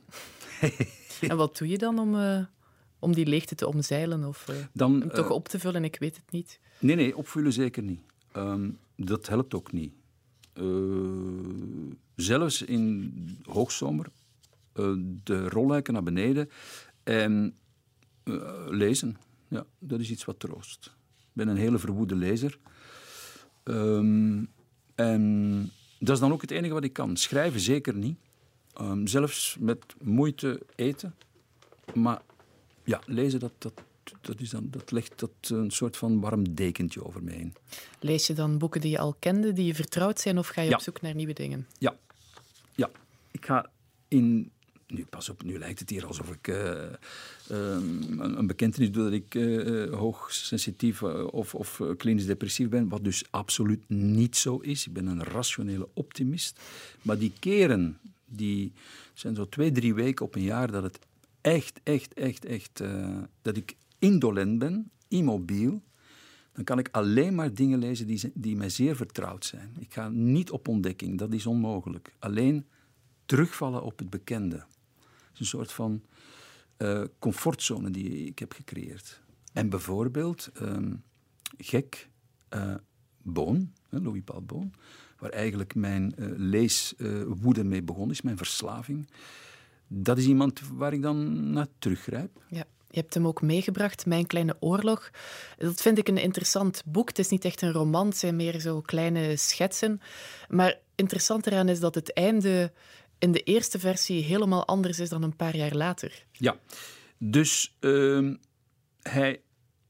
en 1.31 1.37
wat 1.37 1.57
doe 1.57 1.67
je 1.67 1.77
dan 1.77 1.99
om, 1.99 2.47
om 2.99 3.13
die 3.13 3.25
leegte 3.25 3.55
te 3.55 3.67
omzeilen? 3.67 4.23
Of 4.23 4.49
dan, 4.71 4.99
hem 4.99 5.09
toch 5.09 5.29
op 5.29 5.47
te 5.47 5.59
vullen? 5.59 5.83
Ik 5.83 5.97
weet 5.99 6.15
het 6.15 6.31
niet. 6.31 6.59
Nee, 6.79 6.95
nee, 6.95 7.17
opvullen 7.17 7.53
zeker 7.53 7.83
niet. 7.83 8.01
Um, 8.35 8.79
dat 8.95 9.27
helpt 9.27 9.53
ook 9.53 9.71
niet. 9.71 9.93
zelfs 12.15 12.61
in 12.61 13.13
hoogzomer 13.43 14.07
uh, 14.75 14.93
de 15.23 15.49
rolluiken 15.49 15.93
naar 15.93 16.03
beneden 16.03 16.49
en 17.03 17.55
uh, 18.23 18.65
lezen. 18.69 19.17
Ja, 19.47 19.65
dat 19.79 19.99
is 19.99 20.09
iets 20.11 20.25
wat 20.25 20.39
troost. 20.39 20.85
Ik 21.19 21.33
ben 21.33 21.47
een 21.47 21.57
hele 21.57 21.77
verwoede 21.77 22.15
lezer. 22.15 22.59
Um, 23.63 24.47
en 24.95 25.71
dat 25.99 26.15
is 26.15 26.19
dan 26.19 26.31
ook 26.31 26.41
het 26.41 26.51
enige 26.51 26.73
wat 26.73 26.83
ik 26.83 26.93
kan. 26.93 27.17
Schrijven 27.17 27.59
zeker 27.59 27.95
niet. 27.95 28.17
Um, 28.81 29.07
zelfs 29.07 29.57
met 29.59 29.95
moeite 30.01 30.61
eten. 30.75 31.15
Maar 31.93 32.21
ja, 32.83 33.01
lezen, 33.05 33.39
dat, 33.39 33.51
dat, 33.57 33.73
dat, 34.21 34.41
is 34.41 34.49
dan, 34.49 34.67
dat 34.69 34.91
legt 34.91 35.19
dat 35.19 35.31
een 35.41 35.71
soort 35.71 35.97
van 35.97 36.19
warm 36.19 36.55
dekentje 36.55 37.05
over 37.05 37.23
me 37.23 37.31
heen. 37.31 37.53
Lees 37.99 38.27
je 38.27 38.33
dan 38.33 38.57
boeken 38.57 38.81
die 38.81 38.91
je 38.91 38.99
al 38.99 39.15
kende, 39.19 39.53
die 39.53 39.65
je 39.65 39.75
vertrouwd 39.75 40.19
zijn, 40.19 40.37
of 40.37 40.47
ga 40.47 40.61
je 40.61 40.69
ja. 40.69 40.75
op 40.75 40.81
zoek 40.81 41.01
naar 41.01 41.15
nieuwe 41.15 41.33
dingen? 41.33 41.67
Ja. 41.77 41.97
Ja. 42.75 42.89
Ik 43.31 43.45
ga 43.45 43.69
in 44.07 44.51
nu, 44.87 45.05
pas 45.05 45.29
op, 45.29 45.43
nu 45.43 45.57
lijkt 45.57 45.79
het 45.79 45.89
hier 45.89 46.05
alsof 46.05 46.29
ik 46.31 46.47
uh, 46.47 46.55
um, 47.51 48.19
een, 48.19 48.37
een 48.37 48.47
bekentenis 48.47 48.91
doe 48.91 49.03
dat 49.03 49.13
ik 49.13 49.35
uh, 49.35 49.93
hoogsensitief 49.93 51.03
of, 51.03 51.55
of 51.55 51.81
klinisch 51.97 52.25
depressief 52.25 52.69
ben, 52.69 52.89
wat 52.89 53.03
dus 53.03 53.23
absoluut 53.29 53.89
niet 53.89 54.37
zo 54.37 54.57
is. 54.57 54.87
Ik 54.87 54.93
ben 54.93 55.07
een 55.07 55.23
rationele 55.23 55.87
optimist. 55.93 56.59
Maar 57.01 57.17
die 57.17 57.33
keren, 57.39 57.99
die 58.25 58.71
zijn 59.13 59.35
zo 59.35 59.49
twee, 59.49 59.71
drie 59.71 59.93
weken 59.93 60.25
op 60.25 60.35
een 60.35 60.41
jaar 60.41 60.71
dat 60.71 60.83
het 60.83 60.99
echt, 61.41 61.79
echt, 61.83 62.13
echt, 62.13 62.45
echt, 62.45 62.83
dat 63.41 63.57
ik 63.57 63.75
indolent 64.03 64.59
ben, 64.59 64.91
immobiel. 65.07 65.81
Dan 66.51 66.63
kan 66.63 66.79
ik 66.79 66.89
alleen 66.91 67.35
maar 67.35 67.53
dingen 67.53 67.79
lezen 67.79 68.07
die, 68.07 68.31
die 68.33 68.55
mij 68.55 68.69
zeer 68.69 68.95
vertrouwd 68.95 69.45
zijn. 69.45 69.75
Ik 69.79 69.93
ga 69.93 70.09
niet 70.09 70.51
op 70.51 70.67
ontdekking, 70.67 71.17
dat 71.17 71.33
is 71.33 71.45
onmogelijk. 71.45 72.13
Alleen 72.19 72.65
terugvallen 73.25 73.83
op 73.83 73.99
het 73.99 74.09
bekende. 74.09 74.55
Het 74.55 75.33
is 75.33 75.39
een 75.39 75.45
soort 75.45 75.71
van 75.71 76.01
uh, 76.77 77.03
comfortzone 77.19 77.89
die 77.89 78.25
ik 78.25 78.39
heb 78.39 78.53
gecreëerd. 78.53 79.21
En 79.53 79.69
bijvoorbeeld, 79.69 80.51
um, 80.61 81.03
gek, 81.57 82.09
uh, 82.55 82.75
Boon, 83.21 83.73
Louis 83.89 84.21
Paul 84.23 84.41
Boon, 84.41 84.73
waar 85.17 85.29
eigenlijk 85.29 85.75
mijn 85.75 86.13
uh, 86.17 86.27
leeswoede 86.37 87.63
mee 87.63 87.81
begonnen 87.83 88.11
is, 88.11 88.21
mijn 88.21 88.37
verslaving. 88.37 89.07
Dat 89.87 90.17
is 90.17 90.25
iemand 90.25 90.61
waar 90.73 90.93
ik 90.93 91.01
dan 91.01 91.49
naar 91.51 91.67
teruggrijp. 91.79 92.43
Ja. 92.47 92.65
Je 92.93 92.99
hebt 92.99 93.13
hem 93.13 93.27
ook 93.27 93.41
meegebracht, 93.41 94.05
Mijn 94.05 94.27
Kleine 94.27 94.55
Oorlog. 94.59 95.09
Dat 95.57 95.81
vind 95.81 95.97
ik 95.97 96.07
een 96.07 96.17
interessant 96.17 96.83
boek. 96.85 97.07
Het 97.07 97.19
is 97.19 97.29
niet 97.29 97.45
echt 97.45 97.61
een 97.61 97.71
roman, 97.71 98.07
het 98.07 98.17
zijn 98.17 98.35
meer 98.35 98.59
zo 98.59 98.81
kleine 98.81 99.35
schetsen. 99.35 100.01
Maar 100.49 100.79
interessant 100.95 101.47
eraan 101.47 101.69
is 101.69 101.79
dat 101.79 101.95
het 101.95 102.13
einde 102.13 102.71
in 103.19 103.31
de 103.31 103.43
eerste 103.43 103.79
versie 103.79 104.23
helemaal 104.23 104.67
anders 104.67 104.99
is 104.99 105.09
dan 105.09 105.23
een 105.23 105.35
paar 105.35 105.55
jaar 105.55 105.73
later. 105.73 106.25
Ja, 106.31 106.57
dus 107.17 107.77
uh, 107.79 108.33
hij 109.01 109.41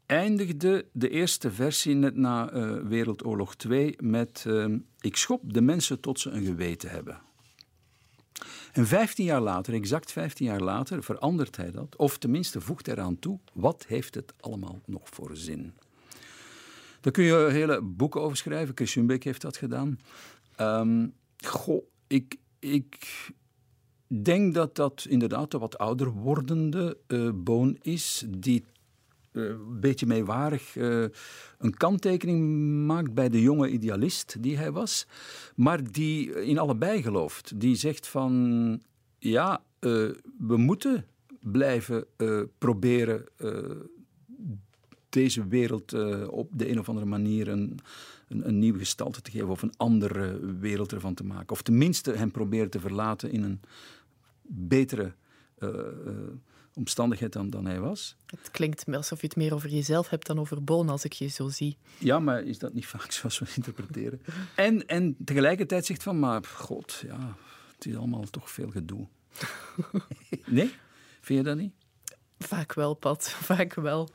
eindigde 0.06 0.86
de 0.92 1.10
eerste 1.10 1.52
versie 1.52 1.96
net 1.96 2.16
na 2.16 2.54
uh, 2.54 2.78
Wereldoorlog 2.84 3.56
2 3.56 3.96
met 4.00 4.44
uh, 4.48 4.66
Ik 5.00 5.16
schop 5.16 5.54
de 5.54 5.62
mensen 5.62 6.00
tot 6.00 6.20
ze 6.20 6.30
een 6.30 6.46
geweten 6.46 6.90
hebben. 6.90 7.22
En 8.74 8.88
15 8.88 9.26
jaar 9.26 9.42
later, 9.42 9.74
exact 9.74 10.12
15 10.12 10.46
jaar 10.46 10.62
later, 10.62 11.04
verandert 11.04 11.58
hij 11.58 11.72
dat. 11.72 11.96
Of 11.96 12.18
tenminste 12.18 12.62
voegt 12.62 12.88
eraan 12.88 13.20
toe, 13.20 13.40
wat 13.54 13.86
heeft 13.88 14.16
het 14.16 14.34
allemaal 14.40 14.82
nog 14.86 15.02
voor 15.10 15.30
zin? 15.34 15.74
Daar 17.02 17.14
kun 17.14 17.24
je 17.24 17.48
hele 17.52 17.82
boeken 17.82 18.22
over 18.22 18.38
schrijven. 18.38 18.76
Chris 18.76 18.92
Schumbeck 18.92 19.24
heeft 19.24 19.42
dat 19.42 19.58
gedaan. 19.58 20.00
Um, 20.60 21.14
goh, 21.38 21.84
ik, 22.08 22.38
ik 22.60 23.30
denk 24.08 24.54
dat 24.54 24.76
dat 24.76 25.06
inderdaad 25.10 25.54
een 25.54 25.60
wat 25.60 25.78
ouder 25.78 26.12
wordende 26.12 26.98
uh, 27.08 27.30
boon 27.34 27.78
is, 27.82 28.26
die 28.28 28.66
een 29.34 29.80
beetje 29.80 30.06
meewarig 30.06 30.76
uh, 30.76 31.06
een 31.58 31.74
kanttekening 31.78 32.68
maakt 32.86 33.14
bij 33.14 33.30
de 33.30 33.42
jonge 33.42 33.70
idealist 33.70 34.36
die 34.40 34.58
hij 34.58 34.72
was, 34.72 35.08
maar 35.56 35.92
die 35.92 36.46
in 36.46 36.58
allebei 36.58 37.02
gelooft. 37.02 37.60
Die 37.60 37.76
zegt 37.76 38.08
van, 38.08 38.82
ja, 39.20 39.64
we 39.80 40.58
moeten 40.58 41.06
blijven 41.42 42.06
proberen 42.58 43.26
deze 45.10 45.48
wereld 45.48 45.94
op 46.30 46.50
de 46.52 46.70
een 46.70 46.80
of 46.80 46.90
andere 46.90 47.08
manier 47.08 47.48
een, 47.48 47.80
een, 48.28 48.48
een, 48.48 48.60
nieuwe 48.60 48.80
gestalte 48.80 49.22
te 49.22 49.32
geven 49.32 49.50
of 49.50 49.62
een 49.62 49.78
andere 49.78 50.56
wereld 50.60 50.92
ervan 50.92 51.14
te 51.14 51.24
maken. 51.24 51.50
Of 51.50 51.62
tenminste 51.62 52.12
hem 52.12 52.32
proberen 52.32 52.70
te 52.70 52.80
verlaten 52.80 53.32
in 53.32 53.44
een 53.44 53.60
betere 54.42 55.14
omstandigheid 56.74 57.34
dan, 57.34 57.50
dan 57.50 57.66
hij 57.66 57.80
was. 57.80 58.16
Het 58.26 58.52
klinkt 58.52 58.88
alsof 58.88 59.22
je 59.22 59.28
het 59.28 59.36
meer 59.36 59.54
over 59.54 59.70
jezelf 59.70 60.10
hebt 60.10 60.28
dan 60.28 60.40
over 60.40 60.64
Boon, 60.64 60.90
als 60.90 61.06
ik 61.06 61.14
je 61.14 61.28
zo 61.28 61.50
zie. 61.50 61.78
Ja, 61.98 62.20
maar 62.20 62.44
is 62.44 62.60
dat 62.60 62.74
niet 62.74 62.86
vaak 62.96 63.12
zoals 63.12 63.40
we 63.40 63.46
interpreteren? 63.56 64.22
en, 64.56 64.88
en 64.88 65.16
tegelijkertijd 65.26 65.86
zegt 65.86 66.04
van, 66.04 66.20
maar 66.20 66.44
god, 66.44 67.04
ja, 67.08 67.36
het 67.76 67.86
is 67.86 67.96
allemaal 67.96 68.24
toch 68.30 68.52
veel 68.52 68.70
gedoe. 68.70 69.08
nee? 70.46 70.72
Vind 71.22 71.40
je 71.40 71.46
dat 71.46 71.58
niet? 71.58 71.74
Vaak 72.40 72.74
wel, 72.74 72.94
Pat. 72.94 73.30
Vaak 73.52 73.74
wel. 73.74 74.10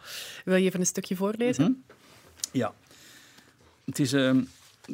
Wil 0.44 0.56
je 0.56 0.64
even 0.66 0.80
een 0.80 0.86
stukje 0.86 1.16
voorlezen? 1.16 1.64
Mm 1.64 1.84
-hmm. 1.86 1.96
Ja. 2.52 2.74
Het 3.84 3.98
is... 3.98 4.12
Uh, 4.12 4.36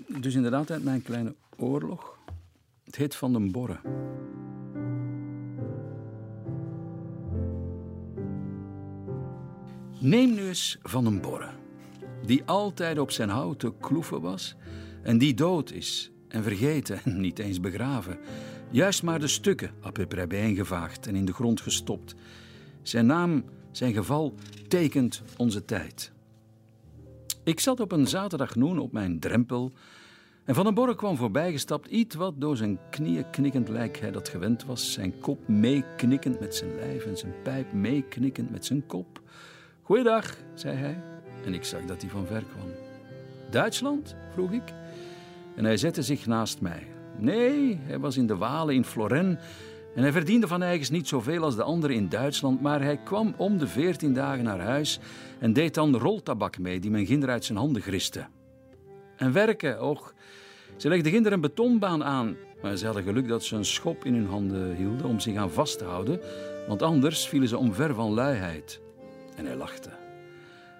dus 0.07 0.35
inderdaad 0.35 0.71
uit 0.71 0.85
mijn 0.85 1.03
kleine 1.03 1.35
oorlog. 1.57 2.19
Het 2.85 2.97
heet 2.97 3.15
Van 3.15 3.33
den 3.33 3.51
Borre. 3.51 3.81
Neem 10.05 10.35
nu 10.35 10.47
eens 10.47 10.79
Van 10.83 11.05
den 11.05 11.21
Borre, 11.21 11.51
die 12.27 12.45
altijd 12.45 12.99
op 12.99 13.11
zijn 13.11 13.29
houten 13.29 13.79
kloeven 13.79 14.21
was 14.21 14.57
en 15.03 15.19
die 15.19 15.35
dood 15.35 15.71
is 15.71 16.11
en 16.29 16.43
vergeten 16.43 17.01
en 17.05 17.21
niet 17.21 17.39
eens 17.39 17.61
begraven. 17.61 18.19
Juist 18.71 19.03
maar 19.03 19.21
de 19.21 19.27
stukken 19.27 19.71
op 19.83 19.97
het 19.97 20.29
bijeengevaagd 20.29 21.07
en 21.07 21.17
in 21.17 21.25
de 21.25 21.33
grond 21.33 21.61
gestopt. 21.61 22.15
Zijn 22.83 23.07
naam, 23.07 23.45
zijn 23.73 23.95
geval, 23.95 24.35
tekent 24.69 25.23
onze 25.37 25.65
tijd. 25.65 26.13
Ik 27.45 27.61
zat 27.61 27.81
op 27.81 27.93
een 27.93 28.07
zaterdagnoen 28.07 28.79
op 28.79 28.93
mijn 28.93 29.21
drempel 29.21 29.73
en 30.45 30.55
Van 30.55 30.65
den 30.65 30.75
Borre 30.75 30.95
kwam 30.95 31.17
voorbijgestapt, 31.17 31.89
iets 31.89 32.15
wat 32.15 32.35
door 32.41 32.57
zijn 32.57 32.79
knieën 32.91 33.31
knikkend 33.31 33.69
lijk 33.69 33.99
hij 33.99 34.11
dat 34.11 34.29
gewend 34.29 34.65
was, 34.65 34.93
zijn 34.93 35.19
kop 35.21 35.49
meeknikkend 35.49 36.41
met 36.41 36.55
zijn 36.55 36.75
lijf 36.75 37.05
en 37.05 37.17
zijn 37.17 37.35
pijp 37.43 37.73
meeknikkend 37.73 38.51
met 38.51 38.65
zijn 38.65 38.87
kop. 38.87 39.23
Goeiedag, 39.85 40.37
zei 40.55 40.77
hij, 40.77 41.01
en 41.45 41.55
ik 41.55 41.65
zag 41.65 41.85
dat 41.85 42.01
hij 42.01 42.11
van 42.11 42.27
ver 42.27 42.45
kwam. 42.53 42.73
Duitsland? 43.51 44.17
vroeg 44.33 44.53
ik. 44.53 44.73
En 45.57 45.65
hij 45.65 45.77
zette 45.77 46.03
zich 46.03 46.27
naast 46.27 46.61
mij. 46.61 46.87
Nee, 47.19 47.81
hij 47.83 47.99
was 47.99 48.17
in 48.17 48.27
de 48.27 48.37
Walen 48.37 48.75
in 48.75 48.85
Floren 48.85 49.39
en 49.95 50.03
hij 50.03 50.13
verdiende 50.13 50.47
van 50.47 50.63
eigens 50.63 50.91
niet 50.91 51.09
zoveel 51.09 51.43
als 51.43 51.57
de 51.57 51.63
anderen 51.63 51.97
in 51.97 52.09
Duitsland, 52.09 52.61
maar 52.61 52.83
hij 52.83 52.97
kwam 52.97 53.35
om 53.37 53.59
de 53.59 53.67
veertien 53.67 54.15
dagen 54.15 54.45
naar 54.45 54.61
huis 54.61 55.01
en 55.39 55.53
deed 55.53 55.75
dan 55.75 55.97
roltabak 55.97 56.59
mee 56.59 56.81
die 56.81 56.91
men 56.91 57.07
ginder 57.07 57.29
uit 57.29 57.45
zijn 57.45 57.59
handen 57.59 57.83
griste. 57.83 58.27
En 59.17 59.33
werken, 59.33 59.83
och. 59.83 60.15
Ze 60.77 60.89
legden 60.89 61.13
ginder 61.13 61.33
een 61.33 61.41
betonbaan 61.41 62.05
aan, 62.05 62.37
maar 62.63 62.77
ze 62.77 62.85
hadden 62.85 63.05
geluk 63.05 63.29
dat 63.29 63.45
ze 63.45 63.57
een 63.57 63.65
schop 63.65 64.05
in 64.05 64.15
hun 64.15 64.27
handen 64.27 64.75
hielden 64.75 65.07
om 65.07 65.21
zich 65.21 65.37
aan 65.37 65.51
vast 65.51 65.79
te 65.79 65.85
houden, 65.85 66.21
want 66.69 66.83
anders 66.83 67.29
vielen 67.29 67.49
ze 67.49 67.59
omver 67.59 67.95
van 67.95 68.15
luiheid. 68.15 68.83
En 69.35 69.47
hij 69.47 69.57
lachte. 69.57 69.91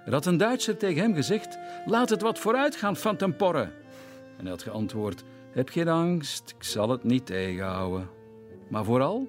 Er 0.05 0.13
had 0.13 0.27
een 0.27 0.37
Duitser 0.37 0.77
tegen 0.77 1.03
hem 1.03 1.15
gezegd: 1.15 1.59
Laat 1.87 2.11
het 2.11 2.23
wat 2.23 2.39
vooruit 2.39 2.77
gaan, 2.77 2.97
Van 2.97 3.17
ten 3.17 3.37
Porre. 3.37 3.63
En 4.37 4.41
hij 4.41 4.51
had 4.51 4.63
geantwoord: 4.63 5.25
Heb 5.51 5.69
geen 5.69 5.89
angst, 5.89 6.55
ik 6.57 6.63
zal 6.63 6.89
het 6.89 7.05
niet 7.05 7.27
tegenhouden. 7.27 8.09
Maar 8.69 8.85
vooral, 8.85 9.29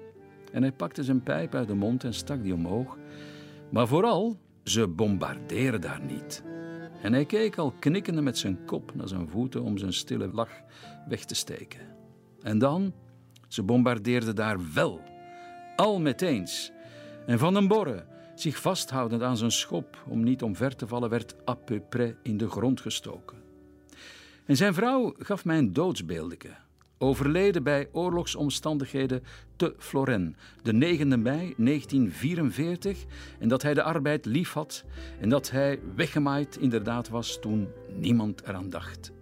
en 0.52 0.62
hij 0.62 0.72
pakte 0.72 1.04
zijn 1.04 1.22
pijp 1.22 1.54
uit 1.54 1.68
de 1.68 1.74
mond 1.74 2.04
en 2.04 2.14
stak 2.14 2.42
die 2.42 2.54
omhoog, 2.54 2.96
maar 3.70 3.86
vooral, 3.88 4.36
ze 4.64 4.88
bombarderen 4.88 5.80
daar 5.80 6.00
niet. 6.00 6.42
En 7.02 7.12
hij 7.12 7.24
keek 7.24 7.56
al 7.56 7.74
knikkende 7.78 8.22
met 8.22 8.38
zijn 8.38 8.64
kop 8.64 8.94
naar 8.94 9.08
zijn 9.08 9.28
voeten 9.28 9.62
om 9.62 9.78
zijn 9.78 9.92
stille 9.92 10.28
lach 10.32 10.50
weg 11.08 11.24
te 11.24 11.34
steken. 11.34 11.80
En 12.42 12.58
dan, 12.58 12.92
ze 13.48 13.62
bombardeerden 13.62 14.34
daar 14.34 14.58
wel, 14.74 15.00
al 15.76 16.00
meteens. 16.00 16.72
En 17.26 17.38
Van 17.38 17.54
den 17.54 17.68
Borre, 17.68 18.04
zich 18.40 18.60
vasthoudend 18.60 19.22
aan 19.22 19.36
zijn 19.36 19.50
schop 19.50 20.04
om 20.08 20.22
niet 20.22 20.42
omver 20.42 20.76
te 20.76 20.86
vallen, 20.86 21.10
werd 21.10 21.34
à 21.48 21.54
peu 21.54 21.80
près 21.80 22.14
in 22.22 22.36
de 22.36 22.48
grond 22.48 22.80
gestoken. 22.80 23.36
En 24.44 24.56
zijn 24.56 24.74
vrouw 24.74 25.14
gaf 25.18 25.44
mij 25.44 25.58
een 25.58 25.72
doodsbeeldeke, 25.72 26.54
overleden 26.98 27.62
bij 27.62 27.88
oorlogsomstandigheden 27.92 29.22
te 29.56 29.74
Floren, 29.78 30.36
de 30.62 30.72
9 30.72 31.22
mei 31.22 31.54
1944, 31.56 33.04
en 33.38 33.48
dat 33.48 33.62
hij 33.62 33.74
de 33.74 33.82
arbeid 33.82 34.24
lief 34.24 34.52
had 34.52 34.84
en 35.20 35.28
dat 35.28 35.50
hij 35.50 35.80
weggemaaid 35.94 36.56
inderdaad 36.56 37.08
was 37.08 37.38
toen 37.40 37.68
niemand 37.98 38.42
eraan 38.46 38.70
dacht. 38.70 39.12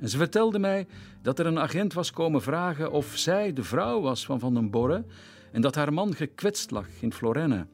En 0.00 0.08
ze 0.08 0.16
vertelde 0.16 0.58
mij 0.58 0.86
dat 1.22 1.38
er 1.38 1.46
een 1.46 1.58
agent 1.58 1.92
was 1.92 2.10
komen 2.10 2.42
vragen 2.42 2.90
of 2.90 3.16
zij 3.16 3.52
de 3.52 3.64
vrouw 3.64 4.00
was 4.00 4.24
van 4.24 4.38
Van 4.38 4.54
den 4.54 4.70
Borre 4.70 5.04
en 5.52 5.60
dat 5.60 5.74
haar 5.74 5.92
man 5.92 6.14
gekwetst 6.14 6.70
lag 6.70 6.86
in 7.00 7.12
Florenne. 7.12 7.66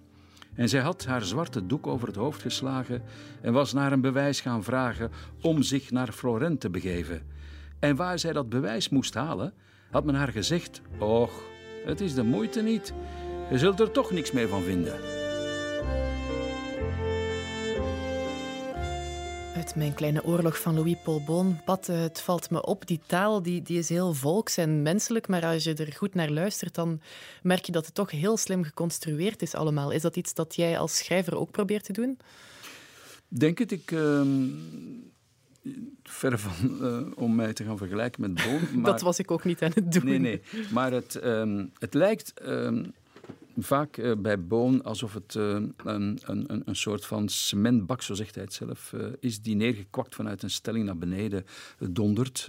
En 0.55 0.69
zij 0.69 0.81
had 0.81 1.05
haar 1.05 1.23
zwarte 1.23 1.67
doek 1.67 1.87
over 1.87 2.07
het 2.07 2.17
hoofd 2.17 2.43
geslagen 2.43 3.03
en 3.41 3.53
was 3.53 3.73
naar 3.73 3.93
een 3.93 4.01
bewijs 4.01 4.41
gaan 4.41 4.65
vragen 4.65 5.11
om 5.41 5.63
zich 5.63 5.91
naar 5.91 6.13
Florent 6.13 6.61
te 6.61 6.71
begeven. 6.71 7.23
En 7.79 7.97
waar 7.97 8.19
zij 8.19 8.33
dat 8.33 8.49
bewijs 8.49 8.89
moest 8.89 9.15
halen, 9.15 9.53
had 9.91 10.05
men 10.05 10.15
haar 10.15 10.33
gezegd: 10.33 10.81
Och, 10.99 11.33
het 11.85 12.01
is 12.01 12.15
de 12.15 12.23
moeite 12.23 12.63
niet. 12.63 12.93
Je 13.51 13.59
zult 13.59 13.81
er 13.81 13.91
toch 13.91 14.11
niks 14.11 14.33
meer 14.33 14.49
van 14.49 14.63
vinden. 14.63 15.24
Uit 19.65 19.77
mijn 19.77 19.95
kleine 19.95 20.25
oorlog 20.25 20.61
van 20.61 20.75
Louis 20.75 20.97
Paul 21.05 21.55
Pat, 21.65 21.89
eh, 21.89 22.01
het 22.01 22.21
valt 22.21 22.51
me 22.51 22.62
op, 22.62 22.87
die 22.87 23.01
taal 23.07 23.43
die, 23.43 23.62
die 23.62 23.79
is 23.79 23.89
heel 23.89 24.15
volks 24.15 24.57
en 24.57 24.83
menselijk, 24.83 25.29
maar 25.29 25.45
als 25.45 25.65
je 25.65 25.75
er 25.75 25.93
goed 25.93 26.15
naar 26.15 26.31
luistert, 26.31 26.75
dan 26.75 27.01
merk 27.43 27.65
je 27.65 27.73
dat 27.73 27.87
het 27.87 27.95
toch 27.95 28.11
heel 28.11 28.37
slim 28.37 28.65
geconstrueerd 28.65 29.43
is 29.43 29.55
allemaal. 29.55 29.91
Is 29.91 30.03
dat 30.03 30.17
iets 30.17 30.35
dat 30.35 30.55
jij 30.55 30.79
als 30.79 30.97
schrijver 30.97 31.37
ook 31.37 31.51
probeert 31.51 31.85
te 31.85 31.93
doen? 31.93 32.19
Denk 33.29 33.59
het, 33.59 33.73
ik... 33.73 33.91
Uh, 33.91 34.23
ver 36.03 36.39
van 36.39 36.79
uh, 36.81 37.07
om 37.15 37.35
mij 37.35 37.53
te 37.53 37.65
gaan 37.65 37.79
vergelijken 37.79 38.21
met 38.21 38.35
Boon. 38.35 38.61
Maar... 38.81 38.93
dat 38.93 39.01
was 39.01 39.19
ik 39.19 39.31
ook 39.31 39.45
niet 39.45 39.62
aan 39.62 39.73
het 39.75 39.93
doen. 39.93 40.05
Nee, 40.05 40.19
nee. 40.19 40.43
Maar 40.71 40.93
het, 40.93 41.25
um, 41.25 41.73
het 41.79 41.95
lijkt... 41.95 42.33
Um, 42.47 42.93
vaak 43.57 43.97
uh, 43.97 44.13
bij 44.17 44.47
Boon 44.47 44.83
alsof 44.83 45.15
het 45.15 45.35
uh, 45.35 45.45
een, 45.77 46.19
een, 46.25 46.63
een 46.65 46.77
soort 46.77 47.07
van 47.07 47.29
cementbak, 47.29 48.03
zo 48.03 48.15
zegt 48.15 48.35
hij 48.35 48.45
het 48.45 48.53
zelf, 48.53 48.93
uh, 48.93 49.07
is 49.21 49.41
die 49.41 49.57
neergekwakt 49.57 50.15
vanuit 50.15 50.43
een 50.43 50.51
stelling 50.51 50.85
naar 50.85 50.97
beneden 50.99 51.45
dondert. 51.79 52.49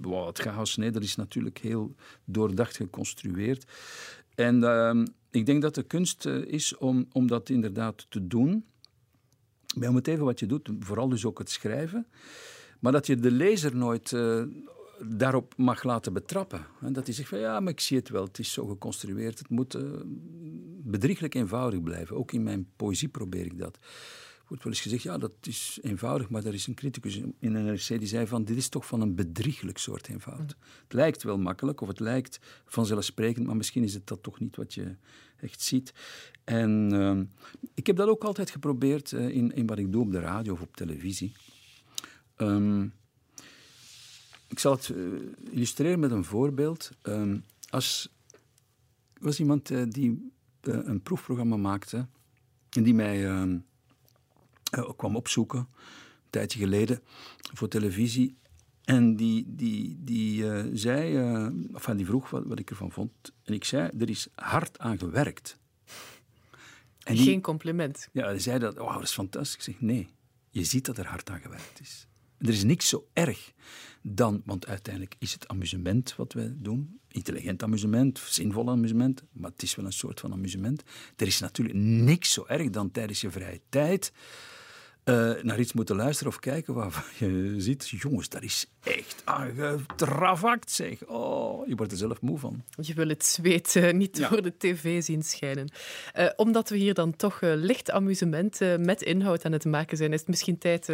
Wow, 0.00 0.26
het 0.26 0.38
chaos, 0.38 0.76
nee, 0.76 0.90
dat 0.90 1.02
is 1.02 1.16
natuurlijk 1.16 1.58
heel 1.58 1.94
doordacht 2.24 2.76
geconstrueerd. 2.76 3.64
En 4.34 4.64
ehm, 4.64 5.06
ik 5.30 5.46
denk 5.46 5.62
dat 5.62 5.74
de 5.74 5.82
kunst 5.82 6.26
is 6.26 6.76
om, 6.76 7.06
om 7.12 7.26
dat 7.26 7.48
inderdaad 7.48 8.06
te 8.08 8.26
doen. 8.26 8.64
Bij 9.76 9.88
om 9.88 9.94
het 9.94 10.08
even 10.08 10.24
wat 10.24 10.38
je 10.38 10.46
doet, 10.46 10.70
vooral 10.80 11.08
dus 11.08 11.24
ook 11.24 11.38
het 11.38 11.50
schrijven. 11.50 12.06
Maar 12.80 12.92
dat 12.92 13.06
je 13.06 13.16
de 13.16 13.30
lezer 13.30 13.76
nooit 13.76 14.12
daarop 15.04 15.54
mag 15.56 15.82
laten 15.82 16.12
betrappen. 16.12 16.66
En 16.80 16.92
dat 16.92 17.06
hij 17.06 17.14
zegt 17.14 17.28
van 17.28 17.38
ja, 17.38 17.60
maar 17.60 17.72
ik 17.72 17.80
zie 17.80 17.96
het 17.96 18.08
wel, 18.08 18.24
het 18.24 18.38
is 18.38 18.52
zo 18.52 18.66
geconstrueerd. 18.66 19.38
Het 19.38 19.48
moet 19.48 19.74
uh, 19.74 19.82
bedrieglijk 20.82 21.34
eenvoudig 21.34 21.82
blijven. 21.82 22.16
Ook 22.16 22.32
in 22.32 22.42
mijn 22.42 22.68
poëzie 22.76 23.08
probeer 23.08 23.44
ik 23.44 23.58
dat. 23.58 23.76
Er 23.76 24.56
wordt 24.58 24.64
wel 24.64 24.72
eens 24.72 24.82
gezegd, 24.82 25.02
ja, 25.02 25.18
dat 25.18 25.32
is 25.42 25.78
eenvoudig, 25.82 26.28
maar 26.28 26.44
er 26.44 26.54
is 26.54 26.66
een 26.66 26.74
criticus 26.74 27.16
in 27.16 27.34
een 27.54 27.64
NRC 27.64 27.86
die 27.88 28.06
zei 28.06 28.26
van, 28.26 28.44
dit 28.44 28.56
is 28.56 28.68
toch 28.68 28.86
van 28.86 29.00
een 29.00 29.14
bedrieglijk 29.14 29.78
soort 29.78 30.08
eenvoud. 30.08 30.38
Mm. 30.38 30.64
Het 30.82 30.92
lijkt 30.92 31.22
wel 31.22 31.38
makkelijk, 31.38 31.80
of 31.80 31.88
het 31.88 32.00
lijkt 32.00 32.40
vanzelfsprekend, 32.64 33.46
maar 33.46 33.56
misschien 33.56 33.82
is 33.82 33.94
het 33.94 34.06
dat 34.06 34.22
toch 34.22 34.40
niet 34.40 34.56
wat 34.56 34.74
je 34.74 34.96
echt 35.36 35.62
ziet. 35.62 35.92
En 36.44 36.94
uh, 36.94 37.20
ik 37.74 37.86
heb 37.86 37.96
dat 37.96 38.08
ook 38.08 38.24
altijd 38.24 38.50
geprobeerd 38.50 39.12
uh, 39.12 39.28
in, 39.28 39.54
in 39.54 39.66
wat 39.66 39.78
ik 39.78 39.92
doe 39.92 40.02
op 40.02 40.12
de 40.12 40.20
radio 40.20 40.52
of 40.52 40.60
op 40.60 40.76
televisie. 40.76 41.32
Um, 42.36 42.92
ik 44.50 44.58
zal 44.58 44.72
het 44.72 44.88
uh, 44.88 45.20
illustreren 45.50 46.00
met 46.00 46.10
een 46.10 46.24
voorbeeld. 46.24 46.90
Um, 47.02 47.44
als 47.68 48.12
was 49.20 49.40
iemand 49.40 49.70
uh, 49.70 49.82
die 49.88 50.32
uh, 50.62 50.78
een 50.82 51.02
proefprogramma 51.02 51.56
maakte 51.56 52.06
en 52.70 52.82
die 52.82 52.94
mij 52.94 53.26
ehm, 53.26 53.58
kwam 54.96 55.16
opzoeken, 55.16 55.58
een 55.58 56.30
tijdje 56.30 56.58
geleden, 56.58 57.00
voor 57.54 57.68
televisie. 57.68 58.38
En 58.84 59.16
die, 59.16 59.44
die, 59.46 59.96
die 60.00 60.44
zei, 60.76 61.16
enfin, 61.74 61.96
die 61.96 62.06
vroeg 62.06 62.30
wat, 62.30 62.44
wat 62.46 62.58
ik 62.58 62.70
ervan 62.70 62.92
vond. 62.92 63.12
En 63.44 63.54
ik 63.54 63.64
zei, 63.64 63.90
er 63.98 64.10
is 64.10 64.28
hard 64.34 64.78
aan 64.78 64.98
gewerkt. 64.98 65.58
En 67.04 67.14
die, 67.14 67.24
Geen 67.24 67.40
compliment. 67.40 68.08
Ja, 68.12 68.24
hij 68.24 68.38
zei 68.38 68.58
dat, 68.58 68.78
oh, 68.78 68.94
dat 68.94 69.02
is 69.02 69.12
fantastisch. 69.12 69.54
Ik 69.54 69.62
zeg, 69.62 69.80
nee, 69.80 70.08
je 70.50 70.64
ziet 70.64 70.84
dat 70.84 70.98
er 70.98 71.06
hard 71.06 71.30
aan 71.30 71.40
gewerkt 71.40 71.80
is. 71.80 72.06
Er 72.40 72.48
is 72.48 72.64
niks 72.64 72.88
zo 72.88 73.08
erg 73.12 73.52
dan, 74.02 74.42
want 74.44 74.66
uiteindelijk 74.66 75.14
is 75.18 75.32
het 75.32 75.48
amusement 75.48 76.16
wat 76.16 76.32
we 76.32 76.60
doen, 76.60 77.00
intelligent 77.08 77.62
amusement, 77.62 78.18
zinvol 78.18 78.70
amusement, 78.70 79.22
maar 79.32 79.50
het 79.50 79.62
is 79.62 79.74
wel 79.74 79.84
een 79.84 79.92
soort 79.92 80.20
van 80.20 80.32
amusement. 80.32 80.82
Er 81.16 81.26
is 81.26 81.40
natuurlijk 81.40 81.78
niks 81.78 82.32
zo 82.32 82.44
erg 82.46 82.70
dan 82.70 82.90
tijdens 82.90 83.20
je 83.20 83.30
vrije 83.30 83.60
tijd 83.68 84.12
uh, 85.04 85.42
naar 85.42 85.58
iets 85.58 85.72
moeten 85.72 85.96
luisteren 85.96 86.32
of 86.32 86.38
kijken 86.38 86.74
waarvan 86.74 87.02
je 87.18 87.54
ziet, 87.58 87.88
jongens, 87.88 88.28
dat 88.28 88.42
is 88.42 88.66
echt 88.82 89.22
aangetravakt, 89.24 90.70
zeg. 90.70 91.06
Oh, 91.06 91.68
je 91.68 91.74
wordt 91.76 91.92
er 91.92 91.98
zelf 91.98 92.20
moe 92.20 92.38
van. 92.38 92.62
Je 92.80 92.94
wil 92.94 93.08
het 93.08 93.24
zweet 93.24 93.74
uh, 93.74 93.92
niet 94.02 94.16
ja. 94.16 94.28
door 94.28 94.42
de 94.42 94.56
tv 94.58 95.02
zien 95.02 95.22
schijnen. 95.22 95.68
Uh, 96.18 96.28
omdat 96.36 96.68
we 96.68 96.76
hier 96.76 96.94
dan 96.94 97.16
toch 97.16 97.38
licht 97.40 97.90
amusement 97.90 98.60
met 98.78 99.02
inhoud 99.02 99.44
aan 99.44 99.52
het 99.52 99.64
maken 99.64 99.96
zijn, 99.96 100.12
is 100.12 100.18
het 100.18 100.28
misschien 100.28 100.58
tijd 100.58 100.92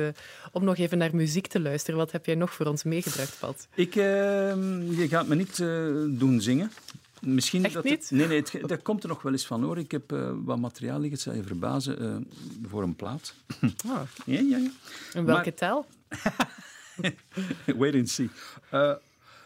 om 0.52 0.64
nog 0.64 0.76
even 0.76 0.98
naar 0.98 1.16
muziek 1.16 1.46
te 1.46 1.60
luisteren. 1.60 1.98
Wat 1.98 2.12
heb 2.12 2.26
jij 2.26 2.34
nog 2.34 2.54
voor 2.54 2.66
ons 2.66 2.84
meegebracht, 2.84 3.36
Pat? 3.38 3.68
Ik, 3.74 3.94
je 3.94 5.06
gaat 5.08 5.26
me 5.26 5.34
niet 5.34 5.56
doen 6.18 6.40
zingen. 6.40 6.70
Misschien 7.20 7.64
Echt 7.64 7.74
dat 7.74 7.84
niet? 7.84 8.10
nee, 8.10 8.26
nee, 8.26 8.38
het, 8.38 8.68
dat 8.68 8.82
komt 8.82 9.02
er 9.02 9.08
nog 9.08 9.22
wel 9.22 9.32
eens 9.32 9.46
van 9.46 9.62
hoor. 9.62 9.78
Ik 9.78 9.90
heb 9.90 10.12
uh, 10.12 10.30
wat 10.34 10.58
materiaal 10.58 11.00
liggen, 11.00 11.12
het 11.12 11.20
zal 11.20 11.34
je 11.34 11.42
verbazen, 11.42 12.02
uh, 12.02 12.16
voor 12.68 12.82
een 12.82 12.96
plaat. 12.96 13.34
Oh. 13.86 14.00
ja, 14.26 14.40
ja, 14.40 14.56
ja. 14.56 14.70
In 15.12 15.24
welke 15.24 15.42
maar, 15.42 15.54
taal? 15.54 15.86
Wait 17.78 17.94
and 17.94 18.08
see. 18.08 18.30
Uh, 18.72 18.94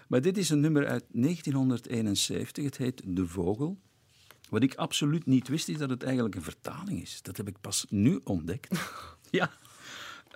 maar 0.07 0.21
dit 0.21 0.39
is 0.39 0.51
een 0.51 0.61
nummer 0.61 0.87
uit 0.87 1.05
1971. 1.13 2.65
Het 2.65 2.77
heet 2.77 3.03
De 3.05 3.27
Vogel. 3.27 3.79
Wat 4.49 4.63
ik 4.63 4.75
absoluut 4.75 5.27
niet 5.27 5.49
wist, 5.49 5.69
is 5.69 5.79
dat 5.79 5.91
het 5.91 6.03
eigenlijk 6.03 6.35
een 6.35 6.43
vertaling 6.43 7.03
is. 7.03 7.23
Dat 7.23 7.37
heb 7.37 7.49
ik 7.49 7.61
pas 7.61 7.87
nu 7.89 8.21
ontdekt. 8.25 8.81
ja. 9.31 9.51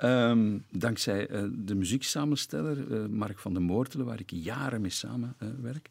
Um, 0.02 0.64
dankzij 0.70 1.26
de 1.52 1.74
muzieksamensteller 1.74 3.10
Mark 3.10 3.38
van 3.38 3.54
den 3.54 3.62
Moortelen, 3.62 4.06
waar 4.06 4.20
ik 4.20 4.30
jaren 4.30 4.80
mee 4.80 4.90
samenwerk, 4.90 5.90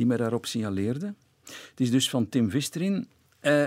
die 0.00 0.08
mij 0.08 0.16
daarop 0.16 0.46
signaleerde. 0.46 1.14
Het 1.44 1.80
is 1.80 1.90
dus 1.90 2.10
van 2.10 2.28
Tim 2.28 2.50
Visterin 2.50 3.08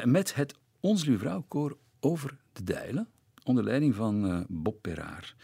met 0.04 0.36
het 0.36 0.56
Ons 0.80 1.06
Lieve 1.06 1.20
Vrouw 1.20 1.46
koor 1.48 1.78
over 2.00 2.38
de 2.54 2.64
Dijlen, 2.64 3.08
onder 3.44 3.64
leiding 3.64 3.96
van 3.96 4.46
Bob 4.50 4.82
Peraar. 4.82 5.36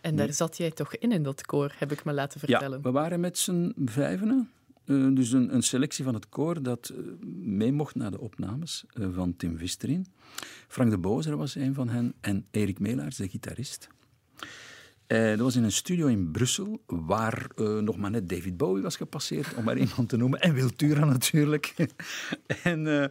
En 0.00 0.16
daar 0.16 0.32
zat 0.32 0.56
jij 0.56 0.70
toch 0.70 0.96
in, 0.96 1.12
in 1.12 1.22
dat 1.22 1.46
koor, 1.46 1.74
heb 1.78 1.92
ik 1.92 2.04
me 2.04 2.12
laten 2.12 2.40
vertellen. 2.40 2.76
Ja, 2.76 2.82
we 2.82 2.90
waren 2.90 3.20
met 3.20 3.38
z'n 3.38 3.72
vijvenen. 3.84 4.50
Uh, 4.84 5.14
dus 5.14 5.32
een, 5.32 5.54
een, 5.54 5.62
selectie 5.62 6.04
van 6.04 6.14
het 6.14 6.28
koor 6.28 6.62
dat 6.62 6.92
uh, 6.92 6.98
mee 7.36 7.72
mocht 7.72 7.94
naar 7.94 8.10
de 8.10 8.20
opnames 8.20 8.84
uh, 8.94 9.06
van 9.14 9.36
Tim 9.36 9.58
Visterin. 9.58 10.06
Frank 10.68 10.90
de 10.90 10.98
Bozer 10.98 11.36
was 11.36 11.54
een 11.54 11.74
van 11.74 11.88
hen 11.88 12.14
en 12.20 12.46
Erik 12.50 12.78
Melaars, 12.78 13.16
de 13.16 13.28
gitarist. 13.28 13.88
Dat 15.06 15.38
was 15.38 15.56
in 15.56 15.64
een 15.64 15.72
studio 15.72 16.06
in 16.06 16.30
Brussel, 16.30 16.82
waar 16.86 17.50
nog 17.56 17.96
maar 17.96 18.10
net 18.10 18.28
David 18.28 18.56
Bowie 18.56 18.82
was 18.82 18.96
gepasseerd, 18.96 19.54
om 19.54 19.64
maar 19.64 19.78
iemand 19.86 20.08
te 20.08 20.16
noemen. 20.16 20.40
En 20.40 20.54
Wiltura 20.54 21.04
natuurlijk. 21.04 21.74
en, 22.62 23.10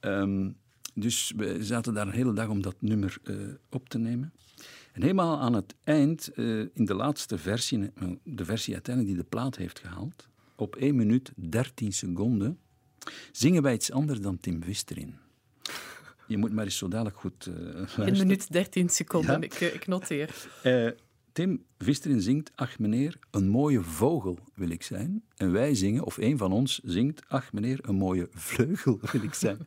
um, 0.00 0.56
dus 0.94 1.32
we 1.36 1.64
zaten 1.64 1.94
daar 1.94 2.06
een 2.06 2.12
hele 2.12 2.32
dag 2.32 2.48
om 2.48 2.62
dat 2.62 2.76
nummer 2.78 3.18
op 3.70 3.88
te 3.88 3.98
nemen. 3.98 4.32
En 4.92 5.02
helemaal 5.02 5.40
aan 5.40 5.54
het 5.54 5.74
eind, 5.84 6.30
in 6.74 6.84
de 6.84 6.94
laatste 6.94 7.38
versie, 7.38 7.90
de 8.24 8.44
versie 8.44 8.74
uiteindelijk 8.74 9.14
die 9.14 9.24
de 9.24 9.28
plaat 9.30 9.56
heeft 9.56 9.78
gehaald, 9.78 10.28
op 10.56 10.76
1 10.76 10.96
minuut 10.96 11.32
13 11.36 11.92
seconden, 11.92 12.58
zingen 13.32 13.62
wij 13.62 13.74
iets 13.74 13.92
anders 13.92 14.20
dan 14.20 14.40
Tim 14.40 14.60
Wisterin. 14.60 15.16
Je 16.26 16.36
moet 16.36 16.52
maar 16.52 16.64
eens 16.64 16.78
zo 16.78 16.88
dadelijk 16.88 17.16
goed 17.16 17.46
uh, 17.46 17.98
1 18.06 18.16
minuut 18.16 18.52
13 18.52 18.88
seconden, 18.88 19.40
ja. 19.40 19.46
ik, 19.46 19.60
ik, 19.60 19.86
noteer. 19.86 20.34
Tim 21.38 21.64
Wisterin 21.76 22.20
zingt, 22.20 22.50
ach 22.54 22.78
meneer, 22.78 23.18
een 23.30 23.48
mooie 23.48 23.82
vogel 23.82 24.38
wil 24.54 24.70
ik 24.70 24.82
zijn. 24.82 25.24
En 25.36 25.52
wij 25.52 25.74
zingen, 25.74 26.04
of 26.04 26.16
een 26.16 26.38
van 26.38 26.52
ons 26.52 26.80
zingt, 26.84 27.22
ach 27.28 27.52
meneer, 27.52 27.78
een 27.82 27.94
mooie 27.94 28.28
vleugel 28.30 28.98
wil 29.12 29.22
ik 29.22 29.34
zijn. 29.34 29.58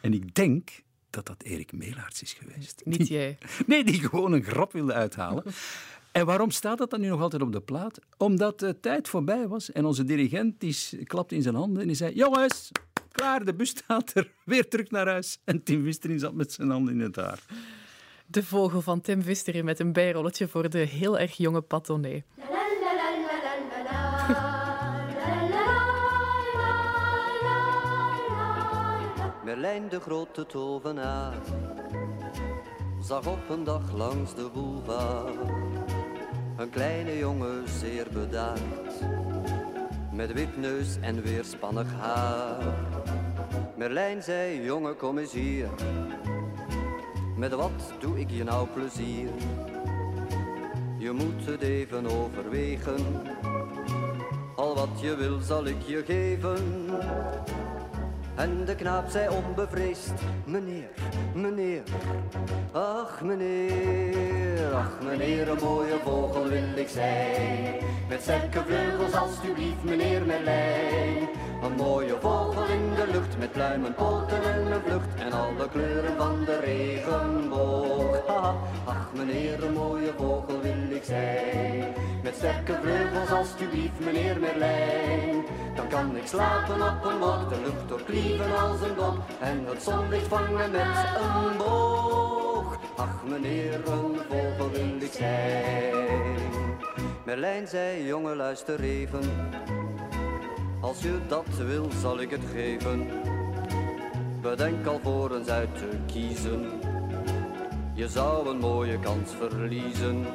en 0.00 0.12
ik 0.12 0.34
denk 0.34 0.82
dat 1.10 1.26
dat 1.26 1.42
Erik 1.42 1.72
Meelaerts 1.72 2.22
is 2.22 2.32
geweest. 2.32 2.82
Niet 2.84 3.08
jij. 3.08 3.38
Nee, 3.66 3.84
die 3.84 4.00
gewoon 4.00 4.32
een 4.32 4.42
grap 4.42 4.72
wilde 4.72 4.92
uithalen. 4.92 5.44
En 6.12 6.26
waarom 6.26 6.50
staat 6.50 6.78
dat 6.78 6.90
dan 6.90 7.00
nu 7.00 7.08
nog 7.08 7.20
altijd 7.20 7.42
op 7.42 7.52
de 7.52 7.60
plaat? 7.60 7.98
Omdat 8.16 8.58
de 8.58 8.80
tijd 8.80 9.08
voorbij 9.08 9.48
was 9.48 9.72
en 9.72 9.84
onze 9.84 10.04
dirigent 10.04 10.60
die 10.60 11.04
klapte 11.04 11.34
in 11.34 11.42
zijn 11.42 11.54
handen 11.54 11.80
en 11.80 11.86
die 11.86 11.96
zei: 11.96 12.14
Jongens, 12.14 12.70
klaar, 13.12 13.44
de 13.44 13.54
bus 13.54 13.68
staat 13.68 14.14
er, 14.14 14.30
weer 14.44 14.68
terug 14.68 14.90
naar 14.90 15.06
huis. 15.06 15.38
En 15.44 15.62
Tim 15.62 15.82
Wisterin 15.82 16.18
zat 16.18 16.34
met 16.34 16.52
zijn 16.52 16.70
handen 16.70 16.94
in 16.94 17.00
het 17.00 17.16
haar. 17.16 17.42
De 18.26 18.42
vogel 18.42 18.80
van 18.80 19.00
Tim 19.00 19.22
Wisterin 19.22 19.64
met 19.64 19.80
een 19.80 19.92
bijrolletje 19.92 20.48
voor 20.48 20.70
de 20.70 20.78
heel 20.78 21.18
erg 21.18 21.36
jonge 21.36 21.60
Patonné. 21.60 22.22
Merlijn 29.44 29.88
de 29.88 30.00
grote 30.00 30.46
tovenaar 30.46 31.34
zag 33.00 33.26
op 33.26 33.48
een 33.48 33.64
dag 33.64 33.92
langs 33.92 34.34
de 34.34 34.50
boulevard 34.54 35.36
een 36.56 36.70
kleine 36.70 37.18
jongen 37.18 37.68
zeer 37.68 38.06
bedaard 38.12 38.60
met 40.12 40.32
wipneus 40.32 40.96
en 41.00 41.22
weerspannig 41.22 41.92
haar. 41.92 42.74
Merlijn 43.76 44.22
zei, 44.22 44.62
jongen 44.62 44.96
kom 44.96 45.18
eens 45.18 45.32
hier, 45.32 45.68
met 47.36 47.52
wat 47.52 47.92
doe 47.98 48.20
ik 48.20 48.30
je 48.30 48.44
nou 48.44 48.68
plezier? 48.68 49.28
Je 50.98 51.10
moet 51.12 51.46
het 51.46 51.60
even 51.60 52.06
overwegen, 52.06 53.22
al 54.56 54.74
wat 54.74 55.00
je 55.00 55.16
wil 55.16 55.40
zal 55.40 55.64
ik 55.64 55.82
je 55.86 56.02
geven. 56.06 56.86
En 58.34 58.64
de 58.64 58.74
knaap 58.74 59.08
zei 59.08 59.28
onbevreesd, 59.28 60.12
meneer, 60.44 60.90
meneer, 61.34 61.82
ach 62.72 63.22
meneer, 63.22 64.74
ach 64.74 64.98
meneer, 65.02 65.48
een 65.48 65.58
mooie 65.62 65.98
vogel 66.04 66.48
wil 66.48 66.76
ik 66.76 66.88
zijn. 66.88 67.74
Met 68.08 68.22
sterke 68.22 68.62
vleugels, 68.66 69.12
alstublieft, 69.12 69.84
meneer 69.84 70.26
Merlijn. 70.26 71.28
Een 71.64 71.76
mooie 71.76 72.16
vogel 72.20 72.64
in 72.64 72.94
de 72.94 73.06
lucht, 73.12 73.38
met 73.38 73.52
pluimen, 73.52 73.94
poten 73.94 74.42
en 74.42 74.72
een 74.72 74.80
vlucht. 74.86 75.14
En 75.18 75.32
alle 75.32 75.68
kleuren 75.68 76.16
van 76.16 76.44
de 76.44 76.60
regenboog. 76.60 78.26
Haha, 78.26 78.54
ach 78.84 79.08
meneer, 79.14 79.64
een 79.64 79.72
mooie 79.72 80.12
vogel 80.16 80.60
wil 80.60 80.96
ik 80.96 81.04
zijn. 81.04 81.94
Met 82.22 82.34
sterke 82.34 82.78
vleugels, 82.82 83.30
alstublieft, 83.30 84.00
meneer 84.00 84.40
Merlijn. 84.40 85.44
Dan 85.74 85.88
kan 85.88 86.16
ik 86.16 86.26
slapen 86.26 86.82
op 86.82 87.04
een 87.04 87.18
wolk, 87.18 87.48
de 87.48 87.60
lucht 87.64 87.88
doorklieven 87.88 88.58
als 88.58 88.80
een 88.80 88.94
dom. 88.94 89.18
En 89.40 89.64
het 89.66 89.82
zonlicht 89.82 90.26
vangen 90.26 90.70
met 90.70 90.96
een 91.16 91.56
boog. 91.56 92.78
Ach 92.96 93.24
meneer, 93.28 93.74
een 93.74 94.18
vogel 94.28 94.70
wil 94.70 95.00
ik 95.00 95.12
zijn. 95.12 95.94
Merlijn 97.24 97.68
zei, 97.68 98.06
jongen 98.06 98.36
luister 98.36 98.80
even. 98.80 99.22
Als 100.84 101.02
je 101.02 101.18
dat 101.28 101.56
wil, 101.56 101.88
zal 102.00 102.20
ik 102.20 102.30
het 102.30 102.44
geven. 102.52 103.08
Bedenk 104.40 104.86
alvorens 104.86 105.48
uit 105.48 105.74
te 105.74 105.88
kiezen. 106.06 106.70
Je 107.94 108.08
zou 108.08 108.48
een 108.48 108.58
mooie 108.58 108.98
kans 108.98 109.30
verliezen. 109.30 110.26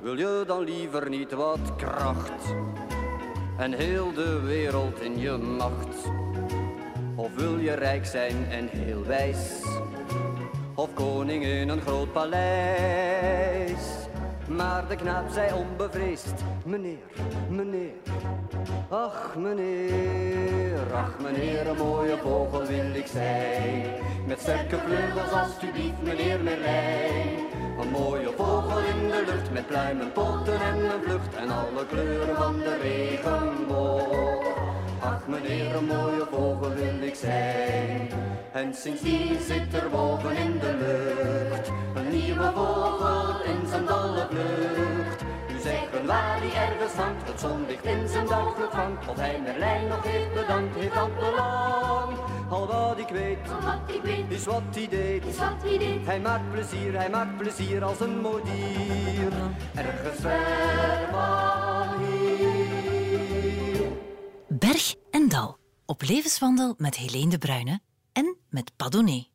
Wil 0.00 0.18
je 0.18 0.44
dan 0.46 0.64
liever 0.64 1.08
niet 1.08 1.32
wat 1.32 1.76
kracht? 1.76 2.54
En 3.58 3.72
heel 3.72 4.12
de 4.12 4.40
wereld 4.40 5.00
in 5.00 5.18
je 5.18 5.36
macht? 5.36 6.10
Of 7.14 7.34
wil 7.34 7.58
je 7.58 7.72
rijk 7.72 8.06
zijn 8.06 8.50
en 8.50 8.68
heel 8.68 9.04
wijs? 9.04 9.62
Of 10.74 10.94
koning 10.94 11.44
in 11.44 11.68
een 11.68 11.80
groot 11.80 12.12
paleis? 12.12 13.97
Maar 14.48 14.88
de 14.88 14.96
knaap 14.96 15.30
zei 15.30 15.52
onbevreesd, 15.52 16.34
meneer, 16.64 16.98
meneer, 17.48 17.92
ach 18.88 19.36
meneer, 19.36 20.94
ach 20.94 21.18
meneer, 21.22 21.68
een 21.68 21.76
mooie 21.76 22.16
vogel 22.16 22.64
wil 22.66 22.94
ik 22.94 23.06
zijn. 23.06 23.84
Met 24.26 24.40
sterke 24.40 24.78
vleugels 24.86 25.32
alstublieft, 25.32 26.02
meneer 26.02 26.40
Merlijn. 26.40 27.46
Een 27.80 27.90
mooie 27.90 28.30
vogel 28.36 28.78
in 28.78 29.08
de 29.08 29.24
lucht, 29.26 29.52
met 29.52 29.66
pluimen, 29.66 30.12
poten 30.12 30.60
en 30.60 30.84
een 30.84 31.02
vlucht. 31.02 31.34
En 31.34 31.50
alle 31.50 31.86
kleuren 31.86 32.36
van 32.36 32.58
de 32.58 32.76
regenboog. 32.76 34.46
Ach 35.00 35.26
meneer, 35.26 35.74
een 35.74 35.84
mooie 35.84 36.26
vogel 36.30 36.74
wil 36.74 37.02
ik 37.02 37.14
zijn. 37.14 38.27
En 38.52 38.74
sindsdien 38.74 39.40
zit 39.40 39.74
er 39.74 39.90
boven 39.90 40.36
in 40.36 40.58
de 40.58 40.76
lucht 40.78 41.68
een 41.94 42.08
nieuwe 42.10 42.52
vogel 42.54 43.42
in 43.42 43.66
zijn 43.68 43.86
dolle 43.86 44.26
vlucht. 44.30 45.22
U 45.56 45.60
zeggen 45.62 46.06
waar 46.06 46.40
die 46.40 46.52
ergens 46.52 46.92
hangt, 46.92 47.28
het 47.28 47.40
zonlicht 47.40 47.84
in 47.84 48.08
zijn 48.08 48.26
dauw 48.26 48.54
vangt. 48.70 49.08
Of 49.08 49.16
hij 49.16 49.40
Merlijn 49.40 49.88
nog 49.88 50.02
heeft 50.04 50.34
bedankt, 50.34 50.74
heeft 50.76 50.94
dat 50.94 51.14
belang. 51.14 52.16
Al 52.50 52.66
wat 52.66 52.98
ik 52.98 53.08
weet, 53.08 53.38
Al 53.50 53.60
wat 53.60 53.94
ik 53.96 54.02
weet, 54.02 54.24
is 54.28 54.44
wat 54.44 54.62
hij 54.70 54.88
deed. 54.88 55.24
is 55.24 55.38
wat 55.38 55.62
hij 55.62 55.78
deed. 55.78 56.06
Hij 56.06 56.20
maakt 56.20 56.50
plezier, 56.50 56.96
hij 56.96 57.10
maakt 57.10 57.36
plezier 57.36 57.84
als 57.84 58.00
een 58.00 58.20
mooi 58.20 58.42
dier. 58.44 59.32
Ergens 59.74 60.20
ver 60.20 61.08
van 61.10 62.04
hier. 62.04 63.86
Berg 64.48 64.94
en 65.10 65.28
Dal. 65.28 65.56
Op 65.86 66.02
levenswandel 66.02 66.74
met 66.78 66.96
Helene 66.96 67.30
de 67.30 67.38
Bruyne 67.38 67.80
en 68.18 68.36
met 68.48 68.72
Padone. 68.76 69.26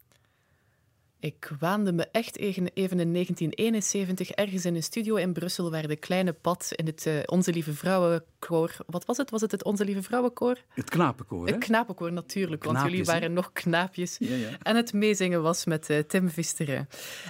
Ik 1.20 1.52
waande 1.60 1.92
me 1.94 2.08
echt 2.12 2.38
even 2.38 2.68
even 2.74 3.00
in 3.00 3.14
1971 3.14 4.30
ergens 4.30 4.66
in 4.66 4.76
een 4.76 4.84
studio 4.84 5.16
in 5.16 5.34
Brussel 5.34 5.72
waar 5.72 5.88
de 5.88 5.96
kleine 5.96 6.34
pad 6.34 6.68
in 6.76 6.86
het 6.86 7.06
uh, 7.06 7.20
Onze 7.26 7.52
Lieve 7.52 7.74
Vrouwenkoor... 7.74 8.76
Wat 8.88 9.06
was 9.06 9.18
het? 9.18 9.30
Was 9.30 9.42
het 9.42 9.52
het 9.52 9.64
Onze 9.64 9.86
Lieve 9.86 10.04
Vrouwenkoor? 10.04 10.58
Het 10.70 10.90
knapenkoor, 10.90 11.46
hè? 11.48 11.54
Het 11.54 11.64
knapenkoor, 11.64 12.14
natuurlijk, 12.14 12.64
want 12.64 12.82
jullie 12.82 13.04
waren 13.04 13.34
nog 13.34 13.52
knaapjes. 13.54 14.16
Ja, 14.20 14.36
ja. 14.36 14.50
En 14.62 14.76
het 14.76 14.94
meezingen 14.94 15.42
was 15.42 15.66
met 15.66 15.90
uh, 15.90 16.00
Tim 16.00 16.30
Visteren. 16.30 16.88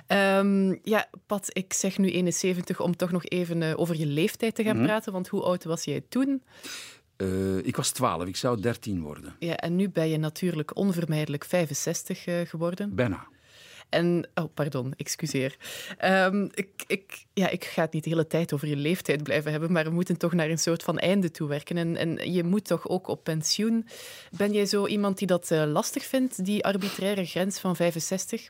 Um, 0.08 0.80
ja, 0.84 1.10
Pat, 1.26 1.50
ik 1.52 1.74
zeg 1.74 1.98
nu 1.98 2.10
71 2.12 2.80
om 2.80 2.96
toch 2.96 3.12
nog 3.12 3.26
even 3.26 3.62
uh, 3.62 3.74
over 3.76 3.98
je 3.98 4.06
leeftijd 4.06 4.56
te 4.56 4.64
gaan 4.64 4.76
Mhm. 4.78 4.86
praten, 4.86 5.12
want 5.12 5.28
hoe 5.28 5.42
oud 5.42 5.64
was 5.64 5.84
jij 5.84 6.02
toen? 6.10 6.44
Uh, 7.18 7.58
ik 7.58 7.76
was 7.76 7.92
12, 7.92 8.26
ik 8.26 8.36
zou 8.36 8.62
13 8.62 9.02
worden. 9.02 9.36
Ja, 9.40 9.56
en 9.56 9.76
nu 9.76 9.90
ben 9.90 10.10
je 10.10 10.18
natuurlijk 10.18 10.76
onvermijdelijk 10.76 11.46
65 11.46 12.28
uh, 12.28 12.40
geworden. 12.42 12.96
Bijna. 12.96 13.28
En, 13.94 14.28
oh, 14.36 14.54
pardon, 14.54 14.94
excuseer. 14.98 15.58
Ehm, 15.98 16.48
ik, 16.54 16.84
ik, 16.88 17.26
ja, 17.34 17.50
ik 17.50 17.64
ga 17.64 17.82
het 17.82 17.94
niet 17.94 18.04
de 18.04 18.10
hele 18.10 18.28
tijd 18.28 18.54
over 18.54 18.68
je 18.68 18.76
leeftijd 18.76 19.24
blijven 19.24 19.52
hebben, 19.52 19.72
maar 19.72 19.84
we 19.84 19.90
moeten 19.90 20.18
toch 20.18 20.34
naar 20.34 20.50
een 20.50 20.60
soort 20.60 20.84
van 20.84 20.98
einde 20.98 21.32
toe 21.32 21.48
werken. 21.48 21.78
En, 21.78 21.98
en 21.98 22.34
je 22.34 22.44
moet 22.44 22.66
toch 22.66 22.88
ook 22.88 23.08
op 23.08 23.24
pensioen. 23.24 23.88
Ben 24.38 24.52
jij 24.52 24.66
zo 24.66 24.88
iemand 24.88 25.18
die 25.18 25.28
dat 25.28 25.52
uh, 25.52 25.64
lastig 25.66 26.06
vindt, 26.06 26.46
die 26.46 26.66
arbitraire 26.66 27.26
grens 27.26 27.60
van 27.60 27.76
65? 27.76 28.50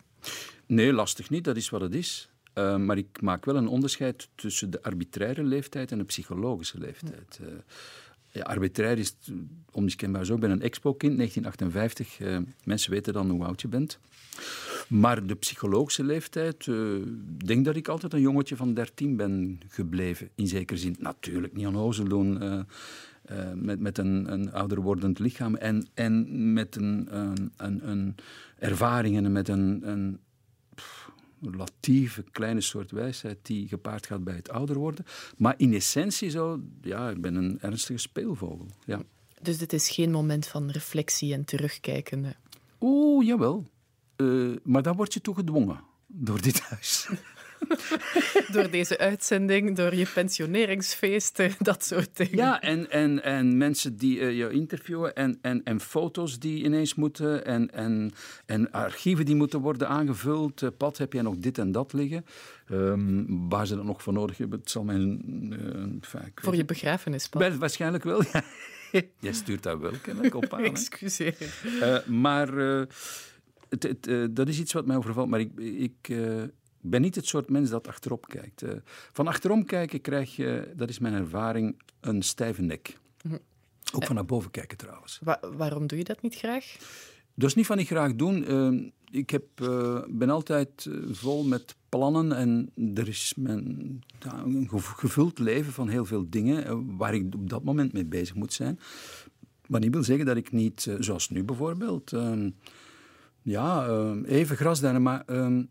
Nee, 0.66 0.93
lastig 0.93 1.30
niet. 1.30 1.43
Dat 1.43 1.57
is 1.57 1.70
wat 1.70 1.82
het 1.82 1.95
is. 1.95 2.30
Uh, 2.55 2.76
maar 2.76 2.97
ik 2.97 3.22
maak 3.22 3.45
wel 3.45 3.55
een 3.55 3.68
onderscheid 3.68 4.30
tussen 4.36 4.70
de 4.70 4.84
arbitraire 4.84 5.43
leeftijd 5.43 5.91
en 5.91 5.97
de 5.97 6.03
psychologische 6.03 6.78
leeftijd. 6.78 7.39
Uh, 7.41 7.47
ja, 8.34 8.41
arbitrair 8.41 8.97
is 8.97 9.15
onmiskenbaar 9.71 10.25
zo. 10.25 10.34
Ik 10.34 10.39
ben 10.39 10.51
een 10.51 10.61
expo-kind, 10.61 11.17
1958. 11.17 12.19
Uh, 12.19 12.38
mensen 12.63 12.91
weten 12.91 13.13
dan 13.13 13.29
hoe 13.29 13.45
oud 13.45 13.61
je 13.61 13.67
bent. 13.67 13.99
Maar 14.88 15.25
de 15.25 15.36
psychologische 15.36 16.03
leeftijd, 16.03 16.67
ik 16.67 17.47
denk 17.47 17.65
dat 17.65 17.75
ik 17.75 17.88
altijd 17.88 18.13
een 18.13 18.21
jongetje 18.21 18.55
van 18.55 18.73
13 18.73 19.15
ben 19.15 19.59
gebleven. 19.67 20.29
In 20.36 20.47
zekere 20.47 20.79
zin, 20.79 20.95
natuurlijk 20.99 21.53
niet 21.53 21.67
onnozel 21.67 22.05
doen. 22.07 22.39
met, 23.55 23.79
met 23.79 23.97
een, 23.97 24.31
een 24.31 24.53
ouder 24.53 24.81
wordend 24.81 25.19
lichaam 25.19 25.55
en, 25.55 25.88
en 25.93 26.53
met 26.53 26.75
een, 26.75 27.07
een, 27.57 27.89
een 27.89 28.15
met 29.31 29.47
een, 29.47 29.81
een 29.89 30.19
relatieve 31.52 32.24
kleine 32.32 32.62
soort 32.62 32.91
wijsheid 32.91 33.38
die 33.41 33.68
gepaard 33.68 34.06
gaat 34.06 34.24
bij 34.24 34.36
het 34.36 34.50
ouder 34.50 34.78
worden. 34.78 35.06
Maar 35.38 35.54
in 35.58 35.74
essentie 35.74 36.30
zo, 36.30 36.60
ja, 36.82 37.10
ik 37.10 37.22
ben 37.22 37.36
een 37.36 37.58
ernstige 37.62 38.00
speelvogel. 38.00 38.68
Ja. 38.86 39.02
Dus 39.41 39.58
dit 39.58 39.74
is 39.74 39.89
geen 39.89 40.12
moment 40.12 40.48
van 40.48 40.70
reflectie 40.70 41.34
en 41.34 41.46
terugkijken? 41.46 42.36
Oeh, 42.82 43.26
jawel. 43.26 43.66
Uh, 44.18 44.58
maar 44.64 44.82
dan 44.82 44.96
word 44.96 45.14
je 45.14 45.22
toe 45.22 45.36
gedwongen 45.36 45.84
door 46.08 46.41
dit 46.41 46.60
huis. 46.60 47.08
door 48.53 48.70
deze 48.70 48.97
uitzending, 48.97 49.76
door 49.76 49.95
je 49.95 50.07
pensioneringsfeesten, 50.14 51.51
dat 51.59 51.86
soort 51.86 52.18
dingen. 52.18 52.36
Ja, 52.36 52.61
en, 52.61 52.91
en, 52.91 53.24
en 53.24 53.57
mensen 53.57 53.97
die 53.97 54.20
uh, 54.20 54.38
je 54.38 54.49
interviewen 54.49 55.16
en, 55.16 55.39
en, 55.41 55.64
en 55.64 55.80
foto's 55.80 56.39
die 56.39 56.64
ineens 56.64 56.95
moeten 56.95 57.45
en, 57.45 57.72
en, 57.72 58.11
en 58.45 58.72
archieven 58.72 59.26
die 59.26 59.36
moeten 59.36 59.59
worden 59.59 59.88
aangevuld. 59.88 60.61
Uh, 60.61 60.70
Pat, 60.78 60.97
heb 60.97 61.14
jij 61.14 61.22
nog 61.22 61.38
dit 61.38 61.57
en 61.57 61.72
dat 61.72 61.93
liggen? 61.93 62.26
Um, 62.72 63.49
waar 63.49 63.68
ze 63.68 63.76
dat 63.76 63.86
nog 63.86 64.03
voor 64.03 64.14
nodig 64.14 64.38
hebben, 64.38 64.59
het 64.59 64.70
zal 64.70 64.84
mijn... 64.84 65.22
Uh, 66.16 66.22
voor 66.36 66.55
je 66.55 66.66
begrafenis, 66.66 67.30
Pat? 67.30 67.57
Waarschijnlijk 67.57 68.03
wel, 68.03 68.24
ja. 68.34 68.43
Jij 69.20 69.34
stuurt 69.34 69.64
dat 69.64 69.80
wel 69.80 69.91
kennelijk 70.01 70.36
op 70.36 70.53
aan. 70.53 70.64
Excuseer. 70.64 71.36
maar... 72.05 72.57
Het, 73.70 73.84
het, 73.84 74.36
dat 74.36 74.47
is 74.47 74.59
iets 74.59 74.74
wat 74.74 74.86
mij 74.86 74.95
overvalt, 74.95 75.30
maar 75.30 75.39
ik, 75.39 75.51
ik, 75.59 76.09
ik 76.84 76.89
ben 76.89 77.01
niet 77.01 77.15
het 77.15 77.25
soort 77.25 77.49
mens 77.49 77.69
dat 77.69 77.88
achterop 77.88 78.27
kijkt. 78.27 78.63
Uh, 78.63 78.71
van 79.11 79.27
achterom 79.27 79.65
kijken 79.65 80.01
krijg 80.01 80.36
je, 80.36 80.73
dat 80.75 80.89
is 80.89 80.99
mijn 80.99 81.13
ervaring, 81.13 81.81
een 81.99 82.21
stijve 82.21 82.61
nek. 82.61 82.97
Mhm. 83.21 83.38
Ook 83.93 84.05
van 84.05 84.15
naar 84.15 84.25
boven 84.25 84.51
kijken 84.51 84.77
trouwens. 84.77 85.19
waarom 85.57 85.88
doe 85.88 85.97
je 85.97 86.03
dat 86.03 86.21
niet 86.21 86.36
graag? 86.36 86.77
Dat 87.34 87.49
is 87.49 87.55
niet 87.55 87.65
van 87.65 87.79
ik 87.79 87.88
graag 87.88 88.15
doen. 88.15 88.51
Uh, 88.51 88.91
ik 89.11 89.29
heb, 89.29 89.45
uh, 89.61 89.99
ben 90.07 90.29
altijd 90.29 90.89
vol 91.11 91.43
met 91.43 91.75
plannen 91.89 92.31
en 92.31 92.71
er 92.95 93.07
is 93.07 93.34
mijn, 93.38 94.01
een 94.19 94.67
gevuld 94.71 95.39
leven 95.39 95.73
van 95.73 95.88
heel 95.88 96.05
veel 96.05 96.29
dingen 96.29 96.97
waar 96.97 97.13
ik 97.13 97.36
op 97.36 97.49
dat 97.49 97.63
moment 97.63 97.93
mee 97.93 98.05
bezig 98.05 98.36
moet 98.36 98.53
zijn. 98.53 98.79
Maar 99.67 99.79
niet 99.79 99.93
wil 99.93 100.03
zeggen 100.03 100.25
dat 100.25 100.38
ik 100.38 100.51
niet, 100.51 100.95
zoals 100.99 101.29
nu 101.29 101.43
bijvoorbeeld, 101.43 102.13
ehm, 102.13 102.49
ja, 103.41 103.88
even 104.25 104.57
grasduinen, 104.57 105.01
maar 105.01 105.23
ehm, 105.25 105.63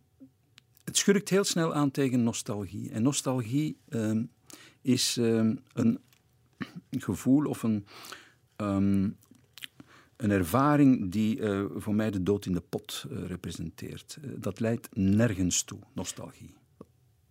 het 0.85 0.97
schurkt 0.97 1.29
heel 1.29 1.45
snel 1.45 1.75
aan 1.75 1.91
tegen 1.91 2.23
nostalgie. 2.23 2.91
En 2.91 3.03
nostalgie 3.03 3.79
uh, 3.89 4.23
is 4.81 5.17
uh, 5.17 5.51
een 5.73 6.01
gevoel 6.91 7.45
of 7.45 7.63
een, 7.63 7.87
um, 8.57 9.17
een 10.23 10.31
ervaring 10.31 11.11
die 11.11 11.39
uh, 11.39 11.65
voor 11.77 11.95
mij 11.95 12.11
de 12.11 12.23
dood 12.23 12.47
in 12.47 12.53
de 12.53 12.61
pot 12.61 13.05
eh, 13.11 13.27
representeert. 13.27 14.19
Eh, 14.23 14.31
dat 14.37 14.61
leidt 14.61 14.89
nergens 14.97 15.63
toe, 15.63 15.79
nostalgie. 15.93 16.55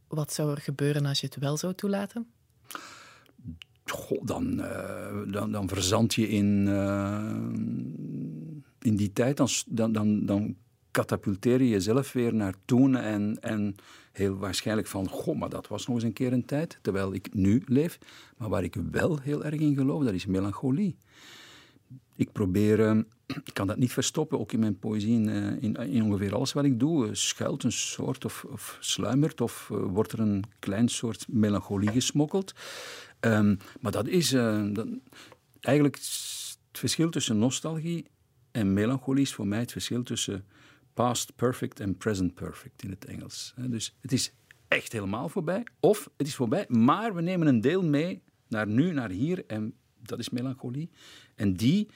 Wat 0.08 0.34
zou 0.34 0.52
er 0.52 0.62
gebeuren 0.62 1.06
als 1.06 1.20
je 1.20 1.26
het 1.26 1.36
wel 1.36 1.58
zou 1.58 1.74
toelaten? 1.74 2.28
Goh, 3.86 4.26
dan, 4.26 4.58
dan, 5.32 5.52
dan 5.52 5.68
verzand 5.68 6.14
je 6.14 6.30
in, 6.30 6.68
in 8.80 8.96
die 8.96 9.14
tijd. 9.14 9.38
Dan, 9.38 9.92
dan, 9.92 10.26
dan 10.26 10.56
katapulteer 10.92 11.62
je 11.62 11.70
jezelf 11.70 12.12
weer 12.14 12.34
naar 12.34 12.54
toen 12.66 12.96
en, 12.96 13.38
en 13.42 13.76
heel 14.12 14.36
waarschijnlijk 14.38 14.88
van, 14.88 15.08
goh, 15.08 15.40
maar 15.40 15.50
dat 15.50 15.68
was 15.68 15.88
nog 15.88 15.96
eens 15.96 16.06
een 16.06 16.14
keer 16.14 16.34
een 16.34 16.46
tijd, 16.46 16.80
terwijl 16.82 17.14
ik 17.14 17.34
nu 17.34 17.64
leef. 17.66 17.98
Maar 18.38 18.50
waar 18.50 18.64
ik 18.64 18.76
wel 18.92 19.20
heel 19.20 19.46
erg 19.46 19.60
in 19.60 19.76
geloof, 19.76 20.04
dat 20.04 20.14
is 20.14 20.26
melancholie. 20.26 20.96
Ik 22.16 22.32
probeer, 22.32 22.80
uh, 22.80 22.98
ik 23.26 23.54
kan 23.54 23.68
dat 23.68 23.78
niet 23.78 23.94
verstoppen, 23.94 24.40
ook 24.40 24.52
in 24.52 24.60
mijn 24.60 24.80
poëzie, 24.80 25.14
in, 25.14 25.28
uh, 25.28 25.94
in, 25.94 26.04
ongeveer 26.04 26.36
alles 26.36 26.54
wat 26.54 26.64
ik 26.64 26.80
doe, 26.80 27.06
uh, 27.08 27.14
schuilt 27.14 27.64
een 27.64 27.72
soort 27.72 28.26
of, 28.26 28.44
of 28.44 28.78
sluimert 28.80 29.42
of 29.42 29.68
wordt 29.68 30.12
er 30.12 30.20
een 30.20 30.44
klein 30.60 30.88
soort 30.88 31.26
melancholie 31.30 31.92
gesmokkeld. 31.92 32.54
Um, 33.20 33.58
maar 33.80 33.92
dat 33.92 34.08
is 34.08 34.30
dat, 34.30 34.88
eigenlijk 35.60 35.96
het 35.96 36.80
verschil 36.80 37.10
tussen 37.10 37.38
nostalgie 37.38 38.06
en 38.52 38.74
melancholie 38.74 39.22
is 39.22 39.34
voor 39.34 39.48
mij 39.48 39.60
het 39.60 39.72
verschil 39.72 40.04
tussen 40.04 40.46
past 40.94 41.36
perfect 41.36 41.80
en 41.80 41.98
present 41.98 42.34
perfect 42.34 42.84
in 42.84 42.90
het 42.90 43.06
Engels. 43.06 43.54
Dus 43.58 43.98
het 44.02 44.12
is 44.12 44.34
echt 44.68 44.92
helemaal 44.92 45.30
voorbij, 45.30 45.64
of 45.80 46.10
het 46.18 46.28
is 46.28 46.36
voorbij, 46.36 46.66
maar 46.68 47.16
we 47.16 47.22
nemen 47.22 47.48
een 47.48 47.62
deel 47.62 47.84
mee 47.84 48.22
naar 48.48 48.68
nu, 48.68 48.92
naar 48.92 49.10
hier, 49.10 49.46
en 49.48 49.74
dat 50.04 50.20
is 50.20 50.30
melancholie. 50.30 50.90
En 51.36 51.54
die 51.54 51.88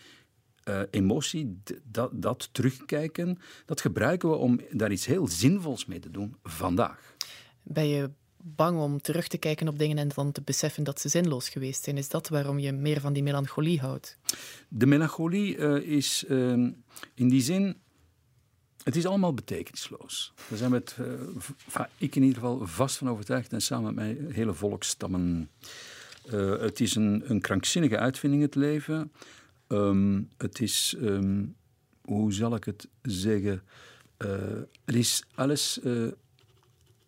uh, 0.69 0.81
emotie, 0.91 1.61
dat, 1.83 2.09
dat 2.13 2.49
terugkijken, 2.51 3.37
dat 3.65 3.81
gebruiken 3.81 4.29
we 4.29 4.35
om 4.35 4.59
daar 4.71 4.91
iets 4.91 5.05
heel 5.05 5.27
zinvols 5.27 5.85
mee 5.85 5.99
te 5.99 6.11
doen 6.11 6.35
vandaag. 6.43 7.15
Ben 7.63 7.87
je 7.87 8.09
bang 8.37 8.79
om 8.79 9.01
terug 9.01 9.27
te 9.27 9.37
kijken 9.37 9.67
op 9.67 9.79
dingen 9.79 9.97
en 9.97 10.09
dan 10.15 10.31
te 10.31 10.41
beseffen 10.41 10.83
dat 10.83 10.99
ze 10.99 11.09
zinloos 11.09 11.49
geweest 11.49 11.83
zijn? 11.83 11.97
Is 11.97 12.09
dat 12.09 12.29
waarom 12.29 12.59
je 12.59 12.71
meer 12.71 12.99
van 12.99 13.13
die 13.13 13.23
melancholie 13.23 13.79
houdt? 13.79 14.17
De 14.69 14.85
melancholie 14.85 15.57
uh, 15.57 15.75
is 15.75 16.25
uh, 16.27 16.51
in 17.13 17.29
die 17.29 17.41
zin 17.41 17.77
het 18.85 18.95
is 18.95 19.05
allemaal 19.05 19.33
betekenisloos. 19.33 20.33
Daar 20.49 20.57
zijn 20.57 20.71
we 20.71 20.83
uh, 21.77 21.85
ik 21.97 22.15
in 22.15 22.21
ieder 22.21 22.39
geval 22.39 22.67
vast 22.67 22.97
van 22.97 23.09
overtuigd 23.09 23.53
en 23.53 23.61
samen 23.61 23.93
met 23.93 23.95
mij 23.95 24.33
hele 24.33 24.53
volkstammen. 24.53 25.49
Uh, 26.33 26.59
het 26.59 26.79
is 26.79 26.95
een, 26.95 27.23
een, 27.25 27.41
krankzinnige 27.41 27.97
uitvinding, 27.97 28.41
het 28.41 28.55
leven. 28.55 29.11
Um, 29.67 30.29
het 30.37 30.61
is, 30.61 30.95
um, 31.01 31.55
hoe 32.01 32.33
zal 32.33 32.55
ik 32.55 32.63
het 32.63 32.87
zeggen? 33.01 33.63
Uh, 34.17 34.29
het 34.85 34.95
is 34.95 35.23
alles 35.35 35.79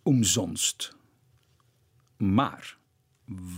omzonst. 0.04 0.96
Maar 2.18 2.78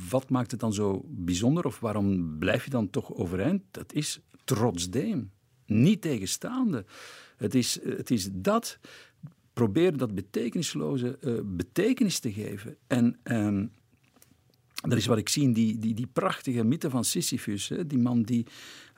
wat 0.09 0.29
maakt 0.29 0.51
het 0.51 0.59
dan 0.59 0.73
zo 0.73 1.01
bijzonder 1.05 1.65
of 1.65 1.79
waarom 1.79 2.37
blijf 2.39 2.63
je 2.63 2.69
dan 2.69 2.89
toch 2.89 3.13
overeind? 3.13 3.63
Dat 3.71 3.93
is 3.93 4.19
trotsdeem. 4.43 5.31
Niet 5.65 6.01
tegenstaande. 6.01 6.85
Het 7.39 7.55
is, 7.55 7.79
het 7.83 8.11
is 8.11 8.29
dat, 8.31 8.79
probeer 9.53 9.97
dat 9.97 10.15
betekenisloze 10.15 11.17
uh, 11.21 11.39
betekenis 11.43 12.19
te 12.19 12.31
geven. 12.31 12.77
En 12.87 13.19
ehm, 13.23 13.65
dat 14.73 14.97
is 14.97 15.05
wat 15.05 15.17
ik 15.17 15.29
zie 15.29 15.43
in 15.43 15.53
die, 15.53 15.79
die, 15.79 15.93
die 15.93 16.07
prachtige 16.07 16.63
mythe 16.63 16.89
van 16.89 17.03
Sisyphus. 17.03 17.69
Hè? 17.69 17.87
Die 17.87 17.99
man 17.99 18.21
die, 18.21 18.45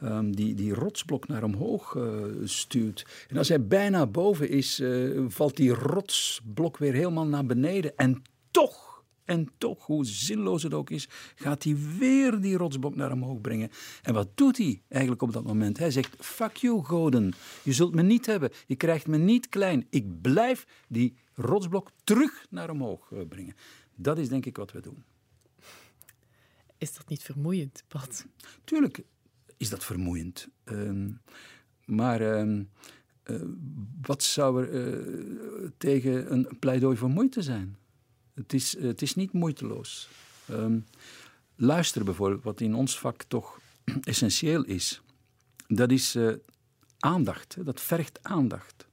um, 0.04 0.36
die 0.36 0.54
die 0.56 0.74
rotsblok 0.74 1.28
naar 1.28 1.44
omhoog 1.44 1.96
uh, 1.96 2.24
stuurt. 2.44 3.06
En 3.28 3.38
als 3.38 3.48
hij 3.48 3.68
bijna 3.68 4.08
boven 4.08 4.50
is, 4.50 4.80
uh, 4.80 5.26
valt 5.28 5.58
die 5.58 5.74
rotsblok 5.74 6.78
weer 6.78 6.94
helemaal 6.94 7.28
naar 7.28 7.46
beneden. 7.46 7.98
En 7.98 8.22
toch 8.52 8.91
en 9.26 9.50
toch, 9.58 9.86
hoe 9.86 10.06
zinloos 10.06 10.64
het 10.64 10.74
ook 10.74 10.90
is, 10.90 11.10
gaat 11.36 11.64
hij 11.64 11.78
weer 12.00 12.42
die 12.42 12.58
rotsblok 12.58 12.96
naar 12.96 13.12
omhoog 13.12 13.42
brengen. 13.42 13.70
En 14.02 14.14
wat 14.14 14.38
doet 14.38 14.58
hij 14.58 14.82
eigenlijk 14.88 15.22
op 15.22 15.34
dat 15.34 15.44
moment? 15.44 15.78
Hij 15.78 15.92
zegt: 15.92 16.16
Fuck 16.26 16.56
you, 16.56 16.84
goden. 16.84 17.34
Je 17.64 17.74
zult 17.74 17.96
me 17.96 18.02
niet 18.02 18.26
hebben. 18.26 18.50
Je 18.68 18.76
krijgt 18.76 19.08
me 19.08 19.18
niet 19.18 19.50
klein. 19.50 19.88
Ik 19.90 20.22
blijf 20.22 20.68
die 20.88 21.14
rotsblok 21.34 21.92
terug 22.04 22.46
naar 22.50 22.70
omhoog 22.70 23.12
eh, 23.12 23.20
brengen. 23.28 23.56
Dat 23.96 24.18
is 24.18 24.30
denk 24.30 24.46
ik 24.46 24.58
wat 24.58 24.72
we 24.72 24.82
doen. 24.82 25.04
Is 26.78 26.94
dat 26.94 27.10
niet 27.10 27.24
vermoeiend, 27.24 27.84
Pat? 27.88 28.26
Tuurlijk 28.64 29.04
is 29.58 29.70
dat 29.70 29.84
vermoeiend. 29.84 30.48
Uh, 30.66 31.10
maar 31.86 32.22
uh, 32.22 32.60
uh, 33.26 33.42
wat 34.02 34.24
zou 34.24 34.66
er 34.66 34.72
uh, 34.74 35.70
tegen 35.78 36.32
een 36.32 36.48
pleidooi 36.60 36.98
voor 36.98 37.10
moeite 37.10 37.42
zijn? 37.42 37.78
Het 38.34 38.54
is, 38.54 38.78
het 38.80 39.02
is 39.02 39.16
niet 39.16 39.32
moeiteloos. 39.32 40.10
Um, 40.50 40.86
luisteren 41.56 42.06
bijvoorbeeld, 42.06 42.44
wat 42.44 42.62
in 42.62 42.76
ons 42.76 43.00
vak 43.00 43.24
toch 43.24 43.60
essentieel 44.04 44.64
is, 44.64 45.02
dat 45.68 45.92
is 45.92 46.16
uh, 46.16 46.34
aandacht. 47.00 47.66
Dat 47.66 47.82
vergt 47.82 48.20
aandacht. 48.22 48.88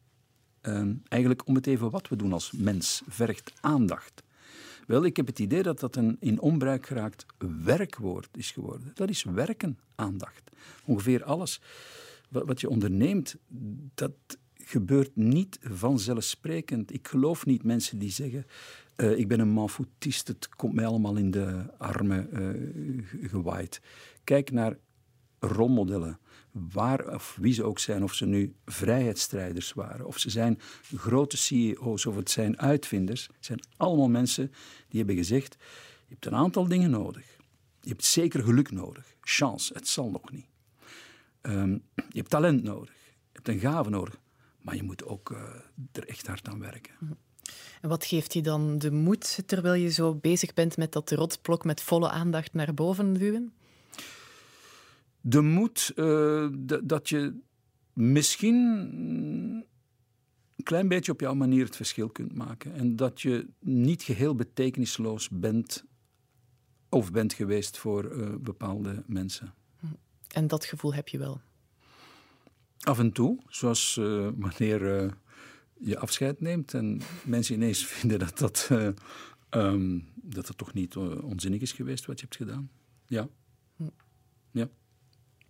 Ehm, 0.60 0.94
eigenlijk 1.08 1.46
om 1.46 1.54
het 1.54 1.66
even 1.66 1.90
wat 1.90 2.08
we 2.08 2.16
doen 2.16 2.32
als 2.32 2.52
mens 2.52 3.02
vergt 3.08 3.52
aandacht. 3.60 4.22
Wel, 4.86 5.04
ik 5.04 5.16
heb 5.16 5.26
het 5.26 5.38
idee 5.38 5.62
dat 5.62 5.80
dat 5.80 5.96
een 5.96 6.16
in 6.20 6.40
onbruik 6.40 6.86
geraakt 6.86 7.26
werkwoord 7.64 8.28
is 8.36 8.50
geworden. 8.50 8.90
Dat 8.94 9.08
is 9.08 9.22
werken, 9.22 9.78
aandacht. 9.94 10.50
Ongeveer 10.84 11.24
alles 11.24 11.60
wat 12.28 12.60
je 12.60 12.68
onderneemt, 12.68 13.36
dat 13.94 14.12
gebeurt 14.54 15.16
niet 15.16 15.58
vanzelfsprekend. 15.62 16.92
Ik 16.92 17.08
geloof 17.08 17.46
niet 17.46 17.62
mensen 17.62 17.98
die 17.98 18.10
zeggen: 18.10 18.46
uh, 19.00 19.18
Ik 19.18 19.28
ben 19.28 19.40
een 19.40 19.48
manfoutist, 19.48 20.28
het 20.28 20.48
komt 20.48 20.74
mij 20.74 20.86
allemaal 20.86 21.16
in 21.16 21.30
de 21.30 21.64
armen 21.78 22.28
uh, 22.32 23.28
gewaaid. 23.30 23.80
Kijk 24.24 24.50
naar 24.50 24.76
rolmodellen, 25.38 26.18
waar 26.50 27.14
of 27.14 27.36
wie 27.40 27.52
ze 27.52 27.64
ook 27.64 27.78
zijn, 27.78 28.02
of 28.02 28.14
ze 28.14 28.26
nu 28.26 28.54
vrijheidsstrijders 28.64 29.72
waren, 29.72 30.06
of 30.06 30.18
ze 30.18 30.30
zijn 30.30 30.58
grote 30.96 31.36
CEO's 31.36 32.06
of 32.06 32.16
het 32.16 32.30
zijn 32.30 32.58
uitvinders, 32.58 33.26
het 33.26 33.44
zijn 33.44 33.60
allemaal 33.76 34.08
mensen 34.08 34.52
die 34.88 34.98
hebben 34.98 35.16
gezegd: 35.16 35.56
Je 36.06 36.12
hebt 36.12 36.26
een 36.26 36.34
aantal 36.34 36.68
dingen 36.68 36.90
nodig. 36.90 37.36
Je 37.80 37.88
hebt 37.88 38.04
zeker 38.04 38.42
geluk 38.42 38.70
nodig, 38.70 39.16
chance, 39.20 39.74
het 39.74 39.88
zal 39.88 40.10
nog 40.10 40.30
niet. 40.30 40.46
Um, 41.42 41.82
je 41.94 42.18
hebt 42.18 42.30
talent 42.30 42.62
nodig, 42.62 42.94
je 43.06 43.30
hebt 43.32 43.48
een 43.48 43.58
gave 43.58 43.90
nodig, 43.90 44.20
maar 44.60 44.76
je 44.76 44.82
moet 44.82 45.04
ook 45.04 45.30
uh, 45.30 45.38
er 45.92 46.08
echt 46.08 46.26
hard 46.26 46.48
aan 46.48 46.58
werken. 46.58 47.18
En 47.80 47.88
wat 47.88 48.04
geeft 48.04 48.32
je 48.32 48.42
dan 48.42 48.78
de 48.78 48.90
moed 48.90 49.42
terwijl 49.46 49.74
je 49.74 49.90
zo 49.90 50.14
bezig 50.14 50.54
bent 50.54 50.76
met 50.76 50.92
dat 50.92 51.10
rotsblok 51.10 51.64
met 51.64 51.82
volle 51.82 52.08
aandacht 52.08 52.52
naar 52.52 52.74
boven 52.74 53.12
duwen? 53.12 53.52
De 55.20 55.40
moed 55.40 55.92
uh, 55.96 56.48
dat 56.82 57.08
je 57.08 57.40
misschien 57.92 58.54
een 60.56 60.64
klein 60.64 60.88
beetje 60.88 61.12
op 61.12 61.20
jouw 61.20 61.34
manier 61.34 61.64
het 61.64 61.76
verschil 61.76 62.08
kunt 62.08 62.34
maken. 62.34 62.74
En 62.74 62.96
dat 62.96 63.20
je 63.20 63.48
niet 63.60 64.02
geheel 64.02 64.34
betekenisloos 64.34 65.28
bent 65.28 65.84
of 66.88 67.12
bent 67.12 67.32
geweest 67.32 67.78
voor 67.78 68.12
uh, 68.12 68.28
bepaalde 68.40 69.02
mensen. 69.06 69.54
En 70.28 70.46
dat 70.46 70.64
gevoel 70.64 70.94
heb 70.94 71.08
je 71.08 71.18
wel? 71.18 71.40
Af 72.78 72.98
en 72.98 73.12
toe, 73.12 73.38
zoals 73.48 73.96
uh, 74.00 74.28
wanneer 74.36 75.16
je 75.80 75.98
afscheid 75.98 76.40
neemt 76.40 76.74
en 76.74 77.00
mensen 77.24 77.54
ineens 77.54 77.86
vinden 77.94 78.18
dat 78.18 78.38
dat, 78.38 78.68
uh, 78.72 78.88
um, 79.50 80.08
dat 80.14 80.48
het 80.48 80.58
toch 80.58 80.74
niet 80.74 80.96
onzinnig 80.96 81.60
is 81.60 81.72
geweest 81.72 82.06
wat 82.06 82.20
je 82.20 82.26
hebt 82.26 82.36
gedaan. 82.36 82.70
Ja. 83.06 83.28
Ja. 84.50 84.68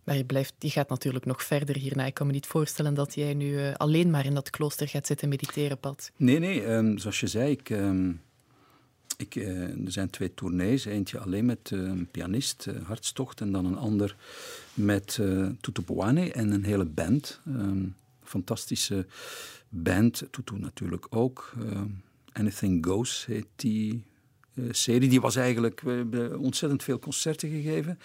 Maar 0.04 0.16
je, 0.16 0.24
blijft, 0.24 0.54
je 0.58 0.70
gaat 0.70 0.88
natuurlijk 0.88 1.24
nog 1.24 1.42
verder 1.42 1.76
hierna. 1.76 2.06
Ik 2.06 2.14
kan 2.14 2.26
me 2.26 2.32
niet 2.32 2.46
voorstellen 2.46 2.94
dat 2.94 3.14
jij 3.14 3.34
nu 3.34 3.72
alleen 3.72 4.10
maar 4.10 4.24
in 4.24 4.34
dat 4.34 4.50
klooster 4.50 4.88
gaat 4.88 5.06
zitten 5.06 5.28
mediteren, 5.28 5.78
Pat. 5.78 6.12
Nee, 6.16 6.38
nee. 6.38 6.66
Um, 6.66 6.98
zoals 6.98 7.20
je 7.20 7.26
zei, 7.26 7.50
ik... 7.50 7.70
Um, 7.70 8.20
ik, 9.18 9.34
uh, 9.34 9.84
er 9.84 9.92
zijn 9.92 10.10
twee 10.10 10.34
tournees. 10.34 10.84
Eentje 10.84 11.18
alleen 11.18 11.44
met 11.44 11.70
uh, 11.70 11.80
een 11.80 12.08
pianist, 12.10 12.66
Hartstocht, 12.82 13.40
en 13.40 13.52
dan 13.52 13.64
een 13.64 13.76
ander 13.76 14.16
met 14.74 15.18
uh, 15.20 15.46
en 16.36 16.50
een 16.50 16.64
hele 16.64 16.84
band. 16.84 17.40
Um, 17.46 17.94
fantastische 18.28 19.06
band, 19.68 20.26
Tutu 20.30 20.58
natuurlijk 20.58 21.06
ook. 21.10 21.52
Anything 22.32 22.86
Goes 22.86 23.26
heet 23.26 23.46
die 23.56 24.04
serie. 24.70 25.08
Die 25.08 25.20
was 25.20 25.36
eigenlijk, 25.36 25.80
we 25.80 25.90
hebben 25.90 26.38
ontzettend 26.38 26.82
veel 26.82 26.98
concerten 26.98 27.50
gegeven. 27.50 27.98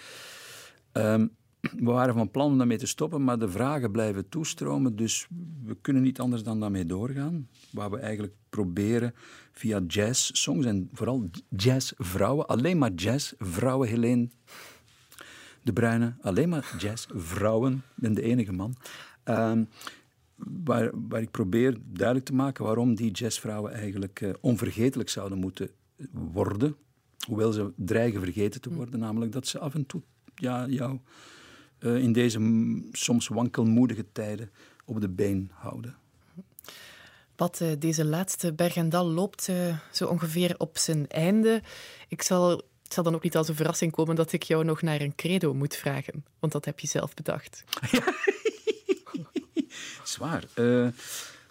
Um, 0.93 1.31
we 1.71 1.91
waren 1.91 2.13
van 2.13 2.31
plan 2.31 2.51
om 2.51 2.57
daarmee 2.57 2.77
te 2.77 2.87
stoppen, 2.87 3.23
maar 3.23 3.39
de 3.39 3.49
vragen 3.49 3.91
blijven 3.91 4.29
toestromen. 4.29 4.95
Dus 4.95 5.27
we 5.63 5.77
kunnen 5.81 6.01
niet 6.01 6.19
anders 6.19 6.43
dan 6.43 6.59
daarmee 6.59 6.85
doorgaan. 6.85 7.47
Waar 7.71 7.91
we 7.91 7.97
eigenlijk 7.97 8.33
proberen 8.49 9.13
via 9.51 9.81
jazz-songs 9.87 10.65
en 10.65 10.89
vooral 10.93 11.29
jazzvrouwen, 11.49 12.47
alleen 12.47 12.77
maar 12.77 12.91
jazzvrouwen, 12.91 13.87
Helene 13.87 14.27
de 15.61 15.73
Bruyne, 15.73 16.15
alleen 16.21 16.49
maar 16.49 16.75
jazzvrouwen, 16.77 17.83
ben 17.95 18.13
de 18.13 18.21
enige 18.21 18.51
man. 18.51 18.75
Um, 19.25 19.67
waar, 20.35 20.89
waar 20.93 21.21
ik 21.21 21.31
probeer 21.31 21.77
duidelijk 21.85 22.25
te 22.25 22.33
maken 22.33 22.65
waarom 22.65 22.95
die 22.95 23.11
jazzvrouwen 23.11 23.73
eigenlijk 23.73 24.21
uh, 24.21 24.33
onvergetelijk 24.41 25.09
zouden 25.09 25.37
moeten 25.37 25.69
worden. 26.11 26.75
Hoewel 27.27 27.51
ze 27.51 27.71
dreigen 27.75 28.19
vergeten 28.21 28.61
te 28.61 28.73
worden, 28.73 28.99
namelijk 28.99 29.31
dat 29.31 29.47
ze 29.47 29.59
af 29.59 29.73
en 29.73 29.85
toe 29.85 30.01
ja, 30.35 30.67
jou 30.67 30.99
uh, 31.79 31.97
in 31.97 32.13
deze 32.13 32.39
soms 32.91 33.27
wankelmoedige 33.27 34.05
tijden 34.11 34.51
op 34.85 35.01
de 35.01 35.09
been 35.09 35.51
houden. 35.53 35.95
Pat, 37.35 37.59
uh, 37.59 37.71
deze 37.79 38.05
laatste 38.05 38.53
Bergendal 38.53 39.05
loopt 39.05 39.47
uh, 39.47 39.77
zo 39.91 40.07
ongeveer 40.07 40.55
op 40.57 40.77
zijn 40.77 41.07
einde. 41.07 41.61
Ik 42.07 42.21
zal, 42.21 42.49
het 42.83 42.93
zal 42.93 43.03
dan 43.03 43.15
ook 43.15 43.23
niet 43.23 43.37
als 43.37 43.47
een 43.47 43.55
verrassing 43.55 43.91
komen 43.91 44.15
dat 44.15 44.31
ik 44.31 44.43
jou 44.43 44.63
nog 44.63 44.81
naar 44.81 45.01
een 45.01 45.15
credo 45.15 45.53
moet 45.53 45.75
vragen, 45.75 46.25
want 46.39 46.51
dat 46.51 46.65
heb 46.65 46.79
je 46.79 46.87
zelf 46.87 47.13
bedacht. 47.13 47.63
Zwaar. 50.13 50.43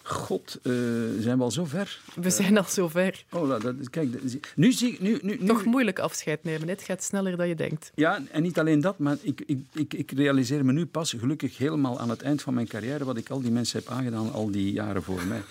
God, 0.05 0.59
uh, 0.63 0.73
zijn 1.19 1.37
we 1.37 1.43
al 1.43 1.51
zo 1.51 1.65
ver? 1.65 1.99
We 2.15 2.29
zijn 2.29 2.57
al 2.57 2.63
zo 2.63 2.87
ver. 2.87 3.23
Oh, 3.31 3.49
dat, 3.49 3.89
kijk, 3.89 4.09
nu 4.55 4.71
zie 4.71 4.91
ik... 4.91 4.99
Nu, 4.99 5.19
nu, 5.21 5.37
nu... 5.39 5.45
Toch 5.47 5.65
moeilijk 5.65 5.99
afscheid 5.99 6.43
nemen. 6.43 6.67
Het 6.67 6.81
gaat 6.81 7.03
sneller 7.03 7.37
dan 7.37 7.47
je 7.47 7.55
denkt. 7.55 7.91
Ja, 7.95 8.21
en 8.31 8.41
niet 8.41 8.59
alleen 8.59 8.81
dat, 8.81 8.97
maar 8.97 9.17
ik, 9.21 9.43
ik, 9.45 9.59
ik, 9.73 9.93
ik 9.93 10.11
realiseer 10.11 10.65
me 10.65 10.71
nu 10.71 10.85
pas 10.85 11.13
gelukkig 11.13 11.57
helemaal 11.57 11.99
aan 11.99 12.09
het 12.09 12.21
eind 12.21 12.41
van 12.41 12.53
mijn 12.53 12.67
carrière 12.67 13.03
wat 13.03 13.17
ik 13.17 13.29
al 13.29 13.41
die 13.41 13.51
mensen 13.51 13.79
heb 13.79 13.87
aangedaan 13.87 14.31
al 14.31 14.51
die 14.51 14.71
jaren 14.71 15.03
voor 15.03 15.21
mij. 15.25 15.41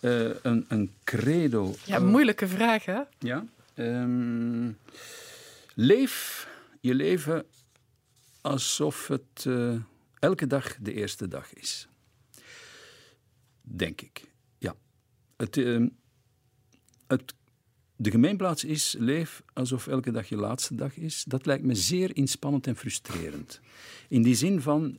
uh, 0.00 0.34
een, 0.42 0.64
een 0.68 0.90
credo. 1.04 1.74
Ja, 1.84 1.98
moeilijke 1.98 2.48
vraag, 2.48 2.84
hè? 2.84 3.00
Ja. 3.18 3.44
Um, 3.74 4.78
leef 5.74 6.46
je 6.80 6.94
leven 6.94 7.44
alsof 8.40 9.08
het 9.08 9.44
uh, 9.46 9.74
elke 10.18 10.46
dag 10.46 10.76
de 10.80 10.92
eerste 10.92 11.28
dag 11.28 11.54
is. 11.54 11.88
Denk 13.70 14.00
ik. 14.00 14.32
Ja. 14.58 14.74
Het, 15.36 15.56
uh, 15.56 15.88
het, 17.06 17.34
de 17.96 18.10
gemeenplaats 18.10 18.64
is 18.64 18.96
leef 18.98 19.42
alsof 19.52 19.86
elke 19.86 20.10
dag 20.10 20.28
je 20.28 20.36
laatste 20.36 20.74
dag 20.74 20.96
is. 20.96 21.24
Dat 21.24 21.46
lijkt 21.46 21.64
me 21.64 21.74
zeer 21.74 22.16
inspannend 22.16 22.66
en 22.66 22.76
frustrerend. 22.76 23.60
In 24.08 24.22
die 24.22 24.34
zin 24.34 24.60
van, 24.60 24.98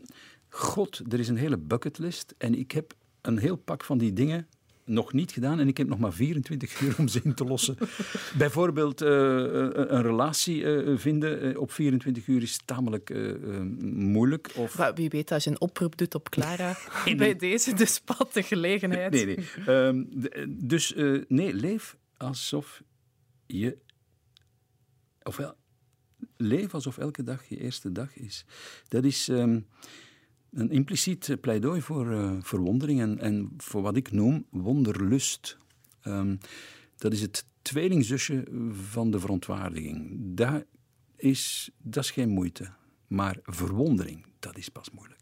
god, 0.49 1.01
er 1.13 1.20
is 1.20 1.28
een 1.28 1.38
hele 1.38 1.57
bucketlist 1.57 2.36
en 2.38 2.55
ik 2.55 2.72
heb 2.72 2.93
een 3.22 3.38
heel 3.38 3.55
pak 3.55 3.84
van 3.84 3.97
die 3.97 4.13
dingen 4.13 4.47
nog 4.90 5.14
niet 5.14 5.32
gedaan 5.32 5.60
en 5.60 5.68
ik 5.68 5.78
heb 5.78 5.88
nog 5.88 6.00
maar 6.00 6.14
24 6.14 6.82
uur 6.82 6.96
om 6.98 7.08
ze 7.08 7.20
in 7.24 7.34
te 7.34 7.44
lossen. 7.44 7.78
Bijvoorbeeld 8.38 9.02
uh, 9.02 9.10
een 9.10 10.02
relatie 10.02 10.62
uh, 10.62 10.98
vinden 10.98 11.58
op 11.58 11.72
24 11.72 12.28
uur 12.28 12.42
is 12.42 12.60
tamelijk 12.66 13.10
uh, 13.10 13.62
moeilijk. 13.82 14.52
Of... 14.56 14.78
Maar 14.78 14.94
wie 14.94 15.10
weet, 15.10 15.32
als 15.32 15.44
je 15.44 15.50
een 15.50 15.62
oproep 15.62 15.98
doet 15.98 16.16
op 16.16 16.30
Clara, 16.30 16.78
nee, 17.06 17.16
bij 17.16 17.36
deze 17.36 17.74
de 17.74 17.86
spat 17.86 18.34
de 18.34 18.44
gelegenheid. 18.44 19.12
Nee, 19.12 19.26
nee. 19.26 19.46
Um, 19.68 20.10
dus 20.48 20.94
nee, 21.28 21.54
leef 21.54 21.98
alsof 22.18 22.84
je... 23.46 23.78
Ofwel, 25.24 25.56
leef 26.38 26.74
alsof 26.74 26.98
elke 26.98 27.24
dag 27.24 27.50
je 27.50 27.60
eerste 27.60 27.92
dag 27.92 28.16
is. 28.16 28.46
Dat 28.88 29.04
is... 29.04 29.28
Um, 29.28 29.68
een 30.52 30.70
impliciet 30.70 31.38
pleidooi 31.41 31.82
voor 31.82 32.12
uh, 32.12 32.38
verwondering 32.41 33.00
en, 33.00 33.20
en, 33.20 33.54
voor 33.58 33.82
wat 33.82 33.95
ik 33.95 34.12
noem 34.12 34.45
wonderlust. 34.50 35.58
Um, 36.04 36.38
dat 36.97 37.14
is 37.14 37.22
het 37.22 37.45
tweelingzusje 37.62 38.47
van 38.72 39.12
de 39.12 39.20
verontwaardiging. 39.20 40.18
Dat 40.20 40.66
is, 41.16 41.70
dat 41.78 42.04
is 42.04 42.12
geen 42.12 42.30
moeite. 42.30 42.72
Maar 43.08 43.39
verwondering, 43.43 44.26
dat 44.39 44.58
is 44.58 44.70
pas 44.70 44.91
moeilijk. 44.91 45.18